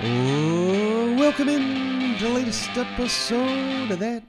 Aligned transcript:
Oh, 0.00 1.16
welcome 1.18 1.48
in 1.48 2.16
to 2.18 2.24
the 2.24 2.30
latest 2.30 2.70
episode 2.76 3.90
of 3.90 3.98
that 3.98 4.22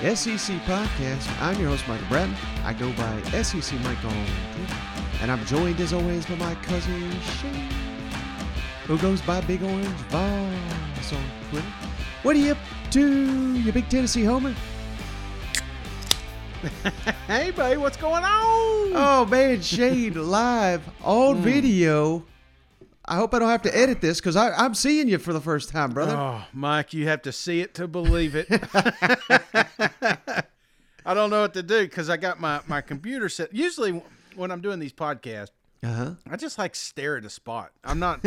SEC 0.00 0.56
podcast. 0.62 1.40
I'm 1.40 1.56
your 1.60 1.68
host, 1.68 1.86
Michael 1.86 2.08
Bratton. 2.08 2.34
I 2.64 2.72
go 2.72 2.92
by 2.94 3.22
SEC 3.40 3.78
Mike 3.82 4.04
on 4.04 4.10
Twitter. 4.10 4.74
And 5.20 5.30
I'm 5.30 5.44
joined 5.46 5.78
as 5.78 5.92
always 5.92 6.26
by 6.26 6.34
my 6.34 6.56
cousin 6.56 7.12
Shane, 7.20 7.70
who 8.88 8.98
goes 8.98 9.22
by 9.22 9.40
Big 9.42 9.62
Orange 9.62 9.86
Volz 10.10 11.12
on 11.12 11.24
Twitter. 11.50 11.66
What 12.24 12.34
are 12.34 12.40
you 12.40 12.50
up 12.50 12.58
to, 12.90 13.52
you 13.60 13.70
big 13.70 13.88
Tennessee 13.88 14.24
homer? 14.24 14.56
Hey, 17.28 17.52
buddy, 17.52 17.76
what's 17.76 17.96
going 17.96 18.24
on? 18.24 18.92
Oh 18.92 19.28
man, 19.30 19.62
Shane 19.62 20.14
live 20.14 20.82
on 21.00 21.36
hmm. 21.36 21.42
video. 21.42 22.24
I 23.04 23.16
hope 23.16 23.34
I 23.34 23.38
don't 23.40 23.48
have 23.48 23.62
to 23.62 23.76
edit 23.76 24.00
this 24.00 24.20
because 24.20 24.36
I'm 24.36 24.74
seeing 24.74 25.08
you 25.08 25.18
for 25.18 25.32
the 25.32 25.40
first 25.40 25.70
time, 25.70 25.90
brother. 25.92 26.14
Oh, 26.16 26.44
Mike, 26.52 26.92
you 26.94 27.08
have 27.08 27.22
to 27.22 27.32
see 27.32 27.60
it 27.60 27.74
to 27.74 27.88
believe 27.88 28.34
it. 28.36 28.46
I 31.04 31.14
don't 31.14 31.30
know 31.30 31.40
what 31.42 31.54
to 31.54 31.62
do 31.62 31.82
because 31.82 32.08
I 32.08 32.16
got 32.16 32.40
my, 32.40 32.60
my 32.68 32.80
computer 32.80 33.28
set. 33.28 33.52
Usually, 33.52 34.00
when 34.36 34.50
I'm 34.52 34.60
doing 34.60 34.78
these 34.78 34.92
podcasts, 34.92 35.50
Uh 35.82 35.92
huh. 35.92 36.10
I 36.30 36.36
just 36.36 36.58
like 36.58 36.76
stare 36.76 37.16
at 37.16 37.24
a 37.24 37.30
spot. 37.30 37.72
I'm 37.82 37.98
not. 37.98 38.20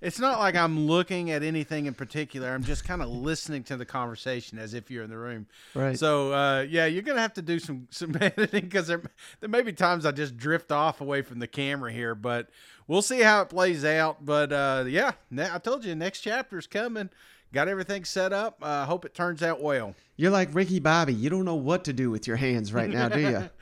It's 0.00 0.18
not 0.18 0.38
like 0.38 0.54
I'm 0.54 0.86
looking 0.86 1.30
at 1.30 1.42
anything 1.42 1.86
in 1.86 1.94
particular. 1.94 2.50
I'm 2.50 2.64
just 2.64 2.84
kind 2.84 3.02
of 3.02 3.08
listening 3.08 3.64
to 3.64 3.76
the 3.76 3.84
conversation 3.84 4.58
as 4.58 4.74
if 4.74 4.90
you're 4.90 5.04
in 5.04 5.10
the 5.10 5.18
room. 5.18 5.46
Right. 5.74 5.98
So 5.98 6.32
uh, 6.32 6.66
yeah, 6.68 6.86
you're 6.86 7.02
gonna 7.02 7.20
have 7.20 7.34
to 7.34 7.42
do 7.42 7.58
some 7.58 7.88
some 7.90 8.16
editing 8.20 8.64
because 8.64 8.86
there 8.86 9.02
there 9.40 9.48
may 9.48 9.62
be 9.62 9.72
times 9.72 10.06
I 10.06 10.12
just 10.12 10.36
drift 10.36 10.72
off 10.72 11.00
away 11.00 11.22
from 11.22 11.38
the 11.38 11.46
camera 11.46 11.92
here, 11.92 12.14
but 12.14 12.48
we'll 12.86 13.02
see 13.02 13.20
how 13.20 13.42
it 13.42 13.48
plays 13.48 13.84
out. 13.84 14.24
But 14.24 14.52
uh, 14.52 14.84
yeah, 14.86 15.12
I 15.38 15.58
told 15.58 15.84
you 15.84 15.94
next 15.94 16.20
chapter's 16.20 16.66
coming. 16.66 17.10
Got 17.52 17.68
everything 17.68 18.04
set 18.04 18.32
up. 18.32 18.58
I 18.62 18.82
uh, 18.82 18.86
hope 18.86 19.04
it 19.04 19.14
turns 19.14 19.42
out 19.42 19.62
well. 19.62 19.94
You're 20.16 20.32
like 20.32 20.52
Ricky 20.52 20.80
Bobby. 20.80 21.14
You 21.14 21.30
don't 21.30 21.44
know 21.44 21.54
what 21.54 21.84
to 21.84 21.92
do 21.92 22.10
with 22.10 22.26
your 22.26 22.36
hands 22.36 22.72
right 22.72 22.90
now, 22.90 23.08
do 23.08 23.20
you? 23.20 23.48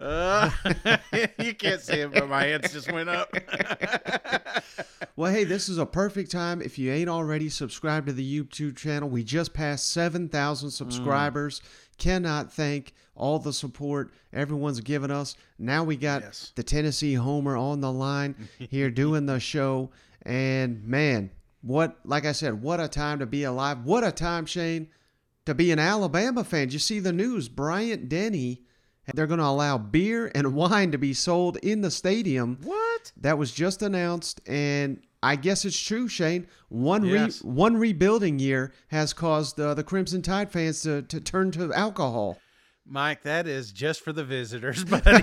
Uh, 0.00 0.50
you 1.38 1.54
can't 1.54 1.80
see 1.80 1.94
it, 2.00 2.12
but 2.12 2.28
my 2.28 2.44
hands 2.44 2.72
just 2.72 2.90
went 2.92 3.08
up. 3.08 3.32
well, 5.16 5.32
hey, 5.32 5.44
this 5.44 5.68
is 5.68 5.78
a 5.78 5.86
perfect 5.86 6.30
time. 6.30 6.62
If 6.62 6.78
you 6.78 6.92
ain't 6.92 7.08
already 7.08 7.48
subscribed 7.48 8.06
to 8.06 8.12
the 8.12 8.40
YouTube 8.42 8.76
channel, 8.76 9.08
we 9.08 9.24
just 9.24 9.52
passed 9.54 9.88
7,000 9.92 10.70
subscribers. 10.70 11.60
Cannot 11.98 12.52
thank 12.52 12.94
all 13.16 13.38
the 13.40 13.52
support 13.52 14.12
everyone's 14.32 14.80
given 14.80 15.10
us. 15.10 15.34
Now 15.58 15.82
we 15.82 15.96
got 15.96 16.22
Yes. 16.22 16.52
the 16.54 16.62
Tennessee 16.62 17.14
Homer 17.14 17.56
on 17.56 17.80
the 17.80 17.90
line 17.90 18.48
here 18.58 18.90
doing 18.90 19.26
the 19.26 19.40
show. 19.40 19.90
And 20.22 20.84
man, 20.84 21.30
what, 21.62 21.98
like 22.04 22.24
I 22.24 22.32
said, 22.32 22.62
what 22.62 22.78
a 22.78 22.86
time 22.86 23.18
to 23.18 23.26
be 23.26 23.42
alive. 23.42 23.84
What 23.84 24.04
a 24.04 24.12
time, 24.12 24.46
Shane, 24.46 24.88
to 25.46 25.54
be 25.54 25.72
an 25.72 25.80
Alabama 25.80 26.44
fan. 26.44 26.70
You 26.70 26.78
see 26.78 27.00
the 27.00 27.12
news? 27.12 27.48
Bryant 27.48 28.08
Denny. 28.08 28.62
They're 29.14 29.26
going 29.26 29.40
to 29.40 29.46
allow 29.46 29.78
beer 29.78 30.30
and 30.34 30.54
wine 30.56 30.92
to 30.92 30.98
be 30.98 31.14
sold 31.14 31.56
in 31.58 31.80
the 31.80 31.90
stadium. 31.90 32.58
what? 32.62 33.12
That 33.20 33.38
was 33.38 33.52
just 33.52 33.82
announced, 33.82 34.40
and 34.46 35.00
I 35.22 35.36
guess 35.36 35.64
it's 35.64 35.78
true, 35.80 36.08
Shane. 36.08 36.46
One 36.68 37.04
Yes. 37.04 37.42
re- 37.42 37.50
one 37.50 37.76
rebuilding 37.76 38.38
year 38.38 38.72
has 38.88 39.12
caused 39.12 39.58
uh, 39.60 39.74
the 39.74 39.82
Crimson 39.84 40.22
Tide 40.22 40.50
fans 40.50 40.82
to, 40.82 41.02
to 41.02 41.20
turn 41.20 41.50
to 41.52 41.72
alcohol. 41.72 42.38
Mike, 42.90 43.22
that 43.22 43.46
is 43.46 43.70
just 43.72 44.00
for 44.02 44.12
the 44.12 44.24
visitors, 44.24 44.82
buddy. 44.88 45.02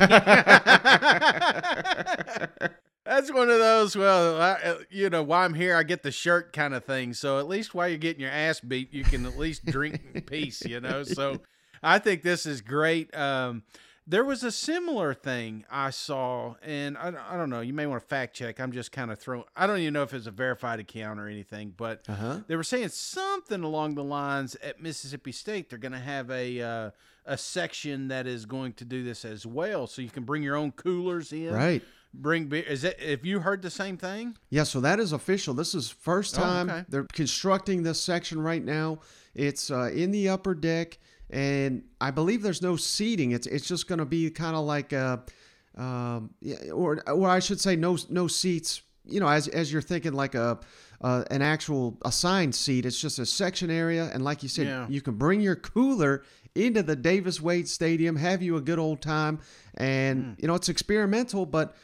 That's 3.06 3.32
one 3.32 3.50
of 3.52 3.60
those, 3.60 3.96
well, 3.96 4.42
I, 4.42 4.52
uh, 4.64 4.78
you 4.90 5.12
know, 5.12 5.22
while 5.22 5.46
I'm 5.46 5.54
here, 5.54 5.76
I 5.76 5.84
get 5.84 6.02
the 6.02 6.12
shirt 6.12 6.54
kind 6.54 6.74
of 6.74 6.86
thing. 6.86 7.14
So 7.14 7.38
at 7.38 7.48
least 7.48 7.76
while 7.76 7.88
you're 7.88 8.00
getting 8.00 8.22
your 8.22 8.32
ass 8.32 8.60
beat, 8.62 8.92
you 8.94 9.04
can 9.04 9.28
at 9.28 9.38
least 9.38 9.64
drink 9.66 10.02
in 10.14 10.22
peace, 10.24 10.64
you 10.66 10.80
know? 10.82 11.04
So 11.04 11.40
I 11.86 12.00
think 12.00 12.24
this 12.24 12.46
is 12.46 12.62
great. 12.62 13.16
Um, 13.16 13.64
there 14.08 14.24
was 14.24 14.44
a 14.44 14.52
similar 14.52 15.14
thing 15.16 15.66
I 15.70 15.90
saw, 15.90 16.56
and 16.62 16.96
I, 16.98 17.12
I 17.30 17.38
don't 17.38 17.50
know, 17.50 17.62
you 17.62 17.74
may 17.74 17.88
want 17.88 18.02
to 18.04 18.08
fact 18.08 18.36
check. 18.36 18.60
I'm 18.60 18.72
just 18.72 18.92
kind 18.92 19.12
of 19.12 19.18
throwing, 19.18 19.46
I 19.56 19.66
don't 19.66 19.80
even 19.80 19.94
know 19.94 20.04
if 20.04 20.14
it's 20.14 20.28
a 20.28 20.32
verified 20.32 20.80
account 20.80 21.20
or 21.20 21.28
anything, 21.28 21.74
but 21.76 22.04
Uh 22.08 22.14
huh. 22.14 22.40
they 22.48 22.56
were 22.56 22.64
saying 22.64 22.90
something 22.90 23.64
along 23.64 23.96
the 23.96 24.04
lines 24.04 24.56
at 24.62 24.80
Mississippi 24.82 25.32
State 25.32 25.70
they're 25.70 25.80
going 25.80 25.92
to 25.92 25.98
have 26.00 26.30
a 26.30 26.62
uh, 26.62 26.90
a 27.28 27.38
section 27.38 28.10
that 28.10 28.28
is 28.28 28.46
going 28.46 28.74
to 28.74 28.86
do 28.86 29.04
this 29.04 29.26
as 29.26 29.46
well, 29.48 29.88
so 29.88 30.02
you 30.04 30.10
can 30.12 30.24
bring 30.24 30.44
your 30.44 30.56
own 30.56 30.72
coolers 30.72 31.34
in. 31.34 31.52
Right. 31.52 31.82
Bring 32.14 32.46
beer. 32.46 32.62
Is 32.64 32.84
that? 32.84 33.00
Have 33.02 33.26
you 33.26 33.40
heard 33.40 33.64
the 33.64 33.72
same 33.72 33.98
thing? 33.98 34.38
Yeah, 34.52 34.64
so 34.64 34.80
that 34.82 35.00
is 35.00 35.12
official. 35.12 35.56
This 35.56 35.74
is 35.74 35.90
first 35.90 36.38
Oh, 36.38 36.42
time 36.44 36.70
okay. 36.70 36.86
they're 36.88 37.08
constructing 37.12 37.82
this 37.82 38.00
section 38.00 38.40
right 38.40 38.64
now. 38.64 39.00
It's 39.34 39.72
uh, 39.72 39.90
in 39.92 40.12
the 40.12 40.30
upper 40.30 40.54
deck, 40.54 41.00
and 41.30 41.84
I 42.00 42.12
believe 42.12 42.42
there's 42.42 42.62
no 42.62 42.76
seating. 42.76 43.32
It's 43.32 43.48
it's 43.48 43.68
just 43.68 43.88
going 43.88 44.00
to 44.00 44.06
be 44.06 44.30
kind 44.30 44.56
of 44.56 44.66
like 44.66 44.94
a, 44.94 45.24
um, 45.78 46.34
or 46.74 47.02
or 47.10 47.30
I 47.30 47.40
should 47.40 47.60
say 47.60 47.76
no 47.76 47.98
no 48.10 48.28
seats. 48.28 48.82
You 49.08 49.20
know, 49.20 49.28
as 49.28 49.48
as 49.48 49.72
you're 49.72 49.82
thinking 49.82 50.14
like 50.14 50.36
a. 50.36 50.60
Uh, 51.02 51.26
an 51.30 51.42
actual 51.42 51.98
assigned 52.06 52.56
seat. 52.56 52.86
It's 52.86 53.00
just 53.00 53.20
a 53.20 53.26
section 53.26 53.70
area, 53.70 54.10
and 54.14 54.24
like 54.24 54.42
you 54.42 54.50
said, 54.50 54.66
Yeah. 54.66 54.88
you 54.90 55.02
can 55.02 55.16
bring 55.16 55.42
your 55.42 55.58
cooler 55.58 56.24
into 56.56 56.82
the 56.84 56.96
Davis 56.96 57.42
Wade 57.42 57.68
Stadium, 57.68 58.16
have 58.16 58.42
you 58.42 58.56
a 58.56 58.62
good 58.62 58.80
old 58.80 59.02
time, 59.02 59.40
and 59.76 60.24
Hmm. 60.24 60.32
you 60.40 60.48
know 60.48 60.56
it's 60.56 60.70
experimental, 60.70 61.46
but 61.46 61.76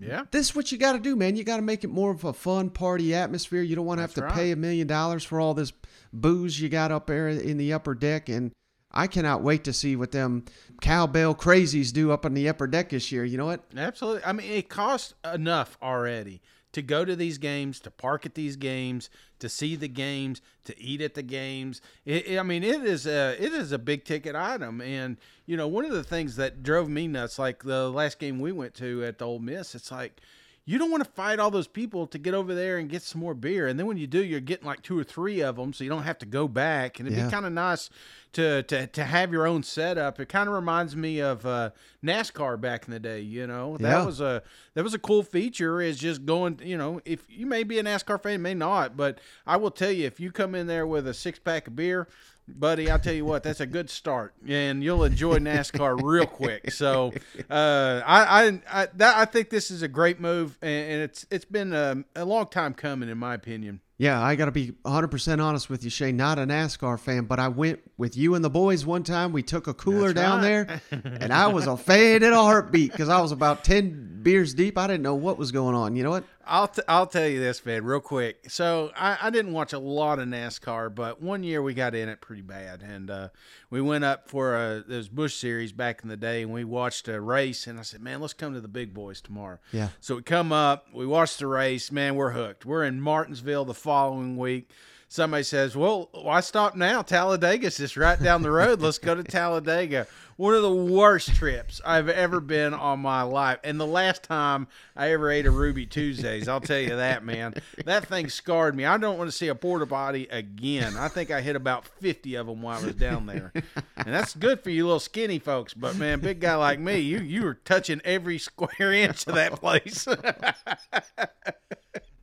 Yeah. 0.00 0.22
this 0.30 0.48
is 0.48 0.56
what 0.56 0.72
you 0.72 0.78
got 0.78 0.94
to 0.94 0.98
do, 0.98 1.14
man. 1.14 1.36
You 1.36 1.44
got 1.44 1.56
to 1.56 1.62
make 1.62 1.84
it 1.84 1.88
more 1.90 2.10
of 2.10 2.24
a 2.24 2.32
fun 2.32 2.70
party 2.70 3.14
atmosphere. 3.14 3.60
You 3.62 3.76
don't 3.76 3.86
want 3.86 3.98
to 3.98 4.02
have 4.02 4.14
to 4.14 4.22
That's 4.22 4.34
pay 4.34 4.50
a 4.50 4.56
million 4.56 4.86
dollars 4.86 5.22
for 5.24 5.38
all 5.40 5.52
this 5.52 5.72
booze 6.12 6.58
you 6.58 6.70
got 6.70 6.90
up 6.90 7.06
there 7.06 7.28
in 7.28 7.58
the 7.58 7.74
upper 7.74 7.94
deck. 7.94 8.30
And 8.30 8.50
I 8.94 9.06
cannot 9.08 9.42
wait 9.42 9.64
to 9.64 9.72
see 9.72 9.96
what 9.96 10.12
them 10.12 10.44
cowbell 10.80 11.34
crazies 11.34 11.92
do 11.92 12.12
up 12.12 12.24
in 12.24 12.32
the 12.34 12.48
upper 12.48 12.66
deck 12.66 12.90
this 12.90 13.10
year. 13.12 13.24
You 13.24 13.36
know 13.36 13.46
what? 13.46 13.64
Absolutely. 13.76 14.24
I 14.24 14.32
mean, 14.32 14.50
it 14.50 14.68
costs 14.68 15.14
enough 15.32 15.76
already 15.82 16.40
to 16.72 16.82
go 16.82 17.04
to 17.04 17.14
these 17.14 17.38
games, 17.38 17.78
to 17.80 17.90
park 17.90 18.26
at 18.26 18.34
these 18.34 18.56
games, 18.56 19.08
to 19.38 19.48
see 19.48 19.76
the 19.76 19.86
games, 19.88 20.40
to 20.64 20.76
eat 20.80 21.00
at 21.00 21.14
the 21.14 21.22
games. 21.22 21.80
It, 22.04 22.26
it- 22.26 22.38
I 22.38 22.42
mean, 22.42 22.62
it 22.64 22.82
is 22.84 23.06
a 23.06 23.36
it 23.38 23.52
is 23.52 23.72
a 23.72 23.78
big 23.78 24.04
ticket 24.04 24.34
item, 24.34 24.80
and 24.80 25.16
you 25.46 25.56
know, 25.56 25.68
one 25.68 25.84
of 25.84 25.92
the 25.92 26.02
things 26.04 26.36
that 26.36 26.62
drove 26.62 26.88
me 26.88 27.06
nuts, 27.08 27.38
like 27.38 27.62
the 27.62 27.90
last 27.90 28.18
game 28.18 28.38
we 28.40 28.52
went 28.52 28.74
to 28.74 29.04
at 29.04 29.18
the 29.18 29.26
Ole 29.26 29.38
Miss, 29.40 29.74
it's 29.74 29.90
like. 29.90 30.20
You 30.66 30.78
don't 30.78 30.90
want 30.90 31.04
to 31.04 31.10
fight 31.10 31.38
all 31.38 31.50
those 31.50 31.66
people 31.66 32.06
to 32.06 32.16
get 32.18 32.32
over 32.32 32.54
there 32.54 32.78
and 32.78 32.88
get 32.88 33.02
some 33.02 33.20
more 33.20 33.34
beer, 33.34 33.66
and 33.66 33.78
then 33.78 33.86
when 33.86 33.98
you 33.98 34.06
do, 34.06 34.24
you're 34.24 34.40
getting 34.40 34.66
like 34.66 34.80
two 34.80 34.98
or 34.98 35.04
three 35.04 35.42
of 35.42 35.56
them, 35.56 35.74
so 35.74 35.84
you 35.84 35.90
don't 35.90 36.04
have 36.04 36.16
to 36.20 36.26
go 36.26 36.48
back. 36.48 36.98
And 36.98 37.06
it'd 37.06 37.18
Yeah. 37.18 37.26
be 37.26 37.30
kind 37.30 37.44
of 37.44 37.52
nice 37.52 37.90
to, 38.32 38.62
to 38.62 38.86
to 38.86 39.04
have 39.04 39.30
your 39.30 39.46
own 39.46 39.62
setup. 39.62 40.18
It 40.20 40.30
kind 40.30 40.48
of 40.48 40.54
reminds 40.54 40.96
me 40.96 41.20
of 41.20 41.44
uh, 41.44 41.70
NASCAR 42.02 42.58
back 42.58 42.86
in 42.86 42.92
the 42.92 42.98
day. 42.98 43.20
You 43.20 43.46
know, 43.46 43.76
that 43.76 43.88
Yeah. 43.88 44.04
was 44.06 44.22
a 44.22 44.42
that 44.72 44.82
was 44.82 44.94
a 44.94 44.98
cool 44.98 45.22
feature. 45.22 45.82
Is 45.82 45.98
just 45.98 46.24
going. 46.24 46.58
You 46.64 46.78
know, 46.78 46.98
if 47.04 47.26
you 47.28 47.44
may 47.46 47.62
be 47.62 47.78
a 47.78 47.82
NASCAR 47.82 48.22
fan, 48.22 48.40
may 48.40 48.54
not, 48.54 48.96
but 48.96 49.18
I 49.46 49.58
will 49.58 49.70
tell 49.70 49.92
you, 49.92 50.06
if 50.06 50.18
you 50.18 50.32
come 50.32 50.54
in 50.54 50.66
there 50.66 50.86
with 50.86 51.06
a 51.06 51.12
six 51.14 51.38
pack 51.38 51.66
of 51.68 51.76
beer. 51.76 52.08
Buddy, 52.46 52.90
I'll 52.90 52.98
tell 52.98 53.14
you 53.14 53.24
what, 53.24 53.42
that's 53.42 53.60
a 53.60 53.66
good 53.66 53.88
start, 53.88 54.34
and 54.46 54.84
you'll 54.84 55.04
enjoy 55.04 55.38
NASCAR 55.38 56.02
real 56.02 56.26
quick. 56.26 56.70
So, 56.72 57.12
uh, 57.48 58.02
I, 58.04 58.44
I, 58.44 58.60
I, 58.70 58.88
that, 58.96 59.16
I 59.16 59.24
think 59.24 59.48
this 59.48 59.70
is 59.70 59.80
a 59.80 59.88
great 59.88 60.20
move, 60.20 60.58
and, 60.60 61.00
it's 61.02 61.26
it's 61.30 61.46
been 61.46 61.72
a, 61.72 62.04
a 62.14 62.26
long 62.26 62.48
time 62.48 62.74
coming, 62.74 63.08
in 63.08 63.16
my 63.16 63.32
opinion. 63.32 63.80
Yeah, 63.96 64.20
I 64.20 64.34
got 64.34 64.46
to 64.46 64.50
be 64.50 64.72
100% 64.84 65.42
honest 65.42 65.70
with 65.70 65.84
you, 65.84 65.90
Shay. 65.90 66.10
Not 66.10 66.38
a 66.38 66.42
NASCAR 66.42 66.98
fan, 66.98 67.24
but 67.26 67.38
I 67.38 67.46
went 67.48 67.78
with 67.96 68.16
you 68.16 68.34
and 68.34 68.44
the 68.44 68.50
boys 68.50 68.84
one 68.84 69.04
time. 69.04 69.32
We 69.32 69.42
took 69.42 69.68
a 69.68 69.74
cooler 69.74 70.12
That's 70.12 70.26
down 70.26 70.38
right. 70.38 70.80
there, 70.90 71.02
and 71.20 71.32
I 71.32 71.46
was 71.46 71.66
a 71.68 71.76
fan 71.76 72.24
in 72.24 72.32
a 72.32 72.42
heartbeat 72.42 72.90
because 72.90 73.08
I 73.08 73.20
was 73.20 73.30
about 73.30 73.62
10 73.62 74.22
beers 74.24 74.52
deep. 74.54 74.76
I 74.76 74.88
didn't 74.88 75.02
know 75.02 75.14
what 75.14 75.38
was 75.38 75.52
going 75.52 75.76
on. 75.76 75.94
You 75.94 76.02
know 76.02 76.10
what? 76.10 76.24
I'll 76.46 76.68
t- 76.68 76.82
I'll 76.88 77.06
tell 77.06 77.26
you 77.26 77.40
this, 77.40 77.64
man, 77.64 77.84
real 77.84 78.00
quick. 78.00 78.50
So 78.50 78.90
I, 78.96 79.16
I 79.22 79.30
didn't 79.30 79.52
watch 79.52 79.72
a 79.72 79.78
lot 79.78 80.18
of 80.18 80.28
NASCAR, 80.28 80.94
but 80.94 81.22
one 81.22 81.42
year 81.42 81.62
we 81.62 81.72
got 81.72 81.94
in 81.94 82.08
it 82.08 82.20
pretty 82.20 82.42
bad, 82.42 82.82
and 82.82 83.10
uh, 83.10 83.28
we 83.70 83.80
went 83.80 84.04
up 84.04 84.28
for 84.28 84.54
uh 84.54 84.82
those 84.86 85.08
Busch 85.08 85.34
series 85.36 85.72
back 85.72 86.02
in 86.02 86.08
the 86.08 86.16
day, 86.16 86.42
and 86.42 86.52
we 86.52 86.64
watched 86.64 87.08
a 87.08 87.20
race. 87.20 87.66
And 87.66 87.78
I 87.78 87.82
said, 87.82 88.02
man, 88.02 88.20
let's 88.20 88.34
come 88.34 88.52
to 88.54 88.60
the 88.60 88.68
big 88.68 88.92
boys 88.92 89.20
tomorrow. 89.20 89.58
Yeah. 89.72 89.88
So 90.00 90.16
we 90.16 90.22
come 90.22 90.52
up, 90.52 90.86
we 90.92 91.06
watch 91.06 91.36
the 91.38 91.46
race, 91.46 91.90
man, 91.90 92.14
we're 92.14 92.32
hooked. 92.32 92.66
We're 92.66 92.84
in 92.84 93.00
Martinsville 93.00 93.64
the 93.64 93.74
following 93.84 94.38
week. 94.38 94.70
Somebody 95.08 95.44
says, 95.44 95.76
"Well, 95.76 96.08
why 96.12 96.40
stop 96.40 96.74
now? 96.74 97.02
Talladega's 97.02 97.76
just 97.76 97.96
right 97.96 98.20
down 98.20 98.42
the 98.42 98.50
road. 98.50 98.80
Let's 98.80 98.98
go 98.98 99.14
to 99.14 99.22
Talladega." 99.22 100.06
One 100.36 100.54
of 100.54 100.62
the 100.62 100.74
worst 100.74 101.36
trips 101.36 101.80
I've 101.84 102.08
ever 102.08 102.40
been 102.40 102.74
on 102.74 102.98
my 102.98 103.22
life, 103.22 103.60
and 103.62 103.78
the 103.78 103.86
last 103.86 104.24
time 104.24 104.66
I 104.96 105.12
ever 105.12 105.30
ate 105.30 105.46
a 105.46 105.50
Ruby 105.52 105.86
Tuesdays, 105.86 106.48
I'll 106.48 106.60
tell 106.60 106.80
you 106.80 106.96
that, 106.96 107.24
man. 107.24 107.54
That 107.84 108.08
thing 108.08 108.28
scarred 108.28 108.74
me. 108.74 108.84
I 108.84 108.96
don't 108.96 109.16
want 109.16 109.30
to 109.30 109.36
see 109.36 109.46
a 109.46 109.54
porta 109.54 109.86
potty 109.86 110.26
again. 110.32 110.96
I 110.96 111.06
think 111.06 111.30
I 111.30 111.40
hit 111.40 111.54
about 111.54 111.86
fifty 111.86 112.34
of 112.34 112.48
them 112.48 112.62
while 112.62 112.80
I 112.82 112.86
was 112.86 112.96
down 112.96 113.26
there, 113.26 113.52
and 113.54 114.12
that's 114.12 114.34
good 114.34 114.60
for 114.60 114.70
you 114.70 114.86
little 114.86 114.98
skinny 114.98 115.38
folks. 115.38 115.74
But 115.74 115.94
man, 115.94 116.18
big 116.18 116.40
guy 116.40 116.56
like 116.56 116.80
me, 116.80 116.98
you 116.98 117.18
you 117.20 117.44
were 117.44 117.54
touching 117.54 118.00
every 118.04 118.38
square 118.38 118.92
inch 119.04 119.28
of 119.28 119.36
that 119.36 119.52
place. 119.60 120.08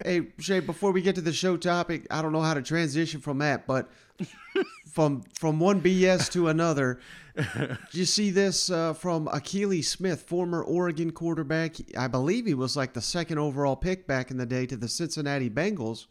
hey, 0.05 0.27
Shay, 0.39 0.59
before 0.59 0.91
we 0.91 1.01
get 1.01 1.15
to 1.15 1.21
the 1.21 1.33
show 1.33 1.57
topic, 1.57 2.05
I 2.09 2.21
don't 2.21 2.31
know 2.31 2.41
how 2.41 2.53
to 2.53 2.61
transition 2.61 3.21
from 3.21 3.39
that, 3.39 3.67
but 3.67 3.89
from 4.91 5.23
from 5.39 5.59
one 5.59 5.81
BS 5.81 6.31
to 6.33 6.47
another, 6.49 6.99
Did 7.35 7.77
you 7.93 8.05
see 8.05 8.29
this 8.29 8.69
uh, 8.69 8.93
from 8.93 9.27
Akili 9.27 9.83
Smith, 9.83 10.21
former 10.23 10.61
Oregon 10.63 11.11
quarterback. 11.11 11.75
I 11.97 12.07
believe 12.07 12.45
he 12.45 12.53
was 12.53 12.75
like 12.75 12.93
the 12.93 13.01
second 13.01 13.37
overall 13.37 13.75
pick 13.75 14.05
back 14.05 14.31
in 14.31 14.37
the 14.37 14.45
day 14.45 14.65
to 14.65 14.75
the 14.75 14.87
Cincinnati 14.89 15.49
Bengals. 15.49 16.07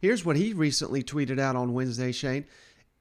Here's 0.00 0.24
what 0.24 0.36
he 0.36 0.52
recently 0.52 1.02
tweeted 1.02 1.38
out 1.38 1.54
on 1.56 1.74
Wednesday, 1.74 2.10
Shane. 2.10 2.46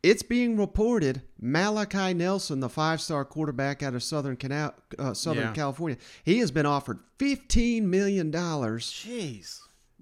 It's 0.03 0.23
being 0.23 0.57
reported 0.57 1.21
Malachi 1.39 2.13
Nelson, 2.13 2.59
the 2.59 2.69
five-star 2.69 3.23
quarterback 3.23 3.83
out 3.83 3.93
of 3.93 4.01
Southern 4.03 4.35
Canal, 4.35 4.73
uh, 4.97 5.13
Southern 5.13 5.43
Yeah. 5.45 5.53
California, 5.53 5.97
he 6.23 6.39
has 6.39 6.51
been 6.51 6.65
offered 6.65 6.99
fifteen 7.17 7.89
million 7.89 8.31
dollars 8.31 8.85
Jeez. 8.91 9.59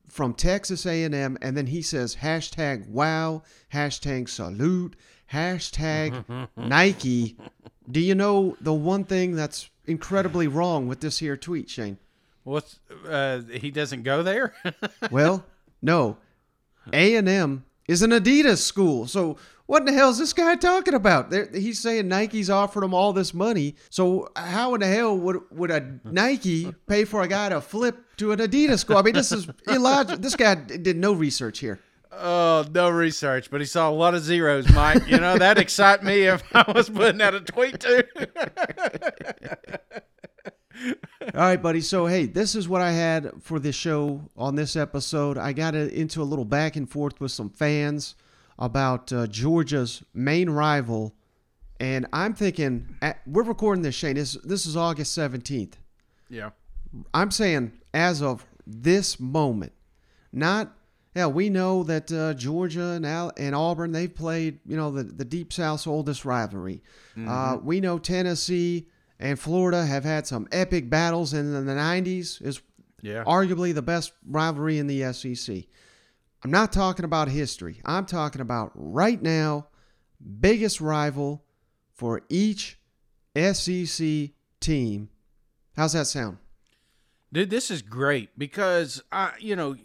From 0.10 0.34
Texas 0.34 0.86
A&M, 0.86 1.38
and 1.42 1.56
then 1.56 1.68
he 1.68 1.82
says 1.82 2.18
hashtag 2.18 2.88
Wow, 2.88 3.44
hashtag 3.74 4.28
Salute, 4.28 4.96
hashtag 5.32 6.48
Nike. 6.58 7.38
Do 7.90 8.00
you 8.00 8.16
know 8.16 8.58
the 8.62 8.74
one 8.74 9.04
thing 9.04 9.36
that's 9.36 9.70
incredibly 9.86 10.48
wrong 10.48 10.88
with 10.88 11.00
this 11.00 11.20
here 11.20 11.38
tweet, 11.38 11.70
Shane? 11.70 11.98
What's 12.44 12.80
uh, 13.08 13.42
he 13.52 13.72
doesn't 13.72 14.04
go 14.04 14.24
there? 14.24 14.54
Well, 15.12 15.46
no, 15.82 16.18
A&M 16.92 17.66
is 17.88 18.02
an 18.02 18.12
Adidas 18.12 18.58
school, 18.58 19.08
so 19.08 19.38
what 19.70 19.82
in 19.82 19.86
the 19.86 19.94
hell 19.94 20.10
is 20.10 20.18
this 20.18 20.34
guy 20.34 20.56
talking 20.56 20.96
about? 20.96 21.30
There, 21.30 21.48
he's 21.54 21.80
saying 21.80 22.08
Nike's 22.08 22.50
offered 22.50 22.84
him 22.84 22.94
all 22.96 23.14
this 23.14 23.36
money. 23.36 23.76
So 23.92 24.30
how 24.36 24.74
in 24.74 24.82
the 24.82 24.88
hell 24.88 25.16
would 25.16 25.42
would 25.52 25.70
a 25.70 26.00
Nike 26.04 26.74
pay 26.88 27.06
for 27.06 27.22
a 27.22 27.28
guy 27.28 27.50
to 27.50 27.62
flip 27.62 28.04
to 28.20 28.32
an 28.32 28.40
Adidas 28.40 28.80
school? 28.80 28.98
I 28.98 29.02
mean, 29.02 29.14
this 29.14 29.32
is 29.32 29.48
illogical. 29.68 30.18
This 30.22 30.36
guy 30.36 30.56
did 30.56 30.98
no 30.98 31.14
research 31.14 31.60
here. 31.60 31.80
oh, 32.12 32.66
no 32.74 32.90
research, 32.90 33.50
but 33.52 33.62
he 33.62 33.66
saw 33.68 33.90
a 33.90 33.92
lot 33.92 34.14
of 34.16 34.22
zeros, 34.22 34.70
Mike. 34.74 35.08
You 35.08 35.18
know 35.18 35.38
that 35.38 35.58
excite 35.58 36.04
me 36.04 36.22
if 36.24 36.44
I 36.56 36.72
was 36.72 36.90
putting 36.90 37.22
out 37.22 37.34
a 37.36 37.42
tweet 37.42 37.80
too. 37.80 38.04
All 41.36 41.42
right, 41.42 41.62
buddy. 41.62 41.82
So, 41.82 42.06
hey, 42.06 42.26
this 42.26 42.56
is 42.56 42.70
what 42.70 42.82
I 42.82 42.92
had 42.92 43.32
for 43.42 43.60
this 43.60 43.76
show 43.76 44.22
on 44.38 44.56
this 44.56 44.76
episode. 44.78 45.38
I 45.38 45.52
got 45.52 45.76
into 45.76 46.22
a 46.22 46.24
little 46.24 46.46
back 46.46 46.76
and 46.78 46.90
forth 46.90 47.20
with 47.20 47.32
some 47.32 47.50
fans 47.50 48.16
about 48.58 49.12
uh, 49.12 49.28
Georgia's 49.28 50.04
main 50.14 50.50
rival, 50.50 51.14
and 51.82 52.06
I'm 52.14 52.34
thinking 52.34 52.96
at, 53.02 53.20
we're 53.28 53.44
recording 53.44 53.82
this, 53.84 53.96
Shane. 53.96 54.16
This 54.16 54.38
this 54.44 54.66
is 54.66 54.78
August 54.78 55.18
17th. 55.18 55.74
yeah. 56.30 56.52
I'm 57.14 57.32
saying 57.32 57.74
as 57.94 58.22
of 58.22 58.46
this 58.66 59.20
moment, 59.20 59.74
not 60.32 60.74
yeah. 61.16 61.28
We 61.28 61.50
know 61.50 61.84
that 61.84 62.12
uh, 62.12 62.34
Georgia 62.36 62.90
and 62.90 63.06
Al- 63.06 63.34
and 63.38 63.56
Auburn 63.56 63.92
they've 63.92 64.14
played 64.14 64.60
you 64.66 64.78
know 64.78 64.92
the 64.92 65.04
the 65.04 65.26
Deep 65.26 65.52
South's 65.54 65.88
oldest 65.88 66.26
rivalry. 66.26 66.82
Uh, 67.28 67.58
we 67.62 67.80
know 67.82 68.00
Tennessee 68.00 68.88
and 69.20 69.38
Florida 69.38 69.86
have 69.86 70.04
had 70.06 70.26
some 70.26 70.48
epic 70.52 70.90
battles 70.90 71.34
in 71.34 71.52
the 71.66 71.74
90s. 71.74 72.42
Is 72.42 72.62
Yeah. 73.02 73.24
arguably 73.26 73.74
the 73.74 73.82
best 73.82 74.14
rivalry 74.26 74.78
in 74.78 74.88
the 74.88 75.12
SEC. 75.14 75.66
I'm 76.44 76.52
not 76.52 76.72
talking 76.72 77.04
about 77.04 77.28
history. 77.28 77.82
I'm 77.84 78.06
talking 78.06 78.40
about 78.40 78.72
right 78.76 79.22
now, 79.22 79.68
biggest 80.40 80.80
rival 80.80 81.44
for 81.94 82.22
each 82.30 82.80
SEC 83.36 84.30
team. 84.62 85.10
How's 85.76 85.94
that 85.94 86.08
sound? 86.08 86.38
Dude, 87.32 87.50
this 87.50 87.70
is 87.70 87.82
great 87.82 88.38
because 88.38 89.04
I, 89.12 89.34
you 89.40 89.56
know, 89.56 89.76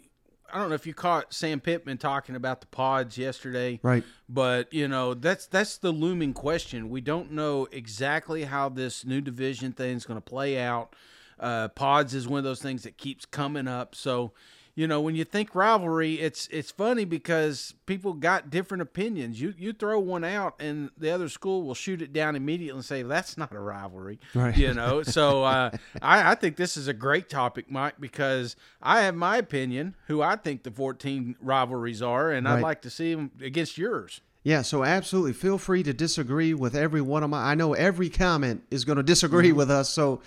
I 0.51 0.59
don't 0.59 0.69
know 0.69 0.75
if 0.75 0.87
you 0.87 0.93
caught 0.93 1.33
Sam 1.33 1.59
Pittman 1.59 1.97
talking 1.97 2.35
about 2.35 2.61
the 2.61 2.67
pods 2.67 3.17
yesterday, 3.17 3.79
Right. 3.83 4.03
but 4.29 4.71
you 4.73 4.87
know 4.87 5.13
that's 5.13 5.47
that's 5.47 5.77
the 5.77 5.91
looming 5.91 6.33
question. 6.33 6.89
We 6.89 7.01
don't 7.01 7.31
know 7.31 7.67
exactly 7.71 8.43
how 8.45 8.69
this 8.69 9.05
new 9.05 9.21
division 9.21 9.73
thing 9.73 9.95
is 9.97 10.05
going 10.05 10.17
to 10.17 10.21
play 10.25 10.59
out. 10.59 10.95
Uh, 11.39 11.67
pods 11.67 12.13
is 12.13 12.27
one 12.27 12.37
of 12.37 12.43
those 12.45 12.61
things 12.61 12.83
that 12.83 12.97
keeps 12.97 13.25
coming 13.25 13.67
up. 13.67 13.93
So, 13.93 14.31
you 14.75 14.87
know, 14.87 14.99
when 14.99 15.15
you 15.15 15.23
think 15.23 15.55
rivalry, 15.55 16.15
it's 16.15 16.47
it's 16.51 16.69
funny 16.69 17.05
because 17.05 17.73
people 17.85 18.13
got 18.13 18.49
different 18.49 18.81
opinions. 18.81 19.39
You 19.39 19.53
you 19.57 19.71
throw 19.71 19.99
one 19.99 20.25
out, 20.25 20.55
and 20.59 20.89
the 20.97 21.09
other 21.11 21.29
school 21.29 21.63
will 21.63 21.73
shoot 21.75 22.01
it 22.01 22.11
down 22.11 22.35
immediately 22.35 22.77
and 22.77 22.83
say 22.85 23.01
that's 23.01 23.37
not 23.37 23.53
a 23.53 23.59
rivalry. 23.59 24.19
Right. 24.33 24.55
You 24.57 24.73
know, 24.73 25.01
so 25.01 25.43
uh, 25.45 25.71
I, 26.01 26.31
I 26.31 26.35
think 26.35 26.57
this 26.57 26.75
is 26.75 26.89
a 26.89 26.93
great 26.93 27.29
topic, 27.29 27.71
Mike, 27.71 27.95
because 28.01 28.57
I 28.81 29.01
have 29.03 29.15
my 29.15 29.37
opinion, 29.37 29.95
who 30.07 30.21
I 30.21 30.35
think 30.35 30.63
the 30.63 30.71
14 30.71 31.37
rivalries 31.41 32.01
are, 32.01 32.31
and 32.31 32.45
I'd 32.47 32.61
like 32.61 32.81
to 32.81 32.89
see 32.89 33.15
them 33.15 33.31
against 33.41 33.77
yours. 33.77 34.19
Yeah, 34.43 34.61
so 34.61 34.83
absolutely 34.83 35.33
feel 35.33 35.57
free 35.57 35.81
to 35.83 35.93
disagree 35.93 36.53
with 36.53 36.75
every 36.75 37.01
one 37.01 37.23
of 37.23 37.31
my 37.31 37.39
I 37.51 37.55
know 37.55 37.73
every 37.73 38.09
comment 38.09 38.61
is 38.69 38.85
going 38.85 38.97
to 38.97 39.03
disagree 39.03 39.51
with 39.53 39.71
us, 39.71 39.89
so 39.89 40.21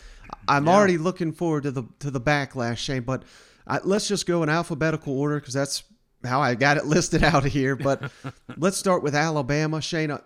I'm 0.48 0.66
Yeah. 0.66 0.72
already 0.72 0.98
looking 0.98 1.32
forward 1.32 1.62
to 1.64 1.70
the 1.70 1.84
to 2.00 2.10
the 2.10 2.20
backlash, 2.20 2.78
Shane, 2.78 3.02
but 3.02 3.22
I, 3.69 3.81
let's 3.85 4.09
just 4.09 4.26
go 4.26 4.43
in 4.43 4.49
alphabetical 4.49 5.19
order 5.19 5.38
cuz 5.41 5.53
that's 5.55 5.85
how 6.25 6.41
I 6.41 6.55
got 6.56 6.76
it 6.79 6.87
listed 6.97 7.23
out 7.23 7.44
here, 7.44 7.76
but 7.76 8.11
let's 8.56 8.76
start 8.76 9.03
with 9.03 9.15
Alabama, 9.15 9.81
Shane. 9.81 10.11
uh, 10.11 10.19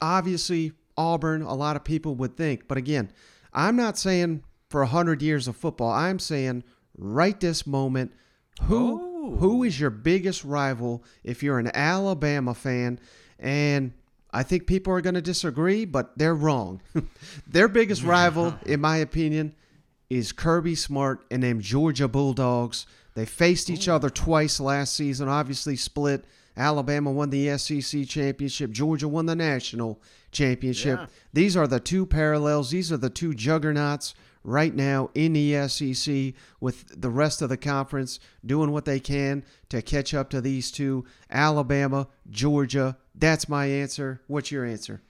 Obviously, 0.00 0.72
Auburn, 0.96 1.42
a 1.42 1.54
lot 1.54 1.76
of 1.76 1.84
people 1.84 2.14
would 2.16 2.36
think, 2.36 2.68
but 2.68 2.78
again, 2.78 3.10
I'm 3.52 3.76
not 3.76 3.98
saying 3.98 4.42
for 4.70 4.80
100 4.82 5.22
years 5.22 5.46
of 5.48 5.56
football. 5.56 5.90
I'm 5.90 6.18
saying 6.18 6.64
right 6.96 7.38
this 7.38 7.66
moment 7.66 8.12
who 8.62 9.00
Oh. 9.24 9.36
who 9.36 9.62
is 9.62 9.78
your 9.78 9.90
biggest 9.90 10.42
rival 10.44 11.04
if 11.22 11.42
you're 11.42 11.58
an 11.60 11.70
Alabama 11.74 12.54
fan? 12.54 12.98
And 13.38 13.92
I 14.32 14.42
think 14.42 14.66
people 14.66 14.92
are 14.94 15.00
going 15.00 15.14
to 15.14 15.22
disagree, 15.22 15.84
but 15.84 16.16
they're 16.18 16.34
wrong. 16.34 16.80
Their 17.46 17.68
biggest 17.68 18.02
rival, 18.02 18.54
in 18.66 18.80
my 18.80 18.96
opinion, 18.96 19.54
is 20.12 20.30
Kirby 20.30 20.74
Smart 20.74 21.24
and 21.30 21.42
them 21.42 21.60
Georgia 21.60 22.06
Bulldogs. 22.06 22.86
They 23.14 23.24
faced 23.24 23.70
each 23.70 23.88
other 23.88 24.10
twice 24.10 24.60
last 24.60 24.94
season, 24.94 25.26
obviously 25.26 25.74
split. 25.74 26.26
Alabama 26.54 27.10
won 27.10 27.30
the 27.30 27.56
SEC 27.56 28.06
championship, 28.06 28.72
Georgia 28.72 29.08
won 29.08 29.24
the 29.24 29.34
national 29.34 30.02
championship. 30.30 30.98
Yeah. 30.98 31.06
These 31.32 31.56
are 31.56 31.66
the 31.66 31.80
two 31.80 32.04
parallels, 32.04 32.70
these 32.70 32.92
are 32.92 32.98
the 32.98 33.08
two 33.08 33.32
juggernauts 33.32 34.14
right 34.44 34.74
now 34.74 35.08
in 35.14 35.32
the 35.32 35.66
SEC 35.68 36.34
with 36.60 37.00
the 37.00 37.08
rest 37.08 37.40
of 37.40 37.48
the 37.48 37.56
conference 37.56 38.20
doing 38.44 38.70
what 38.70 38.84
they 38.84 39.00
can 39.00 39.42
to 39.70 39.80
catch 39.80 40.12
up 40.12 40.28
to 40.30 40.42
these 40.42 40.70
two 40.70 41.06
Alabama, 41.30 42.06
Georgia. 42.28 42.98
That's 43.14 43.48
my 43.48 43.64
answer. 43.64 44.20
What's 44.26 44.50
your 44.50 44.66
answer? 44.66 45.00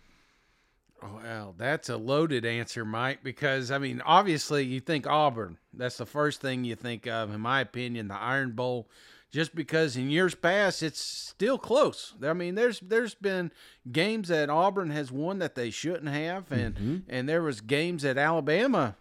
Well, 1.02 1.54
that's 1.58 1.88
a 1.88 1.96
loaded 1.96 2.44
answer, 2.44 2.84
Mike, 2.84 3.22
because 3.22 3.70
I 3.70 3.78
mean, 3.78 4.00
obviously 4.04 4.64
you 4.64 4.80
think 4.80 5.06
Auburn. 5.06 5.58
That's 5.74 5.96
the 5.96 6.06
first 6.06 6.40
thing 6.40 6.64
you 6.64 6.76
think 6.76 7.06
of, 7.06 7.32
in 7.34 7.40
my 7.40 7.60
opinion, 7.60 8.08
the 8.08 8.14
Iron 8.20 8.52
Bowl. 8.52 8.88
Just 9.30 9.54
because 9.54 9.96
in 9.96 10.10
years 10.10 10.34
past 10.34 10.82
it's 10.82 11.00
still 11.00 11.56
close. 11.56 12.12
I 12.22 12.34
mean, 12.34 12.54
there's 12.54 12.80
there's 12.80 13.14
been 13.14 13.50
games 13.90 14.28
that 14.28 14.50
Auburn 14.50 14.90
has 14.90 15.10
won 15.10 15.38
that 15.38 15.54
they 15.54 15.70
shouldn't 15.70 16.08
have, 16.08 16.52
and 16.52 16.74
and 17.08 17.26
there 17.26 17.42
was 17.42 17.62
games 17.62 18.02
that 18.02 18.18
Alabama 18.18 18.94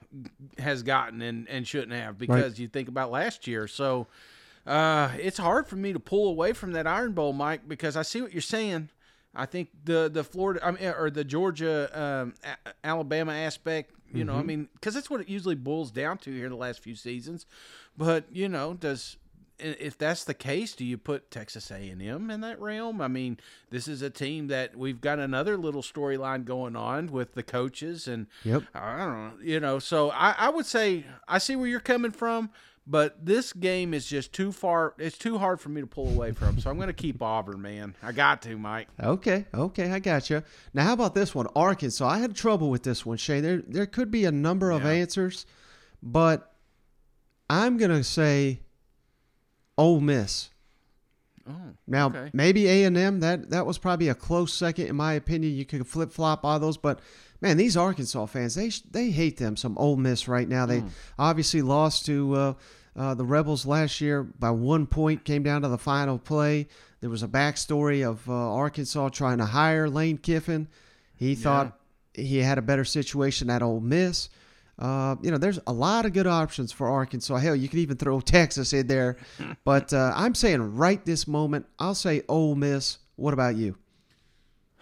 has 0.57 0.83
gotten 0.83 1.21
and, 1.21 1.49
and 1.49 1.67
shouldn't 1.67 1.91
have 1.91 2.17
because 2.17 2.59
you 2.61 2.69
think 2.69 2.87
about 2.87 3.11
last 3.11 3.45
year. 3.45 3.67
So 3.67 4.07
uh, 4.65 5.09
it's 5.19 5.37
hard 5.37 5.67
for 5.67 5.75
me 5.75 5.91
to 5.91 5.99
pull 5.99 6.29
away 6.29 6.53
from 6.53 6.71
that 6.73 6.87
Iron 6.87 7.11
Bowl, 7.11 7.33
Mike, 7.33 7.67
because 7.67 7.97
I 7.97 8.03
see 8.03 8.21
what 8.21 8.31
you're 8.31 8.41
saying. 8.41 8.87
I 9.33 9.45
think 9.45 9.69
the 9.85 10.09
the 10.11 10.23
Florida, 10.23 10.59
I 10.65 10.71
mean, 10.71 10.83
or 10.97 11.09
the 11.09 11.23
Georgia, 11.23 11.89
um, 11.99 12.33
A- 12.43 12.73
Alabama 12.83 13.33
aspect. 13.33 13.93
You 14.13 14.25
know, 14.25 14.35
I 14.35 14.43
mean, 14.43 14.67
because 14.73 14.93
that's 14.93 15.09
what 15.09 15.21
it 15.21 15.29
usually 15.29 15.55
boils 15.55 15.89
down 15.89 16.17
to 16.17 16.33
here 16.35 16.49
the 16.49 16.55
last 16.57 16.81
few 16.81 16.95
seasons. 16.95 17.45
But 17.97 18.25
you 18.29 18.49
know, 18.49 18.73
does 18.73 19.15
if 19.57 19.97
that's 19.97 20.23
the 20.25 20.33
case, 20.33 20.73
do 20.73 20.83
you 20.83 20.97
put 20.97 21.31
Texas 21.31 21.71
A 21.71 21.75
and 21.75 22.01
M 22.01 22.29
in 22.29 22.41
that 22.41 22.59
realm? 22.59 22.99
I 22.99 23.07
mean, 23.07 23.39
this 23.69 23.87
is 23.87 24.01
a 24.01 24.09
team 24.09 24.47
that 24.47 24.75
we've 24.75 24.99
got 24.99 25.19
another 25.19 25.55
little 25.55 25.81
storyline 25.83 26.43
going 26.43 26.75
on 26.75 27.07
with 27.07 27.35
the 27.35 27.43
coaches, 27.43 28.07
and 28.07 28.27
Yep. 28.43 28.63
I 28.75 28.97
don't 28.97 29.13
know, 29.13 29.33
you 29.43 29.61
know. 29.61 29.79
So 29.79 30.09
I, 30.09 30.35
I 30.37 30.49
would 30.49 30.65
say 30.65 31.05
I 31.27 31.37
see 31.37 31.55
where 31.55 31.67
you're 31.67 31.79
coming 31.79 32.11
from, 32.11 32.49
but 32.87 33.25
this 33.25 33.53
game 33.53 33.93
is 33.93 34.05
just 34.07 34.33
too 34.33 34.51
far. 34.51 34.93
It's 34.97 35.17
too 35.17 35.37
hard 35.37 35.61
for 35.61 35.69
me 35.69 35.81
to 35.81 35.87
pull 35.87 36.09
away 36.09 36.31
from. 36.31 36.59
So 36.59 36.69
I'm 36.69 36.75
going 36.77 36.87
to 36.87 36.93
keep 36.93 37.21
Auburn, 37.21 37.61
man. 37.61 37.95
I 38.01 38.11
got 38.11 38.41
to, 38.43 38.57
Mike. 38.57 38.87
Okay, 39.01 39.45
okay, 39.53 39.91
I 39.91 39.99
got 39.99 40.29
you. 40.29 40.43
Now, 40.73 40.85
how 40.85 40.93
about 40.93 41.13
this 41.15 41.33
one, 41.35 41.47
Arkansas? 41.55 42.07
I 42.07 42.17
had 42.19 42.35
trouble 42.35 42.69
with 42.69 42.83
this 42.83 43.05
one, 43.05 43.17
Shane. 43.17 43.43
There, 43.43 43.61
there 43.67 43.85
could 43.85 44.09
be 44.11 44.25
a 44.25 44.31
number 44.31 44.71
of 44.71 44.83
Yeah. 44.83 44.91
answers, 44.91 45.45
but 46.01 46.53
I'm 47.49 47.77
gonna 47.77 48.03
say 48.03 48.61
Ole 49.77 49.99
Miss. 49.99 50.49
Oh, 51.49 51.53
Now, 51.87 52.07
okay. 52.07 52.29
maybe 52.33 52.67
A 52.67 52.83
and 52.83 52.95
M. 52.95 53.19
That 53.19 53.49
that 53.49 53.65
was 53.65 53.77
probably 53.77 54.07
a 54.09 54.15
close 54.15 54.53
second, 54.53 54.87
in 54.87 54.95
my 54.95 55.13
opinion. 55.13 55.53
You 55.55 55.65
could 55.65 55.85
flip 55.87 56.11
flop 56.11 56.45
all 56.45 56.59
those, 56.59 56.77
but 56.77 56.99
man, 57.41 57.57
these 57.57 57.75
Arkansas 57.75 58.25
fans 58.27 58.55
they 58.55 58.69
they 58.91 59.09
hate 59.11 59.37
them 59.37 59.57
some 59.57 59.77
Ole 59.77 59.97
Miss 59.97 60.27
right 60.27 60.47
now. 60.47 60.65
They 60.65 60.79
Hmm. 60.79 60.87
obviously 61.19 61.61
lost 61.61 62.05
to 62.05 62.33
uh, 62.35 62.53
uh, 62.95 63.13
the 63.15 63.25
Rebels 63.25 63.65
last 63.65 63.99
year 64.01 64.23
by 64.23 64.51
one 64.51 64.85
point, 64.87 65.23
came 65.25 65.43
down 65.43 65.61
to 65.63 65.67
the 65.69 65.77
final 65.77 66.17
play. 66.19 66.67
There 66.99 67.09
was 67.09 67.23
a 67.23 67.27
backstory 67.27 68.07
of 68.07 68.27
uh, 68.29 68.33
Arkansas 68.33 69.09
trying 69.09 69.39
to 69.39 69.45
hire 69.45 69.89
Lane 69.89 70.17
Kiffin. 70.17 70.67
He 71.15 71.35
thought 71.35 71.77
he 72.13 72.39
had 72.39 72.57
a 72.57 72.61
better 72.61 72.83
situation 72.85 73.49
at 73.49 73.61
Ole 73.63 73.79
Miss. 73.79 74.29
Uh, 74.77 75.15
you 75.21 75.29
know, 75.31 75.37
there's 75.37 75.59
a 75.67 75.73
lot 75.73 76.05
of 76.05 76.13
good 76.13 76.25
options 76.27 76.71
for 76.71 76.89
Arkansas. 76.89 77.37
Hell, 77.37 77.55
you 77.55 77.69
could 77.69 77.79
even 77.79 77.97
throw 77.97 78.19
Texas 78.37 78.73
in 78.73 78.87
there. 78.87 79.17
but 79.63 79.93
uh, 79.93 80.11
I'm 80.15 80.33
saying 80.35 80.75
right 80.75 81.03
this 81.05 81.27
moment, 81.27 81.65
I'll 81.79 81.95
say 81.95 82.23
Ole 82.27 82.55
Miss. 82.55 82.97
What 83.15 83.33
about 83.33 83.55
you? 83.55 83.77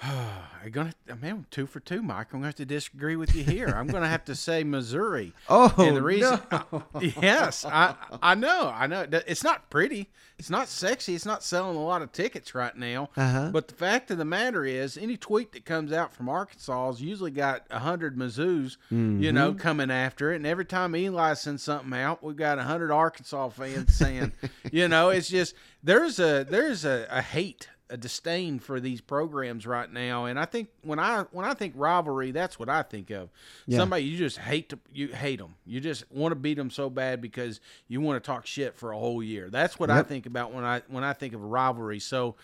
I'm 0.04 0.72
gonna, 0.72 0.94
man, 1.22 1.46
two 1.52 1.66
for 1.66 1.80
two, 1.80 2.02
Mike. 2.02 2.28
I'm 2.32 2.40
gonna 2.40 2.48
have 2.48 2.56
to 2.56 2.66
disagree 2.66 3.16
with 3.16 3.36
you 3.36 3.44
here. 3.44 3.68
I'm 3.68 3.88
gonna 3.88 4.08
have 4.08 4.24
to 4.26 4.36
say 4.36 4.64
Missouri. 4.64 5.34
Oh, 5.52 5.74
and 5.80 5.98
the 5.98 6.02
reason, 6.02 6.40
no. 6.52 6.84
yes, 7.22 7.66
I, 7.66 7.96
I 8.22 8.36
know, 8.36 8.72
I 8.74 8.86
know. 8.88 9.06
It's 9.26 9.44
not 9.44 9.70
pretty. 9.70 10.10
It's 10.38 10.50
not 10.50 10.68
sexy. 10.68 11.16
It's 11.16 11.26
not 11.26 11.44
selling 11.44 11.76
a 11.76 11.84
lot 11.84 12.02
of 12.02 12.12
tickets 12.12 12.54
right 12.54 12.76
now. 12.76 13.10
Uh-huh. 13.18 13.50
But 13.52 13.68
the 13.68 13.74
fact 13.74 14.12
of 14.12 14.20
the 14.20 14.26
matter 14.26 14.64
is, 14.64 14.96
any 14.96 15.18
tweet 15.18 15.52
that 15.54 15.66
comes 15.66 15.92
out 15.92 16.14
from 16.14 16.30
Arkansas 16.30 16.88
has 16.88 17.02
usually 17.02 17.32
got 17.32 17.66
a 17.72 17.80
hundred 17.80 18.16
Mizzou's, 18.16 18.78
you 18.92 19.32
know, 19.32 19.54
coming 19.54 19.90
after 19.90 20.32
it. 20.32 20.38
And 20.38 20.46
every 20.46 20.66
time 20.66 20.96
Eli 20.96 21.34
sends 21.34 21.64
something 21.64 21.94
out, 21.94 22.24
we've 22.24 22.38
got 22.38 22.60
a 22.60 22.64
hundred 22.64 22.92
Arkansas 22.92 23.50
fans 23.50 23.96
saying, 23.96 24.32
you 24.72 24.88
know, 24.88 25.10
it's 25.10 25.30
just 25.30 25.56
there's 25.84 26.20
a 26.20 26.46
there's 26.48 26.86
a, 26.86 27.08
a 27.10 27.22
hate 27.22 27.70
a 27.92 27.98
disdain 27.98 28.60
for 28.60 28.80
these 28.80 29.02
programs 29.02 29.66
right 29.66 29.92
now 29.92 30.26
and 30.26 30.40
i 30.40 30.46
think 30.46 30.70
when 30.84 31.00
i 31.00 31.22
when 31.32 31.46
i 31.46 31.54
think 31.54 31.74
rivalry 31.76 32.32
that's 32.32 32.60
what 32.60 32.70
i 32.70 32.82
think 32.84 33.10
of 33.10 33.30
Yeah. 33.66 33.78
somebody 33.80 34.04
you 34.04 34.18
just 34.18 34.38
hate 34.38 34.70
to 34.70 34.80
you 34.94 35.08
hate 35.08 35.40
them 35.40 35.56
you 35.66 35.80
just 35.80 36.04
want 36.12 36.32
to 36.32 36.36
beat 36.36 36.54
them 36.56 36.70
so 36.70 36.90
bad 36.90 37.20
because 37.22 37.60
you 37.88 38.00
want 38.02 38.24
to 38.24 38.26
talk 38.28 38.46
shit 38.46 38.76
for 38.76 38.92
a 38.92 38.98
whole 38.98 39.24
year 39.24 39.50
that's 39.50 39.80
what 39.80 39.90
i 39.90 40.04
think 40.04 40.26
about 40.28 40.54
when 40.54 40.64
i 40.64 40.82
when 40.88 41.04
i 41.04 41.14
think 41.14 41.34
of 41.34 41.42
a 41.42 41.46
rivalry 41.48 42.00
so 42.00 42.36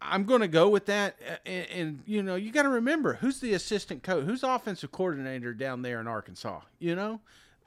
i'm 0.00 0.24
going 0.24 0.40
to 0.40 0.48
go 0.48 0.68
with 0.68 0.86
that 0.86 1.16
and, 1.44 1.66
and 1.70 2.02
you 2.06 2.22
know 2.22 2.36
you 2.36 2.52
got 2.52 2.62
to 2.62 2.68
remember 2.68 3.14
who's 3.14 3.40
the 3.40 3.52
assistant 3.54 4.02
coach 4.02 4.24
who's 4.24 4.42
offensive 4.42 4.92
coordinator 4.92 5.52
down 5.52 5.82
there 5.82 6.00
in 6.00 6.06
arkansas 6.06 6.60
you 6.78 6.94
know 6.94 7.20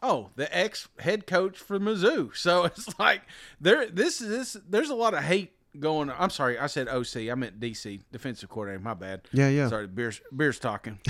Oh, 0.06 0.32
the 0.36 0.54
ex 0.54 0.90
head 1.00 1.26
coach 1.26 1.58
for 1.58 1.80
Mizzou. 1.80 2.36
So 2.36 2.66
it's 2.66 3.00
like 3.00 3.22
there. 3.62 3.88
This 3.88 4.20
is 4.20 4.28
this. 4.28 4.64
There's 4.70 4.90
a 4.90 4.96
lot 4.96 5.14
of 5.14 5.24
hate 5.24 5.54
going. 5.80 6.12
I'm 6.12 6.30
sorry, 6.30 6.58
I 6.58 6.68
said 6.68 6.88
OC. 6.88 7.30
I 7.32 7.36
meant 7.36 7.60
DC, 7.60 8.01
defensive 8.12 8.50
coordinator. 8.50 8.84
My 8.84 8.94
bad. 8.94 9.22
Yeah, 9.32 9.50
yeah. 9.50 9.70
Sorry, 9.70 9.88
beer's 9.88 10.22
beer's 10.36 10.60
talking. 10.60 11.00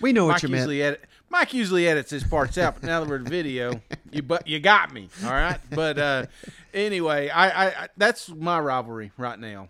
We 0.00 0.12
know 0.12 0.26
what 0.26 0.34
Mike 0.34 0.42
you 0.42 0.48
meant. 0.50 0.70
edit. 0.70 1.04
Mike 1.30 1.54
usually 1.54 1.88
edits 1.88 2.10
his 2.10 2.24
parts 2.24 2.58
out, 2.58 2.74
but 2.74 2.82
now 2.82 3.00
that 3.00 3.08
we're 3.08 3.16
in 3.16 3.24
video, 3.24 3.80
you 4.10 4.22
but 4.22 4.46
you 4.46 4.60
got 4.60 4.92
me. 4.92 5.08
All 5.24 5.30
right. 5.30 5.58
But 5.70 5.98
uh, 5.98 6.26
anyway, 6.74 7.28
I, 7.28 7.48
I, 7.48 7.66
I 7.66 7.88
that's 7.96 8.28
my 8.28 8.60
rivalry 8.60 9.12
right 9.16 9.38
now. 9.38 9.68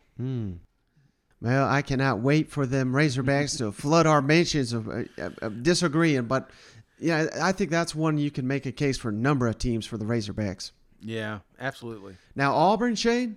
Well, 1.40 1.68
I 1.68 1.82
cannot 1.82 2.20
wait 2.20 2.50
for 2.50 2.66
them 2.66 2.92
Razorbacks 2.92 3.58
to 3.58 3.70
flood 3.70 4.06
our 4.06 4.22
mentions 4.22 4.72
of, 4.72 4.88
uh, 4.88 5.04
of 5.42 5.62
disagreeing. 5.62 6.24
But 6.24 6.50
yeah, 6.98 7.26
I 7.40 7.52
think 7.52 7.70
that's 7.70 7.94
one 7.94 8.18
you 8.18 8.30
can 8.30 8.46
make 8.46 8.66
a 8.66 8.72
case 8.72 8.96
for 8.98 9.10
a 9.10 9.12
number 9.12 9.46
of 9.46 9.58
teams 9.58 9.86
for 9.86 9.98
the 9.98 10.04
Razorbacks. 10.04 10.72
Yeah, 11.06 11.38
absolutely. 11.60 12.16
Now 12.34 12.54
Auburn, 12.54 12.96
Shane. 12.96 13.36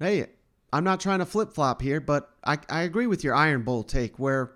Hey, 0.00 0.26
I'm 0.72 0.84
not 0.84 1.00
trying 1.00 1.20
to 1.20 1.26
flip 1.26 1.52
flop 1.52 1.80
here, 1.80 2.00
but 2.00 2.30
I, 2.44 2.58
I 2.68 2.82
agree 2.82 3.06
with 3.06 3.22
your 3.24 3.34
Iron 3.34 3.62
Bowl 3.62 3.82
take 3.84 4.18
where, 4.18 4.52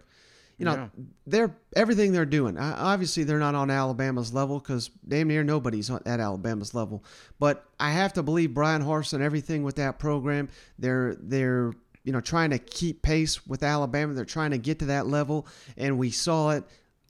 you 0.58 0.64
know, 0.64 0.74
Yeah. 0.74 0.88
they're 1.26 1.56
everything 1.74 2.12
they're 2.12 2.26
doing. 2.26 2.58
Obviously, 2.58 3.24
they're 3.24 3.38
not 3.38 3.54
on 3.54 3.70
Alabama's 3.70 4.32
level 4.34 4.58
because 4.58 4.90
damn 5.06 5.28
near 5.28 5.42
nobody's 5.44 5.90
on, 5.90 6.02
at 6.04 6.20
Alabama's 6.20 6.74
level. 6.74 7.04
But 7.38 7.64
I 7.80 7.92
have 7.92 8.12
to 8.14 8.22
believe 8.22 8.52
Bryan 8.52 8.82
Harsin, 8.82 9.14
and 9.14 9.22
everything 9.22 9.62
with 9.62 9.76
that 9.76 9.98
program, 9.98 10.48
they're 10.78 11.16
they're 11.20 11.72
you 12.04 12.12
know 12.12 12.20
trying 12.20 12.50
to 12.50 12.58
keep 12.58 13.02
pace 13.02 13.46
with 13.46 13.62
Alabama. 13.62 14.12
They're 14.14 14.24
trying 14.24 14.50
to 14.50 14.58
get 14.58 14.80
to 14.80 14.86
that 14.86 15.06
level, 15.06 15.46
and 15.76 15.98
we 15.98 16.10
saw 16.10 16.50
it 16.50 16.64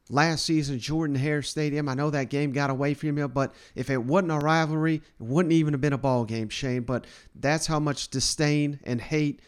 last 0.09 0.45
season, 0.45 0.79
Jordan 0.79 1.17
Hare 1.17 1.43
Stadium. 1.43 1.89
I 1.89 1.95
know 1.95 2.11
that 2.11 2.31
game 2.31 2.53
got 2.53 2.71
away 2.71 2.95
from 2.95 3.19
you, 3.19 3.29
but 3.29 3.55
if 3.75 3.91
it 3.91 4.05
wasn't 4.05 4.33
a 4.33 4.39
rivalry, 4.39 4.97
it 4.97 5.03
wouldn't 5.19 5.53
even 5.53 5.75
have 5.75 5.81
been 5.81 5.93
a 5.93 5.99
ball 5.99 6.25
game, 6.25 6.49
Shane. 6.49 6.83
But 6.83 7.07
that's 7.35 7.67
how 7.67 7.81
much 7.81 8.09
disdain 8.09 8.81
and 8.85 9.01
hate 9.01 9.41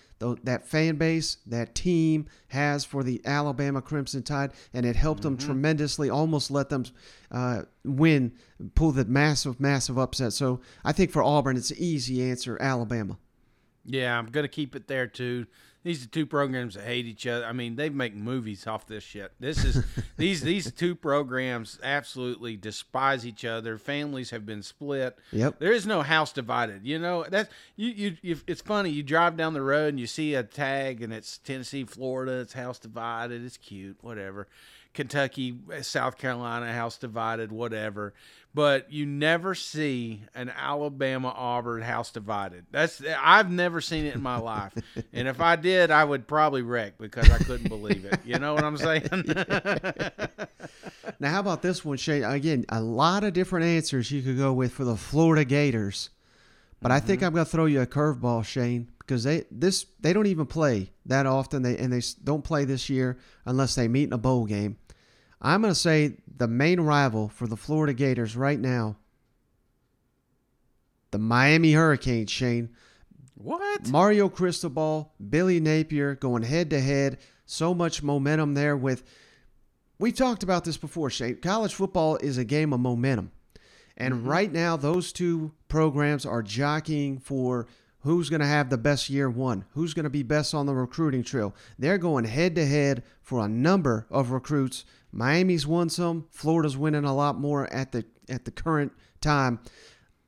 that 0.43 0.67
fan 0.67 0.97
base, 0.97 1.39
that 1.47 1.75
team 1.75 2.27
has 2.49 2.85
for 2.85 3.03
the 3.03 3.21
Alabama 3.25 3.83
Crimson 3.83 4.23
Tide, 4.23 4.53
and 4.73 4.87
it 4.87 4.97
helped 4.97 5.23
them 5.23 5.37
tremendously. 5.37 6.09
Almost 6.09 6.51
let 6.51 6.69
them 6.71 6.85
uh, 7.31 7.63
win, 7.85 8.33
pull 8.75 8.93
the 8.93 9.05
massive, 9.05 9.61
massive 9.61 9.99
upset. 9.99 10.33
So 10.33 10.61
I 10.85 10.93
think 10.93 11.11
for 11.11 11.23
Auburn, 11.23 11.57
it's 11.57 11.71
an 11.71 11.77
easy 11.79 12.23
answer: 12.23 12.57
Alabama. 12.61 13.19
Yeah, 13.85 14.19
I'm 14.19 14.27
gonna 14.27 14.49
keep 14.49 14.75
it 14.75 14.89
there 14.89 15.07
too. 15.07 15.47
These 15.85 16.03
are 16.05 16.09
two 16.09 16.25
programs 16.25 16.75
that 16.75 16.85
hate 16.85 17.05
each 17.05 17.27
other. 17.27 17.45
I 17.45 17.53
mean, 17.53 17.77
they 17.77 17.91
make 17.91 18.15
movies 18.15 18.67
off 18.67 18.87
this 18.87 19.05
shit. 19.05 19.33
This 19.39 19.63
is 19.65 19.85
these 20.17 20.41
these 20.41 20.73
two 20.73 20.95
programs 20.95 21.79
absolutely 21.83 22.57
despise 22.57 23.27
each 23.27 23.45
other. 23.45 23.77
Families 23.77 24.31
have 24.31 24.47
been 24.47 24.63
split. 24.63 25.19
Yep. 25.31 25.59
There 25.59 25.73
is 25.73 25.87
no 25.87 26.01
house 26.01 26.33
divided. 26.33 26.87
You 26.87 26.99
know 26.99 27.27
that's 27.29 27.51
you 27.77 27.91
you. 27.91 28.17
you 28.23 28.41
it's 28.47 28.63
funny. 28.63 28.89
You 28.89 29.03
drive 29.03 29.37
down 29.37 29.53
the 29.53 29.63
road 29.63 29.91
and 29.91 30.01
you 30.01 30.07
see 30.07 30.35
a 30.35 30.43
tag 30.43 31.03
and 31.03 31.13
it's 31.13 31.37
Tennessee, 31.37 31.85
Florida. 31.85 32.41
It's 32.41 32.55
house 32.55 32.79
divided. 32.79 33.45
It's 33.45 33.59
cute. 33.59 33.99
Whatever. 34.01 34.49
Kentucky, 34.95 35.59
uh, 35.73 35.83
South 35.83 36.17
Carolina, 36.17 36.73
house 36.73 36.97
divided. 36.97 37.53
Whatever. 37.53 38.15
But 38.55 38.93
you 38.93 39.05
never 39.05 39.57
see 39.57 40.23
an 40.33 40.49
Alabama 40.57 41.35
Auburn 41.37 41.83
house 41.83 42.13
divided. 42.13 42.67
That's 42.71 43.03
I've 43.21 43.51
never 43.51 43.81
seen 43.81 44.05
it 44.07 44.15
in 44.15 44.23
my 44.23 44.39
life. 44.39 44.73
And 45.13 45.29
if 45.29 45.41
I 45.41 45.57
did, 45.57 45.91
I 45.91 46.03
would 46.05 46.27
probably 46.27 46.63
wreck 46.63 46.99
because 46.99 47.31
I 47.31 47.39
couldn't 47.39 47.69
believe 47.69 48.05
it. 48.05 48.21
You 48.25 48.39
know 48.39 48.55
what 48.55 48.65
I'm 48.65 48.77
saying? 48.77 49.09
Now, 51.21 51.31
how 51.31 51.41
about 51.41 51.63
this 51.63 51.85
one, 51.85 51.97
Shane? 51.97 52.25
Again, 52.25 52.65
a 52.69 52.81
lot 52.81 53.25
of 53.25 53.33
different 53.33 53.67
answers 53.67 54.11
you 54.11 54.23
could 54.23 54.37
go 54.37 54.53
with 54.53 54.73
for 54.73 54.85
the 54.85 54.97
Florida 54.97 55.45
Gators, 55.45 56.11
but 56.81 56.91
I 56.91 57.01
think 57.01 57.21
mm-hmm. 57.21 57.27
I'm 57.27 57.33
going 57.35 57.45
to 57.45 57.51
throw 57.51 57.67
you 57.67 57.81
a 57.81 57.87
curveball, 57.87 58.45
Shane, 58.45 58.89
because 58.99 59.25
they 59.25 59.45
this 59.51 59.87
they 60.01 60.13
don't 60.13 60.27
even 60.27 60.47
play 60.47 60.93
that 61.07 61.27
often. 61.27 61.63
They 61.63 61.77
and 61.77 61.93
they 61.93 62.03
don't 62.23 62.45
play 62.45 62.65
this 62.65 62.91
year 62.91 63.19
unless 63.45 63.75
they 63.75 63.89
meet 63.89 64.05
in 64.05 64.13
a 64.13 64.19
bowl 64.19 64.45
game. 64.45 64.77
I'm 65.45 65.61
going 65.61 65.75
to 65.75 65.79
say 65.79 66.15
the 66.39 66.49
main 66.49 66.81
rival 66.81 67.29
for 67.29 67.47
the 67.47 67.57
Florida 67.57 67.93
Gators 67.93 68.35
right 68.35 68.59
now, 68.59 68.97
the 71.11 71.19
Miami 71.19 71.75
Hurricanes, 71.75 72.31
Shane. 72.31 72.71
what? 73.35 73.89
Mario 73.89 74.31
Cristobal, 74.31 75.13
Billy 75.29 75.61
Napier 75.61 76.15
going 76.15 76.43
head 76.43 76.71
to 76.71 76.81
head. 76.81 77.19
So 77.45 77.75
much 77.75 78.03
momentum 78.03 78.55
there 78.55 78.75
with. 78.75 79.05
We've 79.99 80.17
talked 80.17 80.43
about 80.43 80.65
this 80.65 80.79
before, 80.79 81.11
Shane. 81.11 81.37
College 81.37 81.75
football 81.75 82.17
is 82.17 82.39
a 82.39 82.45
game 82.45 82.73
of 82.73 82.81
momentum. 82.81 83.31
And 83.99 84.15
mm-hmm. 84.15 84.29
right 84.29 84.51
now, 84.51 84.79
those 84.79 85.13
two 85.13 85.53
programs 85.69 86.25
are 86.25 86.43
jockeying 86.43 87.19
for 87.19 87.69
who's 88.01 88.31
going 88.31 88.41
to 88.41 88.47
have 88.47 88.71
the 88.71 88.79
best 88.79 89.09
year 89.11 89.31
one, 89.31 89.65
who's 89.73 89.95
going 89.95 90.05
to 90.05 90.11
be 90.11 90.23
best 90.23 90.55
on 90.55 90.67
the 90.67 90.75
recruiting 90.75 91.23
trail. 91.23 91.55
They're 91.79 91.99
going 91.99 92.25
head 92.25 92.55
to 92.55 92.67
head 92.67 93.03
for 93.23 93.45
a 93.45 93.49
number 93.49 94.07
of 94.11 94.31
recruits. 94.31 94.85
Miami's 95.15 95.65
won 95.65 95.89
some, 95.89 96.27
Florida's 96.31 96.77
winning 96.77 97.05
a 97.05 97.15
lot 97.15 97.39
more 97.39 97.73
at 97.73 97.93
the 97.93 98.05
at 98.29 98.45
the 98.45 98.51
current 98.51 98.93
time. 99.21 99.61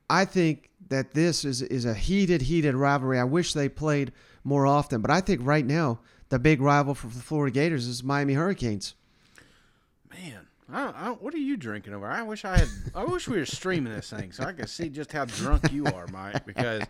I 0.09 0.25
think 0.25 0.71
that 0.89 1.13
this 1.13 1.45
is 1.45 1.61
is 1.61 1.85
a 1.85 1.95
heated, 1.95 2.43
heated 2.43 2.75
rivalry. 2.75 3.19
I 3.19 3.25
wish 3.25 3.53
they 3.53 3.69
played 3.69 4.13
more 4.45 4.65
often, 4.65 5.01
but 5.01 5.11
I 5.11 5.21
think 5.21 5.41
right 5.43 5.67
now 5.67 5.99
the 6.29 6.39
big 6.39 6.61
rival 6.61 6.95
for 6.95 7.09
the 7.09 7.23
Florida 7.23 7.53
Gators 7.53 7.89
is 7.89 8.05
Miami 8.05 8.35
Hurricanes. 8.35 8.95
Man, 10.09 10.46
I 10.73 10.85
don't, 10.85 10.97
I 10.97 11.09
what 11.11 11.33
are 11.33 11.39
you 11.39 11.57
drinking 11.57 11.95
over? 11.95 12.07
I 12.09 12.23
wish 12.23 12.45
I 12.45 12.59
had. 12.59 12.69
I 12.95 13.05
wish 13.05 13.29
we 13.29 13.39
were 13.39 13.47
streaming 13.47 13.93
this 13.93 14.11
thing 14.11 14.33
so 14.33 14.43
I 14.45 14.53
could 14.53 14.69
see 14.69 14.89
just 14.89 15.13
how 15.13 15.25
drunk 15.25 15.71
you 15.73 15.87
are, 15.87 16.07
Mike. 16.09 16.45
Because 16.45 16.83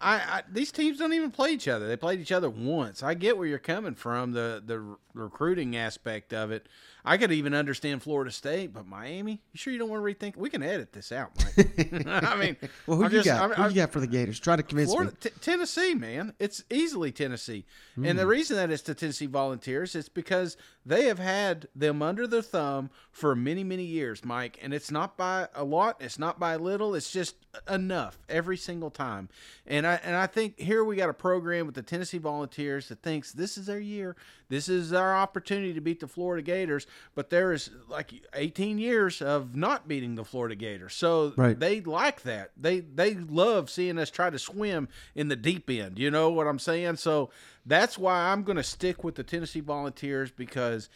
I, 0.00 0.16
I 0.16 0.42
these 0.50 0.72
teams 0.72 0.98
don't 0.98 1.12
even 1.12 1.30
play 1.30 1.52
each 1.52 1.68
other. 1.68 1.86
They 1.86 1.96
played 1.96 2.18
each 2.20 2.32
other 2.32 2.50
once. 2.50 3.02
I 3.02 3.14
get 3.14 3.38
where 3.38 3.46
you're 3.46 3.58
coming 3.60 3.94
from 3.94 4.32
the 4.32 4.60
the 4.66 4.96
recruiting 5.14 5.76
aspect 5.76 6.32
of 6.32 6.50
it. 6.50 6.68
I 7.04 7.16
could 7.16 7.32
even 7.32 7.52
understand 7.52 8.00
Florida 8.02 8.30
State, 8.30 8.72
but 8.72 8.86
Miami. 8.86 9.32
You 9.52 9.58
sure 9.58 9.72
you 9.72 9.78
don't 9.78 9.88
want 9.90 10.04
to 10.06 10.14
rethink? 10.14 10.36
We 10.36 10.48
can 10.50 10.62
edit 10.62 10.92
this 10.92 11.10
out, 11.10 11.30
Mike. 11.36 12.06
I 12.06 12.36
mean, 12.36 12.56
Well, 12.86 12.96
who 12.96 13.04
I'm 13.06 13.10
you 13.12 13.22
just- 13.22 13.26
got? 13.26 13.54
Who 13.56 13.68
you 13.68 13.74
got 13.74 13.90
for 13.92 13.98
the 14.00 14.06
Gators? 14.06 14.38
Try 14.38 14.54
to 14.56 14.62
convince 14.62 14.90
Florida, 14.90 15.10
me. 15.12 15.16
t- 15.20 15.30
Tennessee, 15.40 15.94
man, 15.94 16.32
it's 16.38 16.62
easily 16.70 17.10
Tennessee, 17.12 17.64
and 17.96 18.06
Hmm. 18.06 18.16
the 18.16 18.26
reason 18.26 18.56
that 18.56 18.70
it's 18.70 18.82
the 18.82 18.94
Tennessee 18.94 19.26
Volunteers 19.26 19.94
is 19.96 20.08
because 20.08 20.56
they 20.86 21.04
have 21.06 21.18
had 21.18 21.66
them 21.74 22.02
under 22.02 22.26
their 22.28 22.40
thumb 22.42 22.90
for 23.12 23.36
many, 23.36 23.62
many 23.62 23.84
years, 23.84 24.24
Mike. 24.24 24.58
And 24.62 24.72
it's 24.72 24.90
not 24.90 25.16
by 25.18 25.46
a 25.54 25.62
lot, 25.64 25.96
it's 26.00 26.18
not 26.18 26.40
by 26.40 26.54
a 26.54 26.58
little, 26.58 26.94
it's 26.94 27.12
just 27.12 27.36
enough 27.70 28.18
every 28.28 28.56
single 28.56 28.90
time. 28.90 29.28
And 29.66 29.86
I 29.86 30.00
and 30.02 30.16
I 30.16 30.26
think 30.26 30.58
here 30.58 30.82
we 30.82 30.96
got 30.96 31.10
a 31.10 31.14
program 31.14 31.66
with 31.66 31.74
the 31.74 31.82
Tennessee 31.82 32.16
Volunteers 32.18 32.88
that 32.88 33.02
thinks 33.02 33.30
this 33.32 33.58
is 33.58 33.66
their 33.66 33.78
year. 33.78 34.16
This 34.48 34.68
is 34.68 34.92
our 34.94 35.14
opportunity 35.14 35.72
to 35.74 35.80
beat 35.80 36.00
the 36.00 36.06
Florida 36.08 36.42
Gators, 36.42 36.86
but 37.14 37.28
there 37.30 37.52
is 37.52 37.70
like 37.88 38.12
18 38.34 38.78
years 38.78 39.20
of 39.22 39.54
not 39.56 39.86
beating 39.88 40.14
the 40.14 40.24
Florida 40.24 40.54
Gators. 40.54 40.94
So 40.94 41.34
Right. 41.36 41.58
they 41.58 41.80
like 41.82 42.22
that. 42.22 42.52
They 42.56 42.80
they 42.80 43.14
love 43.14 43.68
seeing 43.68 43.98
us 43.98 44.10
try 44.10 44.30
to 44.30 44.38
swim 44.38 44.88
in 45.14 45.28
the 45.28 45.36
deep 45.36 45.68
end. 45.68 45.98
You 45.98 46.10
know 46.10 46.30
what 46.30 46.46
I'm 46.46 46.58
saying? 46.58 46.96
So 46.96 47.28
that's 47.66 47.96
why 47.98 48.32
I'm 48.32 48.42
going 48.42 48.56
to 48.56 48.62
stick 48.62 49.04
with 49.04 49.14
the 49.14 49.22
Tennessee 49.22 49.60
Volunteers 49.60 50.30
because 50.30 50.88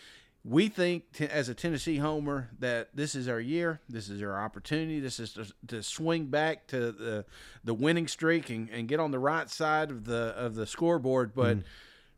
we 0.48 0.68
think 0.68 1.12
t- 1.12 1.26
as 1.26 1.48
a 1.48 1.54
Tennessee 1.54 1.96
homer 1.96 2.50
that 2.60 2.90
this 2.94 3.16
is 3.16 3.26
our 3.28 3.40
year, 3.40 3.80
this 3.88 4.08
is 4.08 4.22
our 4.22 4.40
opportunity, 4.40 5.00
this 5.00 5.18
is 5.18 5.32
to, 5.32 5.46
to 5.66 5.82
swing 5.82 6.26
back 6.26 6.68
to 6.68 6.92
the 6.92 7.24
the 7.64 7.74
winning 7.74 8.06
streak 8.06 8.48
and, 8.50 8.70
and 8.70 8.86
get 8.86 9.00
on 9.00 9.10
the 9.10 9.18
right 9.18 9.50
side 9.50 9.90
of 9.90 10.04
the 10.04 10.34
of 10.36 10.54
the 10.54 10.66
scoreboard. 10.66 11.34
But 11.34 11.58
mm. 11.58 11.64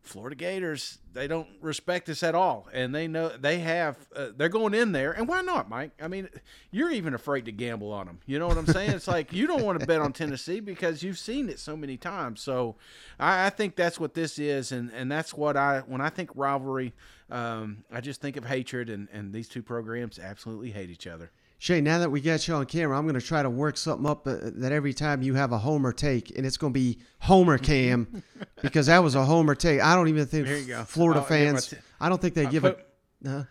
Florida 0.02 0.36
Gators, 0.36 0.98
they 1.12 1.26
don't 1.26 1.48
respect 1.60 2.08
us 2.08 2.22
at 2.22 2.34
all, 2.34 2.66
and 2.72 2.94
they 2.94 3.06
know 3.06 3.28
they 3.28 3.58
have. 3.58 3.96
Uh, 4.14 4.28
they're 4.36 4.48
going 4.48 4.72
in 4.72 4.92
there, 4.92 5.12
and 5.12 5.28
why 5.28 5.42
not, 5.42 5.68
Mike? 5.68 5.92
I 6.00 6.08
mean, 6.08 6.28
you're 6.70 6.90
even 6.90 7.12
afraid 7.14 7.44
to 7.44 7.52
gamble 7.52 7.92
on 7.92 8.06
them. 8.06 8.20
You 8.24 8.38
know 8.38 8.48
what 8.48 8.56
I'm 8.56 8.66
saying? 8.66 8.90
it's 8.92 9.08
like 9.08 9.32
you 9.32 9.46
don't 9.46 9.62
want 9.62 9.80
to 9.80 9.86
bet 9.86 10.00
on 10.00 10.12
Tennessee 10.12 10.60
because 10.60 11.02
you've 11.02 11.18
seen 11.18 11.48
it 11.48 11.58
so 11.58 11.76
many 11.76 11.96
times. 11.96 12.40
So, 12.40 12.76
I, 13.20 13.46
I 13.46 13.50
think 13.50 13.76
that's 13.76 14.00
what 14.00 14.14
this 14.14 14.38
is, 14.38 14.72
and 14.72 14.90
and 14.92 15.12
that's 15.12 15.34
what 15.34 15.56
I 15.56 15.80
when 15.80 16.00
I 16.00 16.08
think 16.08 16.30
rivalry, 16.34 16.94
um, 17.30 17.84
I 17.92 18.00
just 18.00 18.20
think 18.20 18.36
of 18.36 18.46
hatred, 18.46 18.88
and 18.88 19.08
and 19.12 19.32
these 19.32 19.48
two 19.48 19.62
programs 19.62 20.18
absolutely 20.18 20.70
hate 20.70 20.90
each 20.90 21.06
other. 21.06 21.30
Shane, 21.60 21.82
now 21.82 21.98
that 21.98 22.10
we 22.10 22.20
got 22.20 22.46
you 22.46 22.54
on 22.54 22.66
camera, 22.66 22.96
I'm 22.96 23.04
going 23.04 23.18
to 23.18 23.26
try 23.26 23.42
to 23.42 23.50
work 23.50 23.76
something 23.76 24.06
up 24.08 24.26
uh, 24.28 24.36
that 24.42 24.70
every 24.70 24.94
time 24.94 25.22
you 25.22 25.34
have 25.34 25.50
a 25.50 25.58
homer 25.58 25.92
take, 25.92 26.36
and 26.36 26.46
it's 26.46 26.56
going 26.56 26.72
to 26.72 26.78
be 26.78 26.98
Homer 27.20 27.58
Cam, 27.58 28.22
because 28.62 28.86
that 28.86 28.98
was 29.02 29.16
a 29.16 29.24
homer 29.24 29.56
take. 29.56 29.80
I 29.80 29.96
don't 29.96 30.06
even 30.08 30.26
think. 30.26 30.46
Florida 30.86 31.18
I'll 31.20 31.24
give 31.24 31.28
fans. 31.28 31.66
t- 31.68 31.76
I 32.00 32.08
don't 32.08 32.20
think 32.22 32.34
they 32.34 32.46
I 32.46 32.50
give 32.50 32.62
put- 32.62 32.86
a. 33.26 33.28
Uh, 33.30 33.44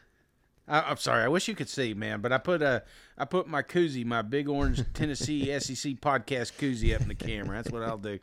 I, 0.69 0.81
I'm 0.81 0.97
sorry. 0.97 1.23
I 1.23 1.27
wish 1.27 1.47
you 1.49 1.55
could 1.55 1.67
see, 1.69 1.93
man, 1.93 2.21
but 2.21 2.31
I 2.31 2.37
put 2.37 2.61
a 2.61 2.83
I 3.17 3.25
put 3.25 3.47
my 3.47 3.61
koozie, 3.61 4.05
my 4.05 4.21
big 4.21 4.47
orange 4.47 4.81
Tennessee 4.93 5.45
SEC 5.59 5.93
podcast 5.99 6.53
koozie 6.57 6.95
up 6.95 7.01
in 7.01 7.07
the 7.09 7.15
camera. 7.15 7.57
That's 7.57 7.71
what 7.71 7.83
I'll 7.83 7.97
do. 7.97 8.19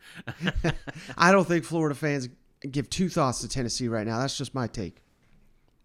I 1.18 1.30
don't 1.32 1.46
think 1.46 1.64
Florida 1.64 1.94
fans 1.94 2.28
give 2.70 2.88
two 2.88 3.08
thoughts 3.10 3.40
to 3.40 3.48
Tennessee 3.48 3.88
right 3.88 4.06
now. 4.06 4.18
That's 4.18 4.36
just 4.36 4.54
my 4.54 4.66
take. 4.66 5.02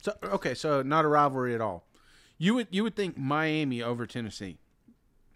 So 0.04 0.14
okay, 0.24 0.54
so 0.54 0.82
not 0.82 1.04
a 1.04 1.08
rivalry 1.10 1.54
at 1.56 1.62
all. 1.62 1.86
You 2.40 2.56
would 2.56 2.68
you 2.72 2.82
would 2.84 2.96
think 2.96 3.18
Miami 3.18 3.84
over 3.84 4.08
Tennessee. 4.08 4.58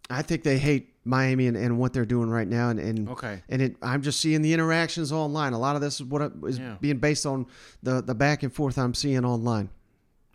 I 0.10 0.22
think 0.22 0.44
they 0.44 0.58
hate 0.58 0.90
Miami 1.06 1.48
and, 1.48 1.56
and 1.56 1.78
what 1.78 1.94
they're 1.94 2.06
doing 2.06 2.30
right 2.30 2.48
now, 2.48 2.70
and 2.70 2.80
and, 2.80 3.10
Okay. 3.10 3.42
and 3.50 3.62
it, 3.62 3.76
I'm 3.82 4.02
just 4.02 4.20
seeing 4.20 4.42
the 4.42 4.54
interactions 4.54 5.12
online. 5.12 5.54
A 5.54 5.60
lot 5.60 5.76
of 5.76 5.82
this 5.82 5.96
is 6.00 6.04
what 6.06 6.32
is 6.48 6.58
Yeah. 6.60 6.76
being 6.82 6.98
based 6.98 7.26
on 7.26 7.46
the 7.84 8.02
the 8.02 8.16
back 8.16 8.42
and 8.44 8.52
forth 8.54 8.78
I'm 8.78 8.94
seeing 8.94 9.24
online. 9.26 9.70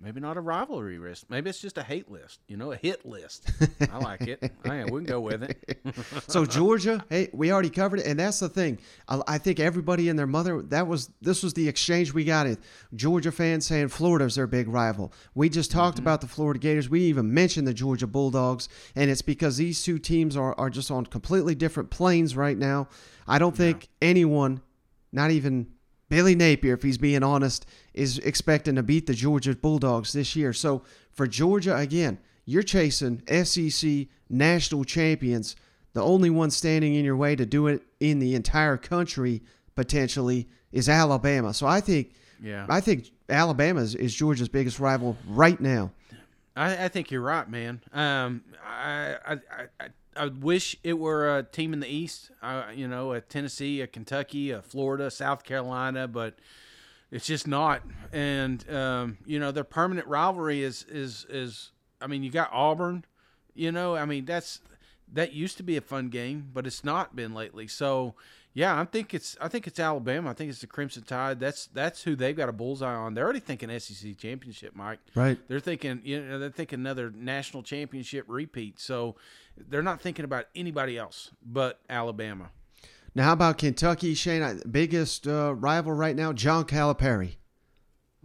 Maybe 0.00 0.20
not 0.20 0.36
a 0.36 0.40
rivalry 0.40 0.96
list. 0.98 1.28
Maybe 1.28 1.50
it's 1.50 1.60
just 1.60 1.76
a 1.76 1.82
hate 1.82 2.08
list. 2.08 2.38
You 2.46 2.56
know, 2.56 2.70
a 2.70 2.76
hit 2.76 3.04
list. 3.04 3.50
I 3.90 3.98
like 3.98 4.20
it. 4.28 4.52
I, 4.64 4.84
we 4.84 5.00
can 5.00 5.04
go 5.04 5.20
with 5.20 5.42
it. 5.42 5.58
So 6.28 6.44
Georgia, 6.44 7.02
hey, 7.08 7.30
we 7.32 7.50
already 7.50 7.70
covered 7.70 8.00
it, 8.00 8.06
and 8.06 8.20
that's 8.20 8.40
the 8.40 8.48
thing. 8.48 8.78
I, 9.08 9.20
I 9.26 9.38
think 9.38 9.58
everybody 9.58 10.08
and 10.08 10.18
their 10.18 10.26
mother. 10.26 10.62
That 10.62 10.86
was 10.86 11.10
this 11.20 11.42
was 11.42 11.54
the 11.54 11.66
exchange 11.66 12.12
we 12.12 12.24
got. 12.24 12.46
It 12.46 12.58
Georgia 12.94 13.32
fans 13.32 13.66
saying 13.66 13.88
Florida's 13.88 14.34
their 14.34 14.46
big 14.46 14.68
rival. 14.68 15.12
We 15.34 15.48
just 15.48 15.70
talked 15.70 15.96
mm-hmm. 15.96 16.04
about 16.04 16.20
the 16.20 16.28
Florida 16.28 16.60
Gators. 16.60 16.88
We 16.88 17.02
even 17.02 17.32
mentioned 17.32 17.66
the 17.66 17.74
Georgia 17.74 18.06
Bulldogs, 18.06 18.68
and 18.94 19.10
it's 19.10 19.22
because 19.22 19.56
these 19.56 19.82
two 19.82 19.98
teams 19.98 20.36
are 20.36 20.54
are 20.58 20.70
just 20.70 20.90
on 20.90 21.06
completely 21.06 21.54
different 21.54 21.90
planes 21.90 22.36
right 22.36 22.56
now. 22.56 22.88
I 23.26 23.38
don't 23.38 23.56
think 23.56 23.88
anyone, 24.02 24.60
not 25.12 25.30
even 25.30 25.68
Billy 26.08 26.34
Napier, 26.34 26.74
if 26.74 26.82
he's 26.82 26.98
being 26.98 27.22
honest, 27.22 27.66
is 27.94 28.18
expecting 28.18 28.76
to 28.76 28.82
beat 28.82 29.06
the 29.06 29.14
Georgia 29.14 29.54
Bulldogs 29.54 30.12
this 30.12 30.34
year. 30.34 30.52
So 30.52 30.82
for 31.12 31.26
Georgia, 31.26 31.76
again, 31.76 32.18
you're 32.46 32.62
chasing 32.62 33.22
SEC 33.44 34.06
national 34.30 34.84
champions. 34.84 35.54
The 35.92 36.02
only 36.02 36.30
one 36.30 36.50
standing 36.50 36.94
in 36.94 37.04
your 37.04 37.16
way 37.16 37.36
to 37.36 37.44
do 37.44 37.66
it 37.66 37.82
in 38.00 38.18
the 38.20 38.34
entire 38.34 38.76
country 38.76 39.42
potentially 39.74 40.48
is 40.72 40.88
Alabama. 40.88 41.52
So 41.54 41.66
I 41.66 41.80
think, 41.80 42.12
Yeah. 42.42 42.66
I 42.68 42.80
think 42.80 43.10
Alabama 43.28 43.80
is, 43.80 43.94
is 43.94 44.14
Georgia's 44.14 44.48
biggest 44.48 44.80
rival 44.80 45.16
right 45.26 45.60
now. 45.60 45.92
I, 46.56 46.84
I 46.84 46.88
think 46.88 47.10
you're 47.10 47.20
right, 47.22 47.48
man. 47.48 47.80
Um, 47.92 48.42
I, 48.66 49.16
I, 49.26 49.38
I, 49.78 49.88
I- 50.18 50.28
wish 50.28 50.76
it 50.82 50.98
were 50.98 51.38
a 51.38 51.42
team 51.42 51.72
in 51.72 51.80
the 51.80 51.88
East. 51.88 52.30
Uh, 52.42 52.64
you 52.74 52.88
know, 52.88 53.12
a 53.12 53.20
Tennessee, 53.20 53.80
a 53.80 53.86
Kentucky, 53.86 54.50
a 54.50 54.62
Florida, 54.62 55.10
South 55.10 55.44
Carolina, 55.44 56.08
but 56.08 56.38
it's 57.10 57.26
just 57.26 57.46
not. 57.46 57.82
And 58.12 58.68
um, 58.70 59.18
you 59.24 59.38
know, 59.38 59.50
their 59.52 59.64
permanent 59.64 60.06
rivalry 60.06 60.62
is 60.62 60.84
is 60.88 61.26
is. 61.28 61.70
I 62.00 62.06
mean, 62.06 62.22
you 62.22 62.30
got 62.30 62.50
Auburn. 62.52 63.04
You 63.54 63.72
know, 63.72 63.96
I 63.96 64.04
mean 64.04 64.24
that's 64.24 64.60
that 65.12 65.32
used 65.32 65.56
to 65.56 65.62
be 65.62 65.76
a 65.76 65.80
fun 65.80 66.08
game, 66.08 66.50
but 66.52 66.66
it's 66.66 66.84
not 66.84 67.16
been 67.16 67.34
lately. 67.34 67.66
So 67.66 68.14
yeah, 68.58 68.80
I 68.80 68.84
think 68.86 69.14
it's 69.14 69.36
I 69.40 69.46
think 69.46 69.68
it's 69.68 69.78
Alabama. 69.78 70.30
I 70.30 70.32
think 70.32 70.50
it's 70.50 70.60
the 70.60 70.66
Crimson 70.66 71.04
Tide. 71.04 71.38
That's 71.38 71.66
that's 71.66 72.02
who 72.02 72.16
they've 72.16 72.36
got 72.36 72.48
a 72.48 72.52
bullseye 72.52 72.92
on. 72.92 73.14
They're 73.14 73.22
already 73.22 73.38
thinking 73.38 73.70
SEC 73.78 74.18
championship, 74.18 74.74
Mike. 74.74 74.98
Right. 75.14 75.38
They're 75.46 75.60
thinking, 75.60 76.00
you 76.02 76.20
know, 76.20 76.40
they're 76.40 76.50
thinking 76.50 76.80
another 76.80 77.08
national 77.08 77.62
championship 77.62 78.24
repeat. 78.26 78.80
So 78.80 79.14
they're 79.56 79.80
not 79.80 80.00
thinking 80.00 80.24
about 80.24 80.46
anybody 80.56 80.98
else 80.98 81.30
but 81.40 81.78
Alabama. 81.88 82.50
Now, 83.14 83.26
how 83.26 83.32
about 83.34 83.58
Kentucky, 83.58 84.14
Shane? 84.14 84.60
Biggest 84.68 85.28
uh, 85.28 85.54
rival 85.54 85.92
right 85.92 86.16
now, 86.16 86.32
John 86.32 86.64
Calipari. 86.64 87.36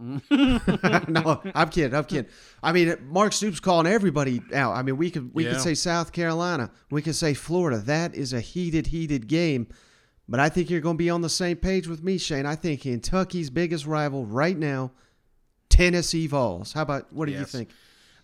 no, 0.00 1.42
I'm 1.54 1.68
kidding. 1.68 1.94
I'm 1.94 2.04
kidding. 2.06 2.28
I 2.60 2.72
mean, 2.72 2.92
Mark 3.06 3.32
Stoops 3.34 3.60
calling 3.60 3.86
everybody 3.86 4.42
out. 4.52 4.74
I 4.74 4.82
mean, 4.82 4.96
we 4.96 5.12
could 5.12 5.32
we 5.32 5.44
Yeah. 5.44 5.52
could 5.52 5.60
say 5.60 5.74
South 5.74 6.10
Carolina, 6.10 6.72
we 6.90 7.02
could 7.02 7.14
say 7.14 7.34
Florida. 7.34 7.78
That 7.78 8.16
is 8.16 8.32
a 8.32 8.40
heated, 8.40 8.88
heated 8.88 9.28
game. 9.28 9.68
But 10.28 10.40
I 10.40 10.48
think 10.48 10.70
you're 10.70 10.80
going 10.80 10.96
to 10.96 10.98
be 11.02 11.10
on 11.10 11.20
the 11.20 11.28
same 11.28 11.56
page 11.58 11.86
with 11.86 12.02
me, 12.02 12.16
Shane. 12.18 12.46
I 12.46 12.54
think 12.56 12.82
Kentucky's 12.82 13.50
biggest 13.50 13.84
rival 13.86 14.24
right 14.24 14.56
now, 14.56 14.90
Tennessee 15.68 16.26
Vols. 16.26 16.72
How 16.72 16.82
about 16.82 17.12
what 17.12 17.26
do 17.26 17.32
you 17.32 17.44
think? 17.44 17.70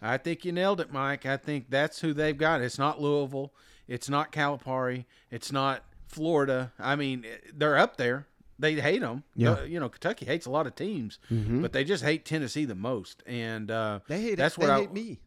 I 0.03 0.17
think 0.17 0.45
you 0.45 0.53
nailed 0.53 0.81
it, 0.81 0.93
Mike. 0.93 1.27
I 1.27 1.37
think 1.37 1.67
that's 1.69 2.01
who 2.01 2.15
they've 2.15 2.37
got. 2.37 2.63
It's 2.63 2.79
not 2.79 3.01
Louisville. 3.03 3.53
It's 3.87 4.09
not 4.09 4.33
Calipari. 4.33 5.05
It's 5.31 5.53
not 5.53 5.85
Florida. 6.09 6.73
I 6.79 6.97
mean, 6.97 7.27
they're 7.53 7.77
up 7.77 7.97
there. 7.97 8.27
They 8.59 8.75
hate 8.75 9.01
them. 9.01 9.25
Yeah. 9.35 9.63
you 9.65 9.81
know, 9.81 9.89
Kentucky 9.89 10.27
hates 10.27 10.47
a 10.47 10.51
lot 10.51 10.67
of 10.67 10.75
teams, 10.75 11.19
but 11.31 11.73
they 11.73 11.83
just 11.85 12.05
hate 12.05 12.25
Tennessee 12.25 12.65
the 12.67 12.75
most. 12.75 13.23
And 13.27 13.71
uh, 13.71 14.01
They 14.09 14.21
hate 14.23 14.35
that's 14.37 14.57
it. 14.57 14.61
what 14.61 14.67
they 14.69 14.73
I, 14.73 14.81
hate 14.81 14.93
me. 14.93 15.19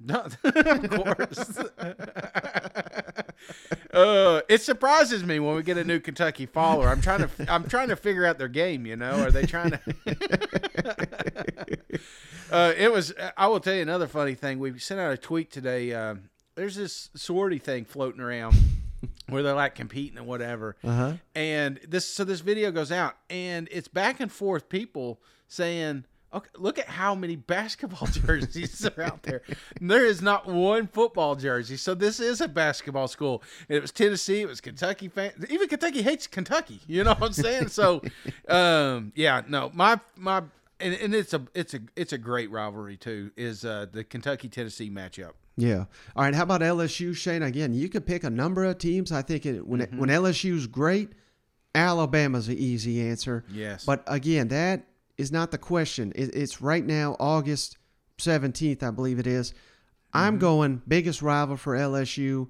No, 0.00 0.26
of 0.44 0.90
course. 0.90 1.58
uh, 3.92 4.40
it 4.48 4.60
surprises 4.60 5.24
me 5.24 5.38
when 5.38 5.56
we 5.56 5.62
get 5.62 5.78
a 5.78 5.84
new 5.84 6.00
Kentucky 6.00 6.46
follower. 6.46 6.88
I'm 6.88 7.00
trying 7.00 7.20
to 7.20 7.52
I'm 7.52 7.68
trying 7.68 7.88
to 7.88 7.96
figure 7.96 8.26
out 8.26 8.38
their 8.38 8.48
game. 8.48 8.86
You 8.86 8.96
know, 8.96 9.22
are 9.22 9.30
they 9.30 9.46
trying 9.46 9.70
to? 9.70 9.80
uh, 12.50 12.72
it 12.76 12.92
was. 12.92 13.12
I 13.36 13.46
will 13.46 13.60
tell 13.60 13.74
you 13.74 13.82
another 13.82 14.06
funny 14.06 14.34
thing. 14.34 14.58
We 14.58 14.78
sent 14.78 15.00
out 15.00 15.12
a 15.12 15.16
tweet 15.16 15.50
today. 15.50 15.92
Uh, 15.92 16.16
there's 16.54 16.76
this 16.76 17.10
sorority 17.14 17.58
thing 17.58 17.84
floating 17.84 18.20
around 18.20 18.54
where 19.28 19.42
they're 19.42 19.54
like 19.54 19.74
competing 19.74 20.18
and 20.18 20.26
whatever. 20.26 20.76
Uh 20.84 20.92
huh. 20.92 21.12
And 21.34 21.80
this, 21.86 22.06
so 22.06 22.24
this 22.24 22.40
video 22.40 22.70
goes 22.70 22.92
out, 22.92 23.16
and 23.30 23.68
it's 23.70 23.88
back 23.88 24.20
and 24.20 24.30
forth. 24.30 24.68
People 24.68 25.20
saying, 25.48 26.04
"Okay, 26.34 26.50
look 26.56 26.78
at 26.78 26.88
how 26.88 27.14
many 27.14 27.36
basketball 27.36 28.06
jerseys 28.12 28.84
are 28.86 29.02
out 29.02 29.22
there. 29.22 29.42
And 29.80 29.90
there 29.90 30.04
is 30.04 30.20
not 30.20 30.46
one 30.46 30.86
football 30.88 31.34
jersey. 31.36 31.76
So 31.76 31.94
this 31.94 32.20
is 32.20 32.40
a 32.40 32.48
basketball 32.48 33.08
school. 33.08 33.42
And 33.68 33.76
it 33.76 33.80
was 33.82 33.92
Tennessee. 33.92 34.40
It 34.42 34.48
was 34.48 34.60
Kentucky. 34.60 35.08
Fan, 35.08 35.32
even 35.48 35.68
Kentucky 35.68 36.02
hates 36.02 36.26
Kentucky. 36.26 36.80
You 36.86 37.04
know 37.04 37.10
what 37.14 37.22
I'm 37.22 37.32
saying? 37.32 37.68
So, 37.68 38.02
um, 38.48 39.12
yeah, 39.14 39.42
no, 39.48 39.70
my 39.74 40.00
my. 40.16 40.42
And, 40.80 40.92
and 40.94 41.14
it's 41.14 41.32
a 41.32 41.40
it's 41.54 41.72
a 41.72 41.80
it's 41.94 42.12
a 42.12 42.18
great 42.18 42.50
rivalry 42.50 42.96
too. 42.96 43.30
Is 43.36 43.64
uh, 43.64 43.86
the 43.90 44.02
Kentucky 44.04 44.48
Tennessee 44.48 44.90
matchup? 44.90 45.32
Yeah. 45.56 45.84
All 46.16 46.24
right. 46.24 46.34
How 46.34 46.42
about 46.42 46.62
LSU, 46.62 47.14
Shane? 47.16 47.44
Again, 47.44 47.72
you 47.72 47.88
could 47.88 48.04
pick 48.04 48.24
a 48.24 48.28
number 48.30 48.64
of 48.64 48.78
teams. 48.78 49.12
I 49.12 49.22
think 49.22 49.46
it, 49.46 49.64
when 49.66 49.80
Mm-hmm. 49.82 49.98
when 49.98 50.08
LSU's 50.08 50.66
great, 50.66 51.10
Alabama's 51.74 52.48
an 52.48 52.58
easy 52.58 53.00
answer. 53.08 53.44
Yes. 53.52 53.84
But 53.84 54.02
again, 54.06 54.48
that 54.48 54.84
is 55.16 55.30
not 55.32 55.50
the 55.50 55.58
question. 55.58 56.12
It's 56.14 56.60
right 56.60 56.84
now, 56.84 57.16
August 57.20 57.78
seventeenth, 58.18 58.82
I 58.82 58.90
believe 58.90 59.18
it 59.18 59.26
is. 59.26 59.50
Mm-hmm. 59.50 60.18
I'm 60.18 60.38
going 60.38 60.82
biggest 60.86 61.22
rival 61.22 61.56
for 61.56 61.76
LSU, 61.76 62.48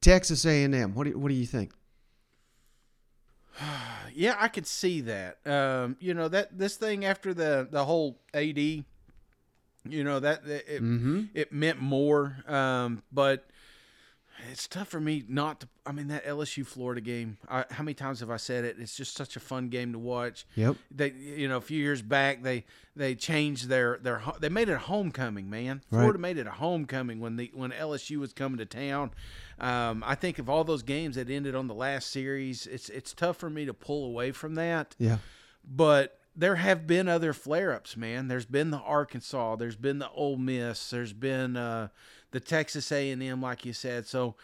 Texas 0.00 0.44
A&M. 0.44 0.94
What 0.94 1.04
do 1.04 1.10
you, 1.10 1.18
what 1.18 1.28
do 1.28 1.34
you 1.34 1.46
think? 1.46 1.72
Yeah, 4.16 4.36
I 4.38 4.46
could 4.46 4.66
see 4.68 5.00
that. 5.00 5.38
Um, 5.44 5.96
you 5.98 6.14
know 6.14 6.28
that 6.28 6.56
this 6.56 6.76
thing 6.76 7.04
after 7.04 7.34
the 7.34 7.66
the 7.68 7.84
whole 7.84 8.20
AD, 8.32 8.56
you 8.56 8.84
know 9.84 10.20
that 10.20 10.44
that 10.46 10.72
it 10.72 10.80
Mm-hmm. 10.80 11.22
it 11.34 11.52
meant 11.52 11.80
more. 11.80 12.36
Um, 12.46 13.02
but 13.10 13.48
It's 14.52 14.68
tough 14.68 14.86
for 14.86 15.00
me 15.00 15.24
not 15.28 15.60
to. 15.60 15.68
I 15.86 15.92
mean, 15.92 16.08
that 16.08 16.24
LSU 16.24 16.66
Florida 16.66 17.00
game. 17.00 17.36
I, 17.48 17.64
how 17.70 17.82
many 17.84 17.94
times 17.94 18.20
have 18.20 18.30
I 18.30 18.38
said 18.38 18.64
it? 18.64 18.76
It's 18.78 18.96
just 18.96 19.14
such 19.16 19.36
a 19.36 19.40
fun 19.40 19.68
game 19.68 19.92
to 19.92 19.98
watch. 19.98 20.46
Yep. 20.56 20.76
They, 20.90 21.10
you 21.10 21.46
know, 21.48 21.58
a 21.58 21.60
few 21.60 21.78
years 21.82 22.00
back, 22.00 22.42
they 22.42 22.64
they 22.96 23.14
changed 23.14 23.68
their 23.68 23.98
their. 24.02 24.22
They 24.40 24.48
made 24.48 24.68
it 24.68 24.72
a 24.74 24.78
homecoming, 24.78 25.50
man. 25.50 25.82
Right. 25.90 26.00
Florida 26.00 26.18
made 26.18 26.38
it 26.38 26.46
a 26.46 26.52
homecoming 26.52 27.20
when 27.20 27.36
the 27.36 27.50
when 27.54 27.70
LSU 27.72 28.16
was 28.18 28.32
coming 28.32 28.58
to 28.58 28.64
town. 28.66 29.10
Um, 29.58 30.02
I 30.06 30.14
think 30.14 30.38
of 30.38 30.48
all 30.48 30.64
those 30.64 30.82
games 30.82 31.16
that 31.16 31.28
ended 31.30 31.54
on 31.54 31.66
the 31.68 31.74
last 31.74 32.10
series, 32.10 32.66
it's 32.66 32.88
it's 32.88 33.12
tough 33.12 33.36
for 33.36 33.50
me 33.50 33.66
to 33.66 33.74
pull 33.74 34.06
away 34.06 34.32
from 34.32 34.54
that 34.56 34.96
Yeah. 34.98 35.18
but 35.64 36.18
there 36.36 36.56
have 36.56 36.84
been 36.88 37.06
other 37.08 37.32
flare-ups, 37.32 37.96
man. 37.96 38.26
There's 38.26 38.44
been 38.46 38.72
the 38.72 38.78
Arkansas, 38.78 39.54
there's 39.54 39.76
been 39.76 40.00
the 40.00 40.10
Ole 40.10 40.36
Miss, 40.36 40.90
there's 40.90 41.12
been 41.12 41.56
uh, 41.56 41.88
the 42.32 42.40
Texas 42.40 42.90
A&M, 42.90 43.40
like 43.40 43.64
you 43.64 43.72
said. 43.72 44.08
So 44.08 44.34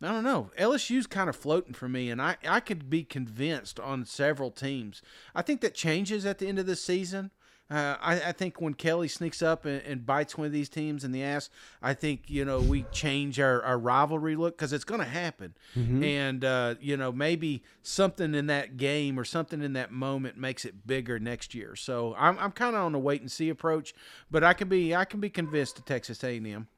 I 0.00 0.12
don't 0.12 0.24
know. 0.24 0.50
LSU's 0.58 1.06
kind 1.06 1.28
of 1.28 1.34
floating 1.34 1.74
for 1.74 1.88
me, 1.88 2.10
and 2.10 2.22
I 2.22 2.36
I 2.46 2.60
could 2.60 2.88
be 2.88 3.02
convinced 3.02 3.80
on 3.80 4.04
several 4.04 4.50
teams. 4.50 5.02
I 5.34 5.42
think 5.42 5.60
that 5.62 5.74
changes 5.74 6.24
at 6.24 6.38
the 6.38 6.46
end 6.46 6.58
of 6.58 6.66
the 6.66 6.76
season. 6.76 7.30
Uh, 7.70 7.96
I, 8.00 8.14
I 8.28 8.32
think 8.32 8.62
when 8.62 8.72
Kelly 8.72 9.08
sneaks 9.08 9.42
up 9.42 9.66
and, 9.66 9.82
and 9.82 10.06
bites 10.06 10.38
one 10.38 10.46
of 10.46 10.52
these 10.52 10.70
teams 10.70 11.04
in 11.04 11.12
the 11.12 11.22
ass, 11.22 11.50
I 11.82 11.92
think 11.92 12.22
you 12.28 12.44
know 12.44 12.60
we 12.60 12.84
change 12.92 13.38
our, 13.40 13.60
our 13.62 13.76
rivalry 13.76 14.36
look 14.36 14.56
because 14.56 14.72
it's 14.72 14.84
going 14.84 15.00
to 15.00 15.06
happen, 15.06 15.54
and 16.02 16.44
uh, 16.44 16.76
you 16.80 16.96
know 16.96 17.12
maybe 17.12 17.62
something 17.82 18.34
in 18.34 18.46
that 18.46 18.76
game 18.76 19.18
or 19.18 19.24
something 19.24 19.62
in 19.62 19.74
that 19.74 19.90
moment 19.90 20.38
makes 20.38 20.64
it 20.64 20.86
bigger 20.86 21.18
next 21.18 21.54
year. 21.54 21.76
So 21.76 22.14
I'm, 22.16 22.38
I'm 22.38 22.52
kind 22.52 22.74
of 22.74 22.84
on 22.84 22.94
a 22.94 22.98
wait 22.98 23.20
and 23.20 23.30
see 23.30 23.50
approach, 23.50 23.92
but 24.30 24.42
I 24.42 24.54
can 24.54 24.68
be 24.68 24.94
I 24.94 25.04
can 25.04 25.20
be 25.20 25.28
convinced 25.28 25.76
to 25.76 25.82
Texas 25.82 26.22
A&M. 26.24 26.68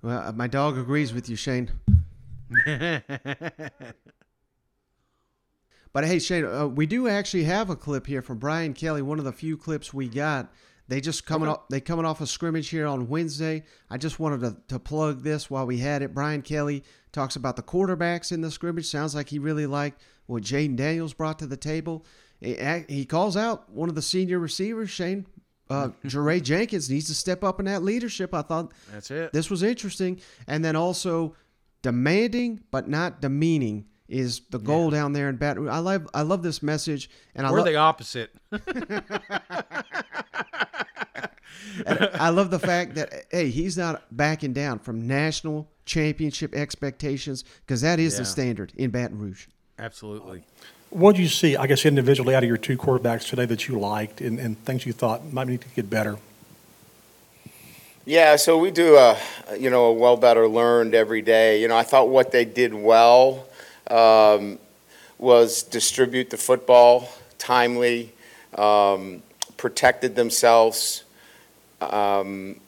Well, 0.00 0.28
uh, 0.28 0.32
my 0.32 0.46
dog 0.46 0.78
agrees 0.78 1.12
with 1.12 1.28
you, 1.28 1.36
Shane. 1.36 1.70
But 5.96 6.04
hey, 6.04 6.18
Shane, 6.18 6.44
uh, 6.44 6.66
we 6.66 6.84
do 6.84 7.08
actually 7.08 7.44
have 7.44 7.70
a 7.70 7.74
clip 7.74 8.06
here 8.06 8.20
from 8.20 8.36
Brian 8.36 8.74
Kelly. 8.74 9.00
One 9.00 9.18
of 9.18 9.24
the 9.24 9.32
few 9.32 9.56
clips 9.56 9.94
we 9.94 10.10
got. 10.10 10.52
They 10.88 11.00
just 11.00 11.24
coming 11.24 11.48
off. 11.48 11.68
They 11.70 11.80
coming 11.80 12.04
off 12.04 12.20
a 12.20 12.26
scrimmage 12.26 12.68
here 12.68 12.86
on 12.86 13.08
Wednesday. 13.08 13.64
I 13.88 13.96
just 13.96 14.20
wanted 14.20 14.40
to, 14.40 14.56
to 14.68 14.78
plug 14.78 15.22
this 15.22 15.48
while 15.48 15.64
we 15.64 15.78
had 15.78 16.02
it. 16.02 16.12
Brian 16.12 16.42
Kelly 16.42 16.84
talks 17.12 17.34
about 17.34 17.56
the 17.56 17.62
quarterbacks 17.62 18.30
in 18.30 18.42
the 18.42 18.50
scrimmage. 18.50 18.84
Sounds 18.84 19.14
like 19.14 19.30
he 19.30 19.38
really 19.38 19.64
liked 19.64 20.02
what 20.26 20.42
Jayden 20.42 20.76
Daniels 20.76 21.14
brought 21.14 21.38
to 21.38 21.46
the 21.46 21.56
table. 21.56 22.04
He, 22.42 22.54
he 22.90 23.06
calls 23.06 23.34
out 23.34 23.70
one 23.72 23.88
of 23.88 23.94
the 23.94 24.02
senior 24.02 24.38
receivers, 24.38 24.90
Shane. 24.90 25.26
Uh, 25.70 25.88
Jaray 26.04 26.42
Jenkins 26.42 26.90
needs 26.90 27.06
to 27.06 27.14
step 27.14 27.42
up 27.42 27.58
in 27.58 27.64
that 27.64 27.82
leadership. 27.82 28.34
I 28.34 28.42
thought 28.42 28.72
That's 28.92 29.10
it. 29.10 29.32
this 29.32 29.48
was 29.48 29.62
interesting. 29.62 30.20
And 30.46 30.62
then 30.62 30.76
also 30.76 31.34
demanding 31.86 32.58
but 32.72 32.88
not 32.88 33.20
demeaning 33.20 33.84
is 34.08 34.40
the 34.50 34.58
goal 34.58 34.90
down 34.90 35.12
there 35.12 35.28
in 35.28 35.36
Baton 35.36 35.62
Rouge. 35.62 35.72
I 35.72 35.78
love 35.78 36.08
I 36.12 36.22
love 36.22 36.42
this 36.42 36.60
message 36.60 37.08
and 37.36 37.46
I 37.46 37.50
We're 37.52 37.58
love 37.58 37.66
the 37.66 37.76
opposite. 37.76 38.32
I 41.86 42.30
love 42.30 42.50
the 42.50 42.58
fact 42.58 42.96
that 42.96 43.26
hey, 43.30 43.50
he's 43.50 43.76
not 43.78 44.02
backing 44.16 44.52
down 44.52 44.80
from 44.80 45.06
national 45.06 45.68
championship 45.84 46.56
expectations 46.56 47.44
because 47.64 47.82
that 47.82 48.00
is 48.00 48.14
Yeah. 48.14 48.18
the 48.20 48.24
standard 48.24 48.72
in 48.76 48.90
Baton 48.90 49.20
Rouge. 49.20 49.46
Absolutely. 49.78 50.42
What 50.90 51.14
did 51.14 51.22
you 51.22 51.28
see, 51.28 51.56
I 51.56 51.68
guess, 51.68 51.86
individually 51.86 52.34
out 52.34 52.42
of 52.42 52.48
your 52.48 52.56
two 52.56 52.76
quarterbacks 52.76 53.28
today 53.28 53.44
that 53.46 53.68
you 53.68 53.78
liked 53.78 54.20
and, 54.20 54.40
and 54.40 54.58
things 54.64 54.86
you 54.86 54.92
thought 54.92 55.32
might 55.32 55.46
need 55.46 55.60
to 55.60 55.68
get 55.68 55.88
better? 55.88 56.18
Yeah, 58.08 58.36
so 58.36 58.56
we 58.56 58.70
do 58.70 58.94
a, 58.94 59.18
you 59.58 59.68
know, 59.68 59.86
a 59.86 59.92
well 59.92 60.16
better 60.16 60.46
learned 60.46 60.94
every 60.94 61.22
day. 61.22 61.60
You 61.60 61.66
know, 61.66 61.76
I 61.76 61.82
thought 61.82 62.08
what 62.08 62.30
they 62.30 62.44
did 62.44 62.72
well 62.72 63.48
um, 63.90 64.60
was 65.18 65.64
distribute 65.64 66.30
the 66.30 66.36
football 66.36 67.08
timely, 67.38 68.12
um, 68.56 69.24
protected 69.56 70.14
themselves. 70.14 71.02
Um, 71.80 72.60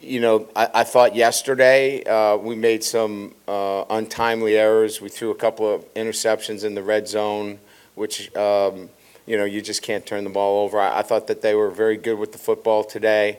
you 0.00 0.18
know, 0.18 0.48
I, 0.56 0.68
I 0.74 0.82
thought 0.82 1.14
yesterday 1.14 2.02
uh, 2.02 2.36
we 2.36 2.56
made 2.56 2.82
some 2.82 3.36
uh, 3.46 3.84
untimely 3.90 4.56
errors. 4.56 5.00
We 5.00 5.08
threw 5.08 5.30
a 5.30 5.36
couple 5.36 5.72
of 5.72 5.94
interceptions 5.94 6.64
in 6.64 6.74
the 6.74 6.82
red 6.82 7.06
zone, 7.06 7.60
which, 7.94 8.34
um, 8.34 8.90
you 9.24 9.38
know, 9.38 9.44
you 9.44 9.62
just 9.62 9.82
can't 9.82 10.04
turn 10.04 10.24
the 10.24 10.30
ball 10.30 10.64
over. 10.64 10.80
I, 10.80 10.98
I 10.98 11.02
thought 11.02 11.28
that 11.28 11.42
they 11.42 11.54
were 11.54 11.70
very 11.70 11.96
good 11.96 12.18
with 12.18 12.32
the 12.32 12.38
football 12.38 12.82
today. 12.82 13.38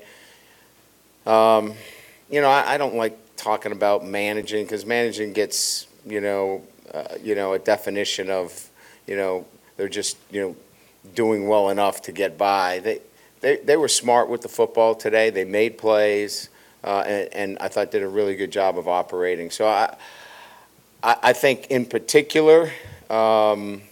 Um, 1.30 1.76
you 2.32 2.42
know, 2.42 2.50
I, 2.50 2.74
I 2.74 2.78
don't 2.80 2.96
like 2.96 3.15
talking 3.36 3.72
about 3.72 4.04
managing 4.04 4.65
because 4.65 4.84
managing 4.84 5.32
gets, 5.32 5.86
you 6.04 6.22
know, 6.22 6.63
uh, 6.92 7.04
you 7.22 7.36
know, 7.36 7.54
a 7.54 7.60
definition 7.60 8.32
of, 8.32 8.68
you 9.06 9.15
know, 9.15 9.46
they're 9.78 9.88
just, 9.88 10.18
you 10.32 10.42
know, 10.42 10.56
doing 11.13 11.48
well 11.48 11.70
enough 11.70 12.02
to 12.04 12.12
get 12.12 12.36
by. 12.36 12.80
They, 12.80 13.00
they, 13.42 13.58
they 13.58 13.78
were 13.78 13.88
smart 13.88 14.28
with 14.28 14.42
the 14.42 14.50
football 14.50 14.96
today. 14.96 15.30
They 15.30 15.46
made 15.46 15.78
plays, 15.78 16.50
uh, 16.84 17.04
and, 17.06 17.34
and 17.34 17.58
I 17.60 17.68
thought 17.68 17.92
did 17.92 18.02
a 18.02 18.08
really 18.08 18.36
good 18.36 18.52
job 18.52 18.80
of 18.80 18.88
operating. 18.88 19.52
So 19.52 19.68
I, 19.68 19.96
I, 21.04 21.34
think 21.34 21.68
in 21.68 21.86
particular, 21.86 22.72
um, 23.08 23.84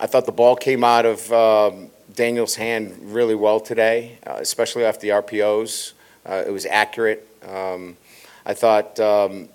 I 0.00 0.06
thought 0.06 0.26
the 0.26 0.32
ball 0.32 0.56
came 0.56 0.82
out 0.82 1.06
of 1.06 1.32
um, 1.32 1.90
Daniel's 2.14 2.56
hand 2.56 2.96
really 3.02 3.34
well 3.34 3.60
today, 3.60 4.18
uh, 4.26 4.36
especially 4.38 4.84
off 4.84 5.00
the 5.00 5.08
RPOs. 5.08 5.92
Uh, 6.26 6.44
it 6.46 6.50
was 6.50 6.66
accurate. 6.66 7.26
Um, 7.48 7.96
I 8.44 8.54
thought 8.54 8.98
um, 9.00 9.48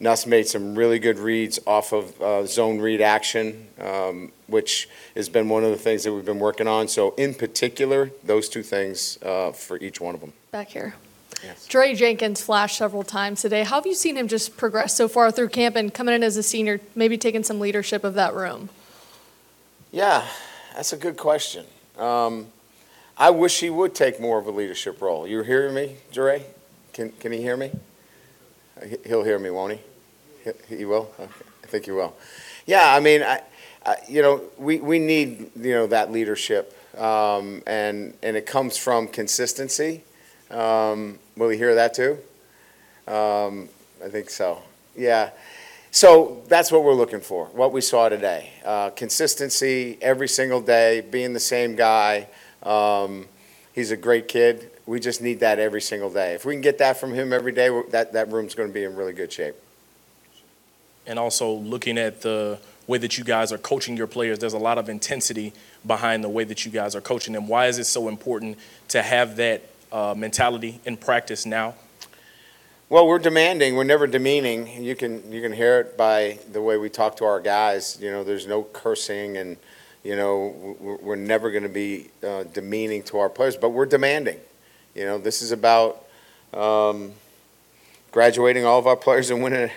Nuss 0.00 0.26
made 0.26 0.46
some 0.46 0.74
really 0.74 0.98
good 0.98 1.18
reads 1.18 1.58
off 1.66 1.92
of 1.92 2.20
uh, 2.20 2.46
zone 2.46 2.80
read 2.80 3.00
action, 3.00 3.68
um, 3.80 4.32
which 4.46 4.88
has 5.16 5.28
been 5.28 5.48
one 5.48 5.64
of 5.64 5.70
the 5.70 5.76
things 5.76 6.04
that 6.04 6.12
we've 6.12 6.24
been 6.24 6.38
working 6.38 6.68
on. 6.68 6.88
So, 6.88 7.14
in 7.16 7.34
particular, 7.34 8.10
those 8.24 8.48
two 8.48 8.62
things 8.62 9.18
uh, 9.22 9.52
for 9.52 9.76
each 9.78 10.00
one 10.00 10.14
of 10.14 10.20
them. 10.20 10.32
back 10.50 10.68
here. 10.68 10.94
Yes. 11.42 11.68
Dre 11.68 11.94
Jenkins 11.94 12.40
flashed 12.40 12.78
several 12.78 13.04
times 13.04 13.42
today. 13.42 13.62
How 13.62 13.76
have 13.76 13.86
you 13.86 13.94
seen 13.94 14.16
him 14.16 14.26
just 14.26 14.56
progress 14.56 14.96
so 14.96 15.06
far 15.06 15.30
through 15.30 15.50
camp 15.50 15.76
and 15.76 15.94
coming 15.94 16.14
in 16.14 16.24
as 16.24 16.36
a 16.36 16.42
senior, 16.42 16.80
maybe 16.96 17.16
taking 17.16 17.44
some 17.44 17.60
leadership 17.60 18.02
of 18.02 18.14
that 18.14 18.34
room? 18.34 18.70
Yeah, 19.92 20.26
that's 20.74 20.92
a 20.92 20.96
good 20.96 21.16
question. 21.16 21.64
Um, 21.98 22.46
I 23.16 23.30
wish 23.30 23.60
he 23.60 23.70
would 23.70 23.94
take 23.94 24.20
more 24.20 24.38
of 24.38 24.46
a 24.46 24.50
leadership 24.50 25.00
role. 25.02 25.26
You 25.26 25.42
hearing 25.42 25.74
me, 25.74 25.96
Jure? 26.12 26.38
Can, 26.92 27.10
can 27.12 27.32
he 27.32 27.42
hear 27.42 27.56
me? 27.56 27.72
Uh, 28.80 28.84
he- 28.86 28.98
He'll 29.06 29.24
hear 29.24 29.38
me, 29.38 29.50
won't 29.50 29.72
he? 29.74 29.80
He, 30.68 30.76
he 30.76 30.84
will? 30.84 31.10
Okay. 31.18 31.32
I 31.64 31.66
think 31.66 31.84
he 31.86 31.90
will. 31.90 32.14
Yeah, 32.66 32.94
I 32.94 33.00
mean, 33.00 33.22
I, 33.22 33.42
I, 33.84 33.96
you 34.08 34.22
know, 34.22 34.42
we, 34.56 34.78
we 34.78 34.98
need, 34.98 35.50
you 35.56 35.72
know, 35.74 35.86
that 35.88 36.12
leadership. 36.12 36.74
Um, 36.96 37.62
and, 37.66 38.14
and 38.22 38.36
it 38.36 38.46
comes 38.46 38.76
from 38.76 39.08
consistency. 39.08 40.02
Um, 40.50 41.18
will 41.36 41.48
he 41.50 41.58
hear 41.58 41.74
that 41.74 41.94
too? 41.94 42.18
Um, 43.06 43.68
I 44.04 44.08
think 44.08 44.30
so. 44.30 44.62
Yeah. 44.96 45.30
So 45.98 46.44
that's 46.46 46.70
what 46.70 46.84
we're 46.84 46.94
looking 46.94 47.20
for, 47.20 47.46
what 47.46 47.72
we 47.72 47.80
saw 47.80 48.08
today. 48.08 48.52
Uh, 48.64 48.90
consistency 48.90 49.98
every 50.00 50.28
single 50.28 50.60
day, 50.60 51.00
being 51.00 51.32
the 51.32 51.40
same 51.40 51.74
guy. 51.74 52.28
Um, 52.62 53.26
he's 53.72 53.90
a 53.90 53.96
great 53.96 54.28
kid. 54.28 54.70
We 54.86 55.00
just 55.00 55.20
need 55.20 55.40
that 55.40 55.58
every 55.58 55.80
single 55.80 56.08
day. 56.08 56.34
If 56.34 56.44
we 56.44 56.54
can 56.54 56.60
get 56.60 56.78
that 56.78 57.00
from 57.00 57.14
him 57.14 57.32
every 57.32 57.50
day, 57.50 57.68
that, 57.90 58.12
that 58.12 58.30
room's 58.30 58.54
going 58.54 58.68
to 58.68 58.72
be 58.72 58.84
in 58.84 58.94
really 58.94 59.12
good 59.12 59.32
shape. 59.32 59.56
and 61.08 61.18
also 61.18 61.50
looking 61.52 61.98
at 61.98 62.20
the 62.20 62.60
way 62.86 62.98
that 62.98 63.18
you 63.18 63.24
guys 63.24 63.50
are 63.50 63.58
coaching 63.58 63.96
your 63.96 64.06
players, 64.06 64.38
there's 64.38 64.52
a 64.52 64.58
lot 64.58 64.78
of 64.78 64.88
intensity 64.88 65.52
behind 65.84 66.22
the 66.22 66.28
way 66.28 66.44
that 66.44 66.64
you 66.64 66.70
guys 66.70 66.94
are 66.94 67.00
coaching 67.00 67.32
them. 67.32 67.48
Why 67.48 67.66
is 67.66 67.78
it 67.78 67.86
so 67.86 68.06
important 68.06 68.56
to 68.88 69.02
have 69.02 69.34
that 69.36 69.62
uh, 69.90 70.14
mentality 70.16 70.80
in 70.84 70.96
practice 70.96 71.44
now? 71.44 71.74
Well, 72.90 73.06
we're 73.06 73.18
demanding. 73.18 73.76
We're 73.76 73.84
never 73.84 74.06
demeaning. 74.06 74.82
You 74.82 74.96
can 74.96 75.30
you 75.30 75.42
can 75.42 75.52
hear 75.52 75.78
it 75.80 75.98
by 75.98 76.38
the 76.50 76.62
way 76.62 76.78
we 76.78 76.88
talk 76.88 77.18
to 77.18 77.26
our 77.26 77.38
guys. 77.38 77.98
You 78.00 78.10
know, 78.10 78.24
there's 78.24 78.46
no 78.46 78.62
cursing, 78.62 79.36
and 79.36 79.58
you 80.02 80.16
know 80.16 80.74
we're, 80.80 81.14
never 81.14 81.50
going 81.50 81.64
to 81.64 81.68
be 81.68 82.08
uh, 82.26 82.44
demeaning 82.44 83.02
to 83.02 83.18
our 83.18 83.28
players, 83.28 83.58
but 83.58 83.70
we're 83.70 83.84
demanding. 83.84 84.38
You 84.94 85.04
know, 85.04 85.18
this 85.18 85.42
is 85.42 85.52
about 85.52 86.06
um, 86.54 87.12
graduating 88.10 88.64
all 88.64 88.78
of 88.78 88.86
our 88.86 88.96
players 88.96 89.28
and 89.28 89.42
winning 89.42 89.70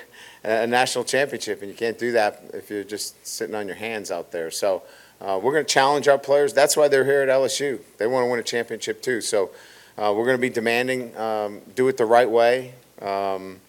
a, 0.45 0.63
a 0.63 0.67
national 0.67 1.03
championship, 1.03 1.61
and 1.61 1.69
you 1.69 1.75
can't 1.75 1.99
do 1.99 2.13
that 2.13 2.41
if 2.53 2.69
you're 2.69 2.85
just 2.85 3.27
sitting 3.27 3.55
on 3.55 3.67
your 3.67 3.77
hands 3.77 4.09
out 4.09 4.31
there. 4.31 4.49
So. 4.51 4.83
Uh, 5.19 5.37
we're 5.37 5.51
going 5.51 5.63
to 5.63 5.71
challenge 5.71 6.07
our 6.07 6.17
players. 6.17 6.51
That's 6.51 6.75
why 6.75 6.87
they're 6.87 7.05
here 7.05 7.21
at 7.21 7.29
LSU. 7.29 7.79
They 7.99 8.07
want 8.07 8.25
to 8.25 8.31
win 8.31 8.39
a 8.39 8.43
championship 8.43 9.03
too. 9.03 9.21
So 9.21 9.51
uh, 9.95 10.11
we're 10.17 10.25
going 10.25 10.35
to 10.35 10.41
be 10.41 10.49
demanding, 10.49 11.15
um, 11.15 11.61
do 11.75 11.87
it 11.89 11.97
the 11.97 12.07
right 12.07 12.27
way, 12.27 12.73
um, 13.01 13.59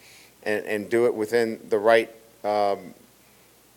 and, 0.43 0.65
and 0.67 0.91
do 0.91 1.07
it 1.07 1.15
within 1.15 1.61
the 1.69 1.79
right, 1.79 2.11
um, 2.45 2.95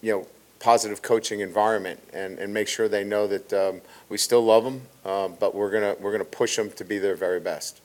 you 0.01 0.11
know, 0.11 0.27
positive 0.59 1.01
coaching 1.01 1.41
environment, 1.41 2.01
and, 2.13 2.39
and 2.39 2.53
make 2.53 2.67
sure 2.67 2.87
they 2.87 3.03
know 3.03 3.27
that 3.27 3.53
um, 3.53 3.81
we 4.09 4.17
still 4.17 4.43
love 4.43 4.63
them, 4.63 4.81
um, 5.05 5.35
but 5.39 5.53
we're 5.53 5.71
gonna 5.71 5.95
we're 5.99 6.11
gonna 6.11 6.23
push 6.25 6.55
them 6.55 6.71
to 6.71 6.83
be 6.83 6.97
their 6.97 7.15
very 7.15 7.39
best. 7.39 7.81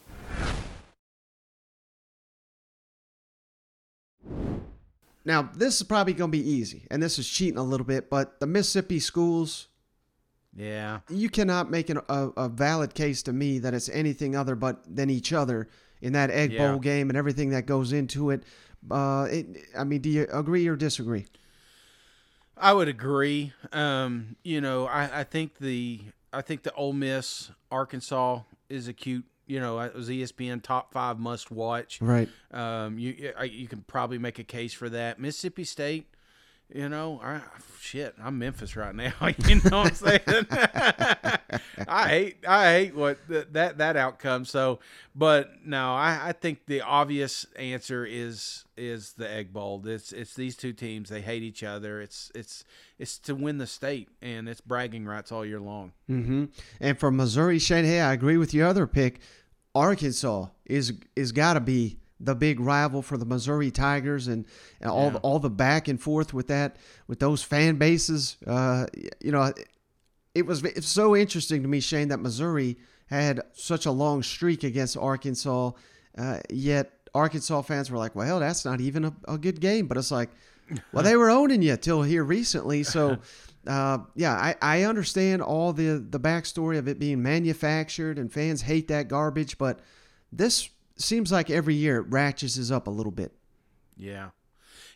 now 5.24 5.48
this 5.54 5.76
is 5.76 5.82
probably 5.86 6.12
going 6.12 6.30
to 6.30 6.36
be 6.36 6.50
easy, 6.50 6.86
and 6.90 7.02
this 7.02 7.18
is 7.18 7.28
cheating 7.28 7.58
a 7.58 7.62
little 7.62 7.86
bit, 7.86 8.10
but 8.10 8.40
the 8.40 8.46
Mississippi 8.46 8.98
schools, 8.98 9.68
Yeah. 10.56 11.00
you 11.08 11.28
cannot 11.28 11.70
make 11.70 11.88
an, 11.90 11.98
a, 12.08 12.28
a 12.36 12.48
valid 12.48 12.94
case 12.94 13.22
to 13.24 13.32
me 13.32 13.58
that 13.58 13.74
it's 13.74 13.88
anything 13.88 14.34
other 14.34 14.54
but 14.54 14.82
than 14.96 15.10
each 15.10 15.32
other 15.32 15.68
in 16.00 16.12
that 16.14 16.30
Egg 16.30 16.52
Yeah. 16.52 16.70
Bowl 16.70 16.78
game 16.80 17.10
and 17.10 17.16
everything 17.16 17.50
that 17.50 17.66
goes 17.66 17.92
into 17.92 18.30
it. 18.30 18.42
Uh, 18.90 19.26
it. 19.30 19.46
I 19.76 19.84
mean, 19.84 20.00
do 20.00 20.08
you 20.08 20.26
agree 20.32 20.66
or 20.66 20.76
disagree? 20.76 21.26
I 22.56 22.72
would 22.72 22.88
agree. 22.88 23.52
Um, 23.72 24.36
you 24.42 24.60
know, 24.60 24.86
I, 24.86 25.20
I 25.20 25.24
think 25.24 25.58
the 25.58 26.00
I 26.32 26.42
think 26.42 26.62
the 26.62 26.72
Ole 26.74 26.92
Miss 26.92 27.50
Arkansas 27.70 28.40
is 28.68 28.88
a 28.88 28.92
cute. 28.92 29.24
You 29.46 29.58
know, 29.58 29.80
it 29.80 29.94
was 29.94 30.08
ESPN 30.08 30.62
top 30.62 30.92
five 30.92 31.18
must 31.18 31.50
watch. 31.50 32.00
Right. 32.00 32.28
Um, 32.52 32.98
you 32.98 33.32
you 33.44 33.66
can 33.66 33.82
probably 33.82 34.18
make 34.18 34.38
a 34.38 34.44
case 34.44 34.72
for 34.72 34.88
that. 34.90 35.18
Mississippi 35.18 35.64
State, 35.64 36.06
you 36.74 36.88
know, 36.88 37.20
I, 37.22 37.40
shit, 37.80 38.14
I'm 38.22 38.38
Memphis 38.38 38.76
right 38.76 38.94
now. 38.94 39.12
you 39.46 39.56
know 39.56 39.82
what 39.82 39.88
I'm 39.88 39.94
saying? 39.94 40.46
I 41.88 42.08
hate 42.08 42.46
I 42.46 42.72
hate 42.72 42.94
what 42.94 43.18
th- 43.28 43.48
that 43.52 43.78
that 43.78 43.96
outcome. 43.96 44.44
So, 44.44 44.78
but 45.14 45.50
no, 45.64 45.94
I, 45.94 46.28
I 46.28 46.32
think 46.32 46.66
the 46.66 46.82
obvious 46.82 47.46
answer 47.56 48.06
is 48.06 48.64
is 48.76 49.14
the 49.14 49.30
Egg 49.30 49.52
Bowl. 49.52 49.82
It's 49.86 50.12
it's 50.12 50.34
these 50.34 50.56
two 50.56 50.72
teams. 50.72 51.08
They 51.08 51.20
hate 51.20 51.42
each 51.42 51.62
other. 51.62 52.00
It's 52.00 52.30
it's 52.34 52.64
it's 52.98 53.18
to 53.20 53.34
win 53.34 53.58
the 53.58 53.66
state, 53.66 54.08
and 54.22 54.48
it's 54.48 54.60
bragging 54.60 55.06
rights 55.06 55.32
all 55.32 55.44
year 55.44 55.60
long. 55.60 55.92
Mm-hmm. 56.08 56.46
And 56.80 56.98
for 56.98 57.10
Missouri, 57.10 57.58
Shane, 57.58 57.84
hey, 57.84 58.00
I 58.00 58.12
agree 58.12 58.36
with 58.36 58.54
your 58.54 58.66
other 58.66 58.86
pick. 58.86 59.20
Arkansas 59.74 60.46
is 60.66 60.94
is 61.16 61.32
got 61.32 61.54
to 61.54 61.60
be 61.60 61.98
the 62.22 62.34
big 62.34 62.60
rival 62.60 63.00
for 63.02 63.16
the 63.16 63.24
Missouri 63.24 63.70
Tigers, 63.70 64.28
and, 64.28 64.44
and 64.80 64.90
all 64.90 65.04
Yeah. 65.06 65.10
the, 65.12 65.18
all 65.20 65.38
the 65.38 65.50
back 65.50 65.88
and 65.88 66.00
forth 66.00 66.34
with 66.34 66.48
that 66.48 66.76
with 67.06 67.18
those 67.18 67.42
fan 67.42 67.76
bases. 67.76 68.36
Uh, 68.46 68.86
you 69.22 69.32
know, 69.32 69.52
it 70.34 70.46
was 70.46 70.62
it's 70.64 70.88
so 70.88 71.16
interesting 71.16 71.62
to 71.62 71.68
me, 71.68 71.80
Shane, 71.80 72.08
that 72.08 72.18
Missouri 72.20 72.76
had 73.06 73.40
such 73.54 73.86
a 73.86 73.90
long 73.90 74.22
streak 74.22 74.62
against 74.62 74.96
Arkansas, 74.96 75.72
uh, 76.18 76.38
yet 76.50 76.92
Arkansas 77.14 77.62
fans 77.62 77.90
were 77.90 77.98
like, 77.98 78.14
"Well, 78.14 78.38
that's 78.38 78.64
not 78.64 78.80
even 78.80 79.04
a, 79.06 79.14
a 79.26 79.38
good 79.38 79.60
game." 79.60 79.86
But 79.88 79.96
it's 79.96 80.10
like, 80.12 80.30
well, 80.92 81.02
they 81.02 81.16
were 81.16 81.30
owning 81.30 81.62
you 81.62 81.76
till 81.76 82.02
here 82.02 82.24
recently, 82.24 82.82
so. 82.82 83.18
Uh, 83.66 83.98
yeah, 84.14 84.32
I, 84.32 84.54
I 84.62 84.82
understand 84.84 85.42
all 85.42 85.74
the 85.74 85.98
the 86.08 86.18
backstory 86.18 86.78
of 86.78 86.88
it 86.88 86.98
being 86.98 87.22
manufactured 87.22 88.18
and 88.18 88.32
fans 88.32 88.62
hate 88.62 88.88
that 88.88 89.06
garbage, 89.08 89.58
but 89.58 89.80
this 90.32 90.70
seems 91.00 91.32
like 91.32 91.50
every 91.50 91.74
year 91.74 91.98
it 91.98 92.06
ratchets 92.08 92.70
up 92.70 92.86
a 92.86 92.90
little 92.90 93.12
bit. 93.12 93.32
Yeah, 93.96 94.30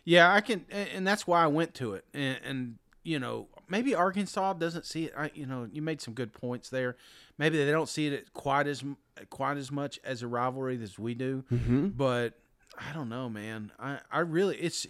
yeah, 0.05 0.33
I 0.33 0.41
can, 0.41 0.65
and 0.69 1.05
that's 1.05 1.27
why 1.27 1.43
I 1.43 1.47
went 1.47 1.73
to 1.75 1.93
it. 1.93 2.05
And, 2.13 2.39
and 2.45 2.75
you 3.03 3.19
know, 3.19 3.47
maybe 3.67 3.95
Arkansas 3.95 4.53
doesn't 4.53 4.85
see 4.85 5.05
it. 5.05 5.13
I, 5.17 5.31
you 5.33 5.45
know, 5.45 5.67
you 5.71 5.81
made 5.81 6.01
some 6.01 6.13
good 6.13 6.33
points 6.33 6.69
there. 6.69 6.95
Maybe 7.37 7.63
they 7.63 7.71
don't 7.71 7.89
see 7.89 8.07
it 8.07 8.33
quite 8.33 8.67
as 8.67 8.83
quite 9.29 9.57
as 9.57 9.71
much 9.71 9.99
as 10.03 10.21
a 10.21 10.27
rivalry 10.27 10.81
as 10.81 10.97
we 10.99 11.13
do. 11.15 11.43
Mm-hmm. 11.51 11.87
But 11.89 12.33
I 12.77 12.93
don't 12.93 13.09
know, 13.09 13.29
man. 13.29 13.71
I 13.79 13.99
I 14.11 14.19
really 14.19 14.57
it's. 14.57 14.87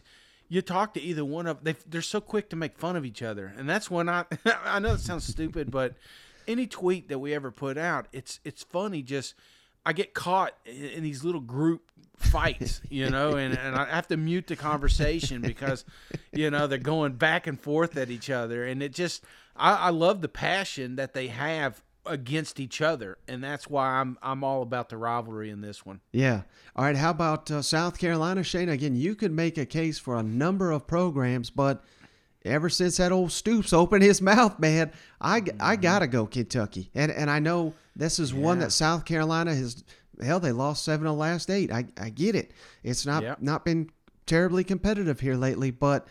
You 0.47 0.61
talk 0.61 0.93
to 0.93 1.01
either 1.01 1.25
one 1.25 1.47
of 1.47 1.63
they 1.63 1.75
they're 1.89 2.03
so 2.03 2.21
quick 2.21 2.49
to 2.49 2.55
make 2.55 2.77
fun 2.77 2.95
of 2.95 3.03
each 3.03 3.23
other, 3.23 3.51
and 3.57 3.67
that's 3.67 3.89
when 3.89 4.07
I 4.07 4.25
I 4.45 4.79
know 4.79 4.93
it 4.93 4.99
sounds 4.99 5.25
stupid, 5.25 5.71
but 5.71 5.95
any 6.47 6.67
tweet 6.67 7.09
that 7.09 7.17
we 7.17 7.33
ever 7.33 7.49
put 7.51 7.77
out, 7.77 8.07
it's 8.11 8.39
it's 8.43 8.63
funny. 8.63 9.01
Just 9.01 9.33
I 9.85 9.93
get 9.93 10.13
caught 10.13 10.53
in, 10.65 11.03
these 11.03 11.23
little 11.23 11.41
group 11.41 11.91
fights, 12.17 12.81
you 12.89 13.09
know, 13.09 13.35
and, 13.35 13.57
and 13.57 13.75
I 13.75 13.85
have 13.85 14.07
to 14.07 14.17
mute 14.17 14.47
the 14.47 14.55
conversation 14.55 15.41
because, 15.41 15.85
you 16.33 16.49
know, 16.49 16.65
they're 16.65 16.77
going 16.77 17.13
back 17.13 17.45
and 17.45 17.59
forth 17.59 17.97
at 17.97 18.09
each 18.09 18.29
other. 18.29 18.65
And 18.65 18.81
it 18.81 18.93
just, 18.93 19.23
I, 19.55 19.75
I 19.75 19.89
love 19.89 20.21
the 20.21 20.29
passion 20.29 20.95
that 20.95 21.13
they 21.13 21.27
have 21.27 21.83
against 22.05 22.59
each 22.59 22.81
other. 22.81 23.17
And 23.27 23.43
that's 23.43 23.69
why 23.69 23.87
I'm, 23.87 24.17
I'm 24.21 24.43
all 24.43 24.61
about 24.61 24.89
the 24.89 24.97
rivalry 24.97 25.49
in 25.49 25.61
this 25.61 25.85
one. 25.85 26.01
Yeah. 26.11 26.41
All 26.75 26.85
right. 26.85 26.95
How 26.95 27.09
about 27.11 27.51
uh, 27.51 27.61
South 27.61 27.97
Carolina, 27.97 28.43
Shane? 28.43 28.69
Again, 28.69 28.95
you 28.95 29.15
could 29.15 29.31
make 29.31 29.57
a 29.57 29.65
case 29.65 29.99
for 29.99 30.15
a 30.15 30.23
number 30.23 30.71
of 30.71 30.87
programs, 30.87 31.49
but 31.49 31.83
ever 32.45 32.69
since 32.69 32.97
that 32.97 33.11
old 33.11 33.31
Stoops 33.31 33.73
opened 33.73 34.03
his 34.03 34.21
mouth, 34.21 34.59
man, 34.59 34.91
I, 35.19 35.43
I 35.59 35.75
gotta 35.75 36.07
go 36.07 36.25
Kentucky, 36.25 36.89
and 36.95 37.11
and 37.11 37.29
I 37.29 37.39
know 37.39 37.73
this 37.95 38.19
is 38.19 38.33
one 38.33 38.59
that 38.59 38.71
South 38.71 39.05
Carolina 39.05 39.53
has. 39.53 39.83
Hell, 40.23 40.39
they 40.39 40.51
lost 40.53 40.85
seven 40.85 41.07
of 41.07 41.13
the 41.15 41.19
last 41.19 41.49
eight. 41.49 41.71
I 41.71 41.85
I 41.99 42.09
get 42.09 42.35
it. 42.35 42.51
It's 42.83 43.05
not 43.05 43.23
Yep. 43.23 43.41
not 43.41 43.65
been 43.65 43.89
terribly 44.25 44.63
competitive 44.63 45.19
here 45.19 45.35
lately, 45.35 45.71
but. 45.71 46.07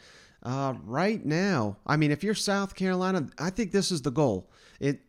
Uh, 0.46 0.74
right 0.84 1.24
now, 1.24 1.78
I 1.86 1.96
mean, 1.96 2.10
if 2.10 2.22
you're 2.22 2.34
South 2.34 2.74
Carolina, 2.74 3.30
I 3.38 3.48
think 3.48 3.72
this 3.72 3.90
is 3.90 4.02
the 4.02 4.10
goal. 4.10 4.50
It 4.78 5.00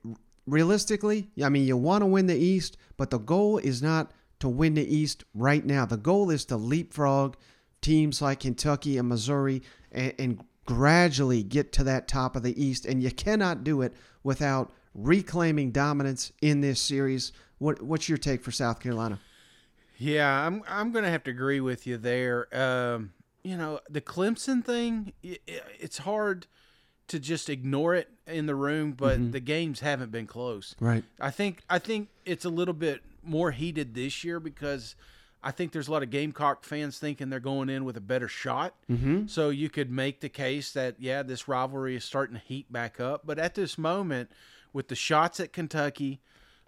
realistically, 0.47 1.29
I 1.43 1.49
mean, 1.49 1.65
you 1.65 1.75
want 1.75 2.03
to 2.03 2.05
win 2.05 2.27
the 2.27 2.37
East, 2.37 2.77
but 2.95 3.09
the 3.09 3.17
goal 3.17 3.57
is 3.57 3.81
not 3.81 4.11
to 4.39 4.47
win 4.47 4.75
the 4.75 4.95
East 4.95 5.23
right 5.33 5.65
now. 5.65 5.85
The 5.85 5.97
goal 5.97 6.29
is 6.29 6.45
to 6.45 6.55
leapfrog 6.57 7.35
teams 7.81 8.21
like 8.21 8.39
Kentucky 8.41 8.97
and 8.97 9.09
Missouri 9.09 9.61
and, 9.91 10.13
and 10.17 10.43
gradually 10.65 11.43
get 11.43 11.71
to 11.73 11.83
that 11.83 12.07
top 12.07 12.35
of 12.35 12.43
the 12.43 12.61
East. 12.63 12.85
And 12.85 13.01
you 13.01 13.11
cannot 13.11 13.63
do 13.63 13.81
it 13.81 13.93
without 14.23 14.71
reclaiming 14.93 15.71
dominance 15.71 16.31
in 16.41 16.61
this 16.61 16.79
series. 16.79 17.31
What, 17.59 17.81
what's 17.81 18.09
your 18.09 18.17
take 18.17 18.43
for 18.43 18.51
South 18.51 18.79
Carolina? 18.79 19.19
Yeah, 19.97 20.29
I'm 20.45 20.61
I'm 20.67 20.91
gonna 20.91 21.09
have 21.09 21.23
to 21.23 21.31
agree 21.31 21.61
with 21.61 21.87
you 21.87 21.95
there. 21.97 22.47
Um, 22.53 23.13
you 23.43 23.55
know, 23.55 23.79
the 23.89 24.01
Clemson 24.01 24.61
thing, 24.61 25.13
i 25.23 25.37
i- 25.47 25.61
it's 25.79 25.99
hard 25.99 26.47
to 27.07 27.17
just 27.19 27.49
ignore 27.49 27.95
it 27.95 28.09
in 28.27 28.45
the 28.45 28.55
room, 28.55 28.91
but 28.91 29.31
the 29.31 29.39
games 29.39 29.79
haven't 29.79 30.11
been 30.11 30.27
close. 30.27 30.75
Right. 30.81 31.05
I 31.21 31.31
think 31.31 31.61
I 31.69 31.79
think 31.79 32.09
it's 32.25 32.43
a 32.43 32.49
little 32.49 32.73
bit 32.73 33.03
more 33.23 33.51
heated 33.51 33.93
this 33.93 34.21
year 34.25 34.41
because 34.41 34.95
I 35.45 35.51
think 35.51 35.71
there's 35.71 35.87
a 35.87 35.91
lot 35.91 36.01
of 36.01 36.09
Gamecock 36.09 36.63
fans 36.63 36.97
thinking 36.97 37.29
they're 37.29 37.39
going 37.39 37.69
in 37.69 37.85
with 37.85 37.95
a 37.95 38.01
better 38.01 38.27
shot. 38.27 38.73
Mm-hmm. 38.89 39.27
So 39.27 39.49
you 39.49 39.69
could 39.69 39.91
make 39.91 40.19
the 40.19 40.27
case 40.27 40.71
that 40.71 40.95
yeah, 40.97 41.21
this 41.21 41.47
rivalry 41.47 41.95
is 41.95 42.03
starting 42.03 42.35
to 42.35 42.41
heat 42.41 42.73
back 42.73 42.99
up. 42.99 43.21
But 43.25 43.37
at 43.37 43.53
this 43.53 43.77
moment, 43.77 44.31
with 44.73 44.87
the 44.87 44.95
shots 44.95 45.39
at 45.39 45.53
Kentucky, 45.53 46.19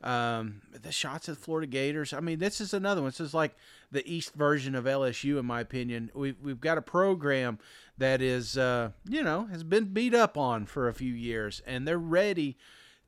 um, 0.04 0.62
the 0.72 0.92
shots 0.92 1.28
at 1.28 1.38
Florida 1.38 1.66
Gators, 1.66 2.14
I 2.14 2.20
mean, 2.20 2.38
this 2.38 2.62
is 2.62 2.72
another 2.72 3.02
one. 3.02 3.10
This 3.10 3.20
is 3.20 3.34
like 3.34 3.56
the 3.92 4.08
East 4.08 4.36
version 4.36 4.76
of 4.76 4.86
LSU, 4.86 5.40
in 5.40 5.46
my 5.48 5.60
opinion. 5.60 6.12
We've 6.14 6.40
we've 6.40 6.62
got 6.62 6.78
a 6.78 6.84
program 6.84 7.58
that 7.98 8.22
is 8.22 8.60
uh, 8.60 8.92
you 9.10 9.24
know 9.24 9.48
has 9.48 9.64
been 9.64 9.86
beat 9.86 10.14
up 10.14 10.38
on 10.38 10.68
for 10.68 10.88
a 10.88 10.94
few 10.94 11.14
years, 11.14 11.64
and 11.66 11.88
they're 11.88 11.98
ready 11.98 12.58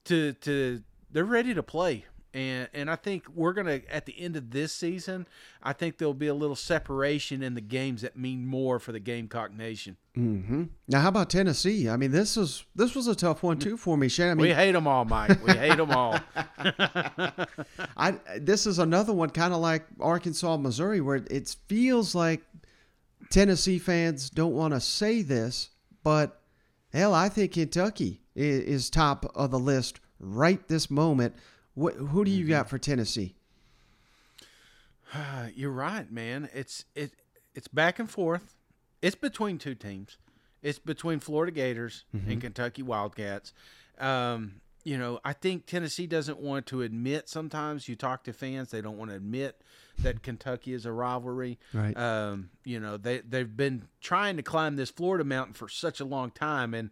to 0.05 0.33
to 0.33 0.81
they're 1.11 1.23
ready 1.23 1.53
to 1.53 1.61
play. 1.61 2.05
And 2.33 2.69
and 2.73 2.91
I 2.91 2.95
think 2.95 3.25
we're 3.33 3.53
gonna 3.53 3.81
at 3.89 4.05
the 4.05 4.19
end 4.19 4.35
of 4.35 4.51
this 4.51 4.71
season, 4.71 5.27
I 5.63 5.73
think 5.73 5.97
there'll 5.97 6.13
be 6.13 6.27
a 6.27 6.33
little 6.33 6.55
separation 6.55 7.41
in 7.41 7.55
the 7.55 7.61
games 7.61 8.03
that 8.03 8.15
mean 8.17 8.45
more 8.45 8.79
for 8.79 8.91
the 8.91 8.99
Gamecock 8.99 9.51
Nation. 9.51 9.97
Mm-hmm. 10.15 10.65
Now, 10.87 11.01
how 11.01 11.09
about 11.09 11.29
Tennessee? 11.29 11.89
I 11.89 11.97
mean, 11.97 12.11
this 12.11 12.37
is 12.37 12.65
this 12.75 12.93
was 12.93 13.07
a 13.07 13.15
tough 13.15 13.41
one 13.41 13.57
too 13.57 13.77
for 13.77 13.97
me, 13.97 14.09
Shane. 14.09 14.31
I 14.31 14.33
mean, 14.35 14.47
we 14.47 14.53
hate 14.53 14.73
them 14.73 14.87
all, 14.87 15.05
Mike. 15.05 15.43
We 15.45 15.53
hate 15.53 15.77
them 15.77 15.91
all. 15.91 16.19
I 17.97 18.15
this 18.37 18.67
is 18.67 18.77
another 18.77 19.13
one 19.13 19.31
kind 19.31 19.53
of 19.53 19.59
like 19.59 19.85
Arkansas, 19.99 20.57
Missouri, 20.57 21.01
where 21.01 21.15
it 21.15 21.55
feels 21.67 22.13
like 22.13 22.41
Tennessee 23.29 23.79
fans 23.79 24.29
don't 24.29 24.53
want 24.53 24.73
to 24.73 24.79
say 24.79 25.21
this, 25.21 25.69
but 26.03 26.41
hell, 26.93 27.13
I 27.13 27.29
think 27.29 27.53
Kentucky 27.53 28.21
is 28.35 28.89
top 28.89 29.31
of 29.35 29.51
the 29.51 29.59
list 29.59 29.99
right 30.19 30.65
this 30.67 30.89
moment. 30.89 31.35
What, 31.79 31.93
who 31.93 32.25
do 32.25 32.31
you 32.31 32.45
got 32.45 32.69
for 32.69 32.77
Tennessee? 32.77 33.35
You're 35.55 35.71
right, 35.71 36.11
man. 36.11 36.49
It's 36.53 36.83
it 36.93 37.13
it's 37.55 37.69
back 37.69 37.99
and 37.99 38.09
forth. 38.09 38.57
It's 39.01 39.15
between 39.15 39.57
two 39.57 39.75
teams. 39.75 40.17
It's 40.61 40.77
between 40.77 41.19
Florida 41.19 41.53
Gators 41.53 42.03
and 42.27 42.41
Kentucky 42.41 42.83
Wildcats. 42.83 43.53
Um, 43.97 44.59
you 44.83 44.97
know, 44.97 45.21
I 45.23 45.31
think 45.31 45.67
Tennessee 45.67 46.05
doesn't 46.05 46.39
want 46.39 46.65
to 46.65 46.81
admit. 46.81 47.29
Sometimes 47.29 47.87
you 47.87 47.95
talk 47.95 48.25
to 48.25 48.33
fans, 48.33 48.71
they 48.71 48.81
don't 48.81 48.97
want 48.97 49.11
to 49.11 49.15
admit 49.15 49.61
that 49.99 50.21
Kentucky 50.21 50.73
is 50.73 50.85
a 50.85 50.91
rivalry. 50.91 51.59
Right. 51.73 51.95
Um, 51.95 52.49
you 52.65 52.81
know, 52.81 52.97
they 52.97 53.19
they've 53.19 53.55
been 53.55 53.87
trying 54.01 54.35
to 54.35 54.43
climb 54.43 54.75
this 54.75 54.89
Florida 54.89 55.23
mountain 55.23 55.53
for 55.53 55.69
such 55.69 56.01
a 56.01 56.05
long 56.05 56.31
time, 56.31 56.73
and 56.73 56.89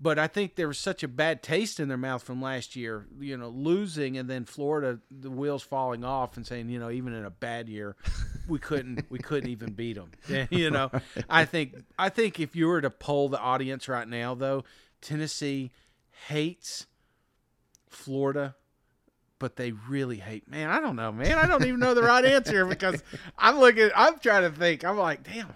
but 0.00 0.18
I 0.18 0.26
think 0.26 0.56
there 0.56 0.68
was 0.68 0.78
such 0.78 1.02
a 1.02 1.08
bad 1.08 1.42
taste 1.42 1.80
in 1.80 1.88
their 1.88 1.96
mouth 1.96 2.22
from 2.22 2.42
last 2.42 2.76
year. 2.76 3.06
You 3.18 3.36
know, 3.36 3.48
losing 3.48 4.18
and 4.18 4.28
then 4.28 4.44
Florida, 4.44 5.00
the 5.10 5.30
wheels 5.30 5.62
falling 5.62 6.04
off, 6.04 6.36
and 6.36 6.46
saying, 6.46 6.68
you 6.68 6.78
know, 6.78 6.90
even 6.90 7.14
in 7.14 7.24
a 7.24 7.30
bad 7.30 7.68
year, 7.68 7.96
we 8.48 8.58
couldn't 8.58 9.06
we 9.10 9.18
couldn't 9.18 9.50
even 9.50 9.72
beat 9.72 9.96
them. 9.96 10.10
you 10.50 10.70
know, 10.70 10.90
I 11.28 11.44
think 11.44 11.76
I 11.98 12.08
think 12.10 12.40
if 12.40 12.54
you 12.54 12.66
were 12.66 12.80
to 12.80 12.90
poll 12.90 13.28
the 13.28 13.40
audience 13.40 13.88
right 13.88 14.06
now, 14.06 14.34
though, 14.34 14.64
Tennessee 15.00 15.72
hates 16.28 16.86
Florida 17.88 18.54
but 19.38 19.56
they 19.56 19.72
really 19.72 20.16
hate. 20.16 20.48
Man, 20.48 20.70
I 20.70 20.80
don't 20.80 20.96
know, 20.96 21.12
man. 21.12 21.36
I 21.36 21.46
don't 21.46 21.64
even 21.66 21.80
know 21.80 21.94
the 21.94 22.02
right 22.02 22.24
answer 22.24 22.64
because 22.64 23.02
I'm 23.38 23.58
looking. 23.58 23.90
I'm 23.94 24.18
trying 24.18 24.50
to 24.50 24.56
think. 24.56 24.84
I'm 24.84 24.96
like, 24.96 25.22
damn. 25.24 25.54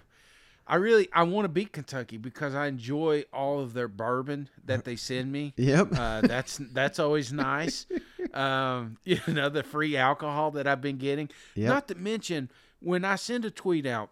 I 0.71 0.75
really 0.75 1.09
I 1.11 1.23
want 1.23 1.43
to 1.43 1.49
beat 1.49 1.73
Kentucky 1.73 2.15
because 2.15 2.55
I 2.55 2.67
enjoy 2.67 3.25
all 3.33 3.59
of 3.59 3.73
their 3.73 3.89
bourbon 3.89 4.47
that 4.63 4.85
they 4.85 4.95
send 4.95 5.29
me. 5.29 5.53
Yep. 5.61 5.89
Uh, 5.95 6.21
that's 6.21 6.57
that's 6.71 6.97
always 6.97 7.31
nice. 7.31 7.85
Um, 8.33 8.97
you 9.03 9.19
know 9.27 9.49
the 9.49 9.61
free 9.61 9.97
alcohol 9.97 10.51
that 10.51 10.65
I've 10.65 10.79
been 10.79 10.97
getting. 10.97 11.29
Yep. 11.55 11.67
Not 11.67 11.87
to 11.89 11.95
mention 11.95 12.49
when 12.79 13.03
I 13.03 13.15
send 13.15 13.43
a 13.43 13.51
tweet 13.51 13.85
out, 13.85 14.09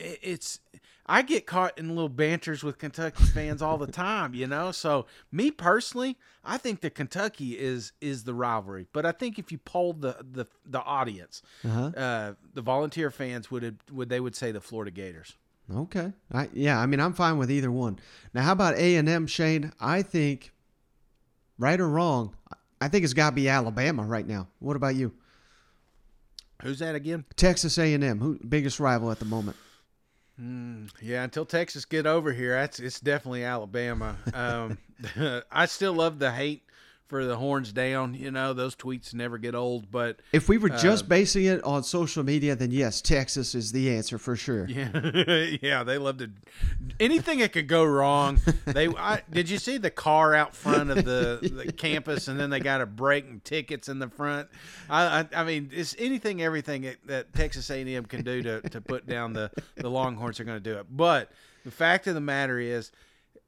it's 0.00 0.60
I 1.06 1.22
get 1.22 1.44
caught 1.46 1.76
in 1.78 1.88
little 1.88 2.08
banters 2.08 2.62
with 2.62 2.78
Kentucky 2.78 3.24
fans 3.24 3.62
all 3.62 3.78
the 3.78 3.86
time, 3.92 4.32
you 4.34 4.46
know. 4.46 4.70
So 4.70 5.06
me 5.32 5.50
personally, 5.50 6.16
I 6.44 6.56
think 6.56 6.80
that 6.82 6.94
Kentucky 6.94 7.58
is 7.58 7.92
is 8.00 8.24
the 8.24 8.34
rivalry. 8.34 8.86
But 8.92 9.04
I 9.06 9.12
think 9.12 9.38
if 9.38 9.50
you 9.52 9.58
polled 9.58 10.02
the 10.02 10.16
the, 10.32 10.46
the 10.64 10.80
audience, 10.82 11.42
Uh-huh. 11.64 11.86
uh, 11.96 12.32
the 12.54 12.62
volunteer 12.62 13.10
fans 13.10 13.50
would 13.50 13.78
would 13.92 14.08
they 14.08 14.20
would 14.20 14.34
say 14.36 14.52
the 14.52 14.60
Florida 14.60 14.90
Gators. 14.90 15.34
Okay. 15.72 16.12
I, 16.32 16.48
yeah, 16.52 16.80
I 16.80 16.86
mean, 16.86 16.98
I'm 16.98 17.12
fine 17.12 17.38
with 17.38 17.48
either 17.50 17.70
one. 17.70 18.00
Now, 18.34 18.42
how 18.42 18.52
about 18.52 18.74
A 18.76 18.96
and 18.96 19.08
M, 19.08 19.28
Shane? 19.28 19.70
I 19.80 20.02
think, 20.02 20.52
right 21.58 21.78
or 21.78 21.88
wrong, 21.88 22.34
I 22.80 22.88
think 22.88 23.04
it's 23.04 23.12
got 23.12 23.30
to 23.30 23.36
be 23.36 23.48
Alabama 23.48 24.02
right 24.02 24.26
now. 24.26 24.48
What 24.58 24.74
about 24.74 24.96
you? 24.96 25.12
Who's 26.62 26.80
that 26.80 26.94
again? 26.96 27.24
Texas 27.36 27.78
A 27.78 27.94
and 27.94 28.02
M, 28.02 28.18
who 28.18 28.38
biggest 28.46 28.80
rival 28.80 29.10
at 29.12 29.18
the 29.20 29.24
moment? 29.24 29.56
Yeah, 31.00 31.22
until 31.22 31.44
Texas 31.44 31.84
get 31.84 32.06
over 32.06 32.32
here, 32.32 32.54
that's 32.54 32.80
it's 32.80 33.00
definitely 33.00 33.44
Alabama. 33.44 34.16
Um, 34.32 34.78
I 35.50 35.66
still 35.66 35.92
love 35.92 36.18
the 36.18 36.30
hate 36.30 36.62
for 37.10 37.26
the 37.26 37.36
horns 37.36 37.72
down. 37.72 38.14
You 38.14 38.30
know, 38.30 38.54
those 38.54 38.74
tweets 38.76 39.12
never 39.12 39.36
get 39.36 39.54
old. 39.54 39.90
But 39.90 40.20
If 40.32 40.48
we 40.48 40.56
were 40.56 40.72
Uh, 40.72 40.78
just 40.78 41.08
basing 41.08 41.44
it 41.44 41.62
on 41.64 41.82
social 41.82 42.22
media, 42.22 42.54
then 42.56 42.70
yes, 42.70 43.02
Texas 43.02 43.54
is 43.54 43.72
the 43.72 43.94
answer 43.94 44.16
for 44.16 44.36
sure. 44.36 44.66
yeah, 44.68 45.56
yeah, 45.60 45.82
they 45.82 45.98
love 45.98 46.18
to 46.18 46.30
anything 46.98 47.40
that 47.40 47.52
could 47.52 47.66
go 47.68 47.84
wrong. 47.84 48.38
They 48.64 48.88
I, 48.88 49.22
did 49.30 49.50
you 49.50 49.58
see 49.58 49.76
the 49.76 49.90
car 49.90 50.34
out 50.34 50.54
front 50.54 50.90
of 50.90 51.04
the, 51.04 51.40
the 51.66 51.72
campus, 51.72 52.28
and 52.28 52.38
then 52.38 52.48
they 52.50 52.60
got 52.60 52.80
a 52.80 52.86
break 52.86 53.26
and 53.28 53.44
tickets 53.44 53.88
in 53.88 53.98
the 53.98 54.08
front. 54.08 54.48
I, 54.88 55.20
I, 55.20 55.28
I 55.40 55.44
mean, 55.44 55.70
it's 55.72 55.96
anything, 55.98 56.40
everything 56.42 56.82
that, 56.82 56.96
that 57.06 57.32
Texas 57.34 57.68
A&M 57.70 58.04
can 58.06 58.22
do 58.22 58.42
to, 58.42 58.60
to 58.70 58.80
put 58.80 59.06
down 59.06 59.32
the 59.32 59.50
the 59.74 59.90
Longhorns 59.90 60.38
are 60.38 60.44
going 60.44 60.62
to 60.62 60.70
do 60.72 60.78
it. 60.78 60.86
But 60.90 61.32
the 61.64 61.70
fact 61.72 62.06
of 62.06 62.14
the 62.14 62.20
matter 62.20 62.58
is. 62.60 62.92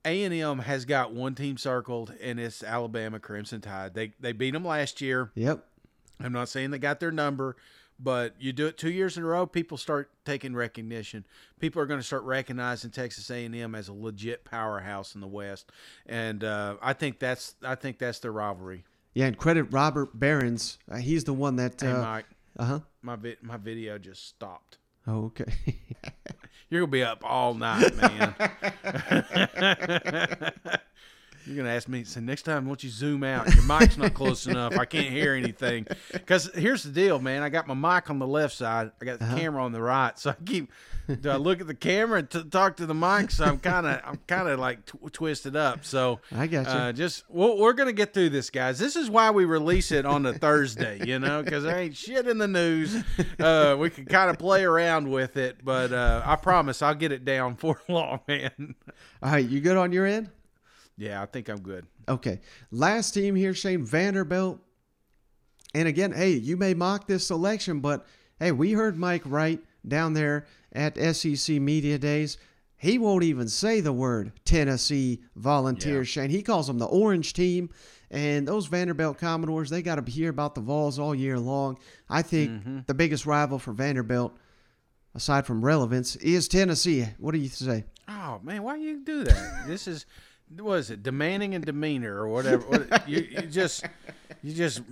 A 0.04 0.24
and 0.24 0.34
M 0.34 0.58
has 0.60 0.84
got 0.84 1.12
one 1.12 1.34
team 1.34 1.56
circled, 1.56 2.12
and 2.20 2.40
it's 2.40 2.62
Alabama 2.62 3.20
Crimson 3.20 3.60
Tide. 3.60 3.94
They 3.94 4.12
they 4.20 4.32
beat 4.32 4.50
them 4.52 4.64
last 4.64 5.00
year. 5.00 5.30
Yep. 5.34 5.64
I'm 6.20 6.32
not 6.32 6.48
saying 6.48 6.70
they 6.70 6.78
got 6.78 7.00
their 7.00 7.10
number, 7.10 7.56
but 7.98 8.34
you 8.38 8.52
do 8.52 8.66
it 8.66 8.78
two 8.78 8.90
years 8.90 9.16
in 9.16 9.22
a 9.24 9.26
row, 9.26 9.46
people 9.46 9.76
start 9.76 10.10
taking 10.24 10.54
recognition. 10.54 11.24
People 11.60 11.82
are 11.82 11.86
going 11.86 11.98
to 12.00 12.06
start 12.06 12.22
recognizing 12.24 12.90
Texas 12.90 13.28
A&M 13.30 13.74
as 13.74 13.88
a 13.88 13.92
legit 13.92 14.44
powerhouse 14.44 15.14
in 15.14 15.20
the 15.20 15.26
West, 15.26 15.70
and 16.06 16.42
uh, 16.44 16.76
I 16.82 16.92
think 16.92 17.18
that's 17.18 17.54
I 17.62 17.74
think 17.74 17.98
that's 17.98 18.18
their 18.20 18.32
rivalry. 18.32 18.84
Yeah, 19.14 19.26
and 19.26 19.36
credit 19.36 19.64
Robert 19.70 20.18
Barons. 20.18 20.78
Uh, 20.90 20.96
he's 20.96 21.24
the 21.24 21.32
one 21.34 21.56
that. 21.56 21.80
Hey, 21.80 21.88
Uh 21.90 22.02
Mike, 22.02 22.26
huh. 22.58 22.80
my 23.02 23.16
vi- 23.16 23.36
my 23.42 23.56
video 23.56 23.98
just 23.98 24.26
stopped. 24.28 24.78
Oh, 25.06 25.24
okay. 25.26 25.52
You're 26.72 26.86
gonna 26.86 26.90
be 26.90 27.04
up 27.04 27.22
all 27.22 27.52
night, 27.52 27.94
man. 27.96 28.34
You're 31.46 31.56
gonna 31.56 31.70
ask 31.74 31.88
me. 31.88 32.04
Say 32.04 32.20
next 32.20 32.42
time, 32.42 32.66
won't 32.66 32.84
you 32.84 32.90
zoom 32.90 33.24
out? 33.24 33.52
Your 33.54 33.64
mic's 33.64 33.98
not 33.98 34.14
close 34.14 34.46
enough. 34.46 34.78
I 34.78 34.84
can't 34.84 35.08
hear 35.08 35.34
anything. 35.34 35.86
Because 36.12 36.50
here's 36.54 36.82
the 36.82 36.90
deal, 36.90 37.18
man. 37.18 37.42
I 37.42 37.48
got 37.48 37.66
my 37.66 37.74
mic 37.74 38.10
on 38.10 38.18
the 38.18 38.26
left 38.26 38.54
side. 38.54 38.92
I 39.00 39.04
got 39.04 39.18
the 39.18 39.26
camera 39.26 39.64
on 39.64 39.72
the 39.72 39.82
right. 39.82 40.18
So 40.18 40.30
I 40.30 40.34
keep. 40.44 40.70
Do 41.20 41.30
I 41.30 41.36
look 41.36 41.60
at 41.60 41.66
the 41.66 41.74
camera 41.74 42.20
and 42.20 42.30
t- 42.30 42.44
talk 42.44 42.76
to 42.76 42.86
the 42.86 42.94
mic? 42.94 43.32
So 43.32 43.44
I'm 43.44 43.58
kind 43.58 43.86
of 43.86 44.00
I'm 44.04 44.20
kind 44.28 44.48
of 44.48 44.60
like 44.60 44.86
tw- 44.86 45.12
twisted 45.12 45.56
up. 45.56 45.84
So 45.84 46.20
I 46.30 46.46
got 46.46 46.66
you. 46.66 46.72
Uh, 46.72 46.92
just 46.92 47.24
well, 47.28 47.58
we're 47.58 47.72
gonna 47.72 47.92
get 47.92 48.14
through 48.14 48.30
this, 48.30 48.50
guys. 48.50 48.78
This 48.78 48.94
is 48.94 49.10
why 49.10 49.30
we 49.32 49.44
release 49.44 49.90
it 49.90 50.06
on 50.06 50.24
a 50.26 50.32
Thursday, 50.32 51.00
you 51.04 51.18
know, 51.18 51.42
because 51.42 51.64
there 51.64 51.76
ain't 51.76 51.96
shit 51.96 52.28
in 52.28 52.38
the 52.38 52.46
news. 52.48 53.02
Uh, 53.40 53.76
we 53.78 53.90
can 53.90 54.04
kind 54.04 54.30
of 54.30 54.38
play 54.38 54.62
around 54.64 55.10
with 55.10 55.36
it, 55.36 55.64
but 55.64 55.92
uh, 55.92 56.22
I 56.24 56.36
promise 56.36 56.82
I'll 56.82 56.94
get 56.94 57.10
it 57.10 57.24
down 57.24 57.56
for 57.56 57.80
long, 57.88 58.20
man. 58.28 58.74
All 59.22 59.32
right, 59.32 59.44
you 59.44 59.60
good 59.60 59.76
on 59.76 59.90
your 59.92 60.06
end? 60.06 60.30
Yeah, 60.96 61.22
I 61.22 61.26
think 61.26 61.48
I'm 61.48 61.60
good. 61.60 61.86
Okay. 62.08 62.40
Last 62.70 63.12
team 63.12 63.34
here, 63.34 63.54
Shane 63.54 63.84
Vanderbilt. 63.84 64.60
And 65.74 65.88
again, 65.88 66.12
hey, 66.12 66.32
you 66.32 66.56
may 66.56 66.74
mock 66.74 67.06
this 67.06 67.26
selection, 67.26 67.80
but 67.80 68.06
hey, 68.38 68.52
we 68.52 68.72
heard 68.72 68.98
Mike 68.98 69.22
Wright 69.24 69.60
down 69.86 70.12
there 70.12 70.46
at 70.72 70.96
SEC 71.16 71.56
Media 71.60 71.98
Days. 71.98 72.36
He 72.76 72.98
won't 72.98 73.24
even 73.24 73.48
say 73.48 73.80
the 73.80 73.92
word 73.92 74.32
Tennessee 74.44 75.22
Volunteers, 75.36 76.08
Shane. 76.08 76.30
He 76.30 76.42
calls 76.42 76.66
them 76.66 76.78
the 76.78 76.86
Orange 76.86 77.32
Team. 77.32 77.70
And 78.10 78.46
those 78.46 78.66
Vanderbilt 78.66 79.16
Commodores, 79.16 79.70
they 79.70 79.80
got 79.80 80.04
to 80.04 80.12
hear 80.12 80.28
about 80.28 80.54
the 80.54 80.60
Vols 80.60 80.98
all 80.98 81.14
year 81.14 81.38
long. 81.38 81.78
I 82.10 82.20
think 82.20 82.50
mm-hmm. 82.50 82.78
the 82.86 82.92
biggest 82.92 83.24
rival 83.24 83.58
for 83.58 83.72
Vanderbilt, 83.72 84.36
aside 85.14 85.46
from 85.46 85.64
relevance, 85.64 86.16
is 86.16 86.46
Tennessee. 86.46 87.06
What 87.18 87.32
do 87.32 87.38
you 87.38 87.48
say? 87.48 87.84
Oh 88.08 88.38
man, 88.42 88.62
why 88.64 88.76
you 88.76 89.02
do 89.02 89.24
that? 89.24 89.64
this 89.66 89.88
is 89.88 90.04
what 90.58 90.74
is 90.78 90.90
it? 90.90 91.02
Demanding 91.02 91.54
and 91.54 91.64
demeanor 91.64 92.16
or 92.16 92.28
whatever. 92.28 92.64
What, 92.64 93.08
you, 93.08 93.18
you 93.30 93.42
just 93.42 93.84
you 94.42 94.52
just 94.52 94.82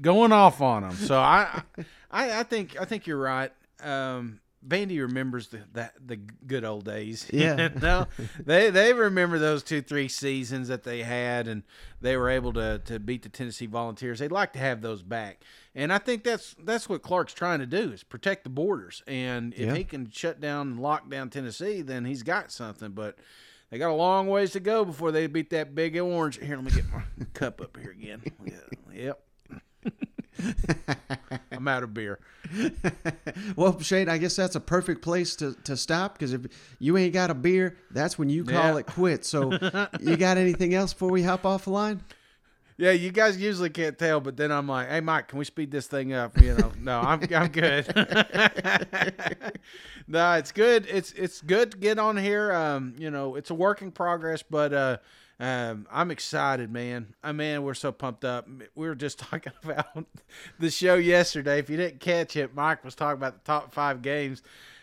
going 0.00 0.32
off 0.32 0.60
on 0.60 0.82
them. 0.82 0.92
So 0.96 1.18
I 1.18 1.62
I 2.10 2.40
I 2.40 2.42
think 2.42 2.80
I 2.80 2.84
think 2.84 3.06
you're 3.06 3.18
right. 3.20 3.52
Um, 3.82 4.40
Vandy 4.66 5.00
remembers 5.00 5.48
the 5.48 5.60
that 5.74 5.94
the 6.04 6.16
good 6.16 6.64
old 6.64 6.84
days. 6.84 7.26
Yeah. 7.32 7.68
no, 7.80 8.06
they 8.44 8.70
they 8.70 8.92
remember 8.92 9.38
those 9.38 9.62
two 9.62 9.80
three 9.82 10.08
seasons 10.08 10.66
that 10.68 10.82
they 10.82 11.02
had, 11.04 11.46
and 11.46 11.62
they 12.00 12.16
were 12.16 12.28
able 12.28 12.52
to 12.54 12.80
to 12.86 12.98
beat 12.98 13.22
the 13.22 13.28
Tennessee 13.28 13.66
Volunteers. 13.66 14.18
They'd 14.18 14.32
like 14.32 14.52
to 14.54 14.58
have 14.58 14.82
those 14.82 15.02
back, 15.02 15.42
and 15.76 15.92
I 15.92 15.98
think 15.98 16.24
that's 16.24 16.56
that's 16.62 16.88
what 16.88 17.02
Clark's 17.02 17.34
trying 17.34 17.60
to 17.60 17.66
do 17.66 17.92
is 17.92 18.02
protect 18.02 18.42
the 18.42 18.50
borders. 18.50 19.00
And 19.06 19.54
if 19.54 19.60
Yeah. 19.60 19.74
he 19.76 19.84
can 19.84 20.10
shut 20.10 20.40
down 20.40 20.68
and 20.72 20.80
lock 20.80 21.08
down 21.08 21.30
Tennessee, 21.30 21.80
then 21.80 22.04
he's 22.04 22.24
got 22.24 22.50
something. 22.50 22.90
But 22.90 23.16
they 23.70 23.78
got 23.78 23.90
a 23.90 23.94
long 23.94 24.28
ways 24.28 24.52
to 24.52 24.60
go 24.60 24.84
before 24.84 25.12
they 25.12 25.26
beat 25.26 25.50
that 25.50 25.74
big 25.74 25.96
orange. 25.98 26.38
Here, 26.38 26.56
let 26.56 26.64
me 26.64 26.70
get 26.70 26.84
my 26.92 27.02
cup 27.34 27.60
up 27.60 27.76
here 27.76 27.90
again. 27.90 28.22
Yep. 28.92 29.20
I'm 31.52 31.66
out 31.66 31.82
of 31.82 31.92
beer. 31.94 32.20
Well, 33.56 33.78
Shane, 33.80 34.08
I 34.08 34.18
guess 34.18 34.36
that's 34.36 34.54
a 34.54 34.60
perfect 34.60 35.02
place 35.02 35.34
to, 35.36 35.54
to 35.64 35.76
stop 35.76 36.14
because 36.14 36.32
if 36.32 36.42
you 36.78 36.96
ain't 36.96 37.12
got 37.12 37.30
a 37.30 37.34
beer, 37.34 37.76
that's 37.90 38.18
when 38.18 38.28
you 38.30 38.44
call 38.44 38.74
Yeah. 38.74 38.78
it 38.78 38.86
quits. 38.86 39.28
So, 39.28 39.52
you 40.00 40.16
got 40.16 40.36
anything 40.38 40.74
else 40.74 40.92
before 40.92 41.10
we 41.10 41.22
hop 41.22 41.44
off 41.44 41.64
the 41.64 41.70
line? 41.70 42.02
Yeah, 42.78 42.92
you 42.92 43.10
guys 43.10 43.36
usually 43.36 43.70
can't 43.70 43.98
tell, 43.98 44.20
but 44.20 44.36
then 44.36 44.52
I'm 44.52 44.68
like, 44.68 44.88
"Hey, 44.88 45.00
Mike, 45.00 45.26
can 45.26 45.38
we 45.40 45.44
speed 45.44 45.72
this 45.72 45.88
thing 45.88 46.12
up?" 46.12 46.40
You 46.40 46.54
know, 46.54 46.72
no, 46.78 47.00
I'm 47.00 47.20
I'm 47.34 47.48
good. 47.48 47.84
no, 50.06 50.32
it's 50.34 50.52
good. 50.52 50.86
It's 50.88 51.10
it's 51.12 51.40
good 51.40 51.72
to 51.72 51.76
get 51.76 51.98
on 51.98 52.16
here. 52.16 52.52
Um, 52.52 52.94
you 52.96 53.10
know, 53.10 53.34
it's 53.34 53.50
a 53.50 53.54
work 53.54 53.82
in 53.82 53.90
progress, 53.90 54.44
but 54.48 54.72
uh, 54.72 54.98
um, 55.40 55.88
I'm 55.90 56.12
excited, 56.12 56.70
man. 56.70 57.14
I 57.20 57.32
man, 57.32 57.64
we're 57.64 57.74
so 57.74 57.90
pumped 57.90 58.24
up. 58.24 58.48
We 58.76 58.86
were 58.86 58.94
just 58.94 59.18
talking 59.28 59.52
about 59.64 60.06
the 60.60 60.70
show 60.70 60.94
yesterday. 60.94 61.58
If 61.58 61.68
you 61.68 61.76
didn't 61.76 61.98
catch 61.98 62.36
it, 62.36 62.54
Mike 62.54 62.84
was 62.84 62.94
talking 62.94 63.18
about 63.18 63.44
the 63.44 63.44
top 63.44 63.74
five 63.74 64.02
games. 64.02 64.40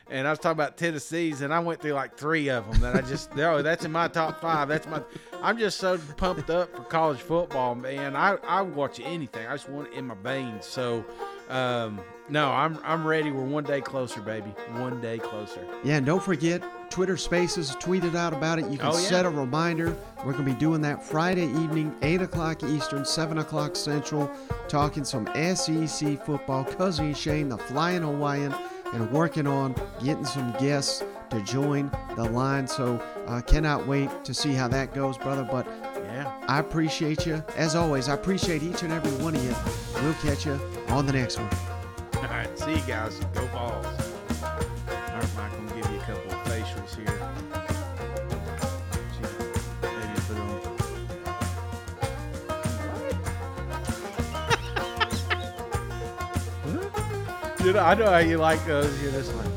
And 0.10 0.28
I 0.28 0.30
was 0.30 0.38
talking 0.38 0.52
about 0.52 0.78
Tennessee's, 0.78 1.42
and 1.42 1.52
I 1.52 1.60
went 1.60 1.82
through 1.82 1.94
like 1.94 2.16
three 2.16 2.50
of 2.50 2.70
them 2.70 2.80
that 2.82 2.96
I 2.96 3.02
just, 3.02 3.32
oh, 3.38 3.62
that's 3.64 3.86
in 3.86 3.92
my 3.92 4.08
top 4.08 4.40
five. 4.40 4.68
That's 4.68 4.86
my, 4.88 5.02
I'm 5.42 5.58
just 5.58 5.80
so 5.80 5.98
pumped 6.18 6.50
up 6.52 6.76
for 6.76 6.84
college 6.84 7.20
football, 7.20 7.74
man. 7.74 8.16
I, 8.16 8.36
I 8.48 8.62
watch 8.62 9.00
anything. 9.00 9.48
I 9.48 9.54
just 9.54 9.68
want 9.68 9.88
it 9.88 9.94
in 9.96 10.06
my 10.06 10.14
veins. 10.22 10.66
So, 10.66 11.04
um, 11.50 12.00
no, 12.30 12.52
I'm, 12.52 12.78
I'm 12.84 13.06
ready. 13.06 13.32
We're 13.32 13.44
one 13.46 13.64
day 13.64 13.82
closer, 13.82 14.22
baby. 14.22 14.50
One 14.74 15.02
day 15.02 15.18
closer. 15.18 15.66
Yeah, 15.84 15.98
and 15.98 16.06
don't 16.06 16.22
forget, 16.24 16.62
Twitter 16.92 17.18
Spaces 17.18 17.76
tweeted 17.78 18.16
out 18.16 18.32
about 18.34 18.60
it. 18.60 18.68
You 18.70 18.78
can 18.78 18.88
Oh, 18.90 18.98
yeah. 18.98 19.08
set 19.08 19.26
a 19.26 19.30
reminder. 19.30 19.96
We're 20.20 20.34
going 20.34 20.46
to 20.46 20.52
be 20.54 20.60
doing 20.60 20.82
that 20.82 21.04
Friday 21.04 21.46
evening, 21.48 21.96
8 22.04 22.22
o'clock 22.22 22.64
Eastern, 22.64 23.06
7 23.06 23.40
o'clock 23.40 23.76
Central, 23.76 24.32
talking 24.68 25.04
some 25.04 25.26
SEC 25.56 26.24
football. 26.26 26.64
Cousin 26.64 27.14
Shane, 27.16 27.50
the 27.50 27.58
flying 27.58 28.02
Hawaiian, 28.04 28.54
and 28.96 29.12
working 29.12 29.46
on 29.46 29.76
getting 30.04 30.26
some 30.26 30.52
guests 30.54 31.04
to 31.30 31.42
join 31.42 31.92
the 32.16 32.24
line. 32.24 32.68
So, 32.68 33.00
uh, 33.28 33.42
cannot 33.42 33.86
wait 33.86 34.10
to 34.24 34.34
see 34.34 34.54
how 34.54 34.68
that 34.70 34.94
goes, 34.94 35.18
brother. 35.18 35.48
But 35.50 35.68
Yeah. 35.96 36.32
I 36.48 36.60
appreciate 36.60 37.26
you. 37.26 37.44
As 37.58 37.76
always, 37.76 38.08
I 38.08 38.14
appreciate 38.14 38.64
each 38.64 38.84
and 38.84 38.94
every 38.94 39.12
one 39.24 39.36
of 39.36 39.44
you. 39.44 39.54
We'll 40.02 40.14
catch 40.16 40.46
you 40.46 40.60
on 40.90 41.06
the 41.06 41.14
next 41.14 41.38
one. 41.40 41.50
All 42.18 42.30
right. 42.30 42.58
See 42.58 42.72
you 42.72 42.82
guys. 42.88 43.20
Go 43.34 43.46
Vols. 43.48 44.05
you 57.66 57.74
know, 57.74 57.80
I 57.80 57.96
know 57.96 58.06
how 58.06 58.20
you 58.20 58.38
like 58.38 58.64
those. 58.68 59.02
You're 59.02 59.12
one. 59.34 59.52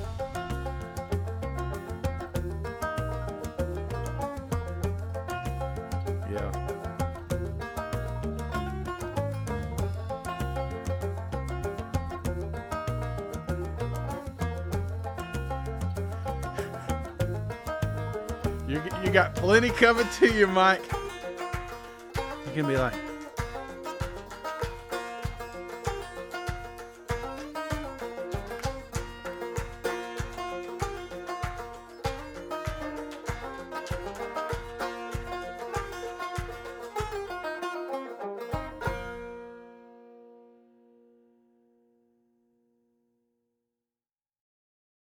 You, 18.67 18.83
you 19.05 19.11
got 19.11 19.35
plenty 19.35 19.69
coming 19.69 20.09
to 20.19 20.33
you, 20.33 20.47
Mike. 20.47 20.83
You 22.47 22.53
can 22.55 22.67
be 22.67 22.79
like, 22.79 22.95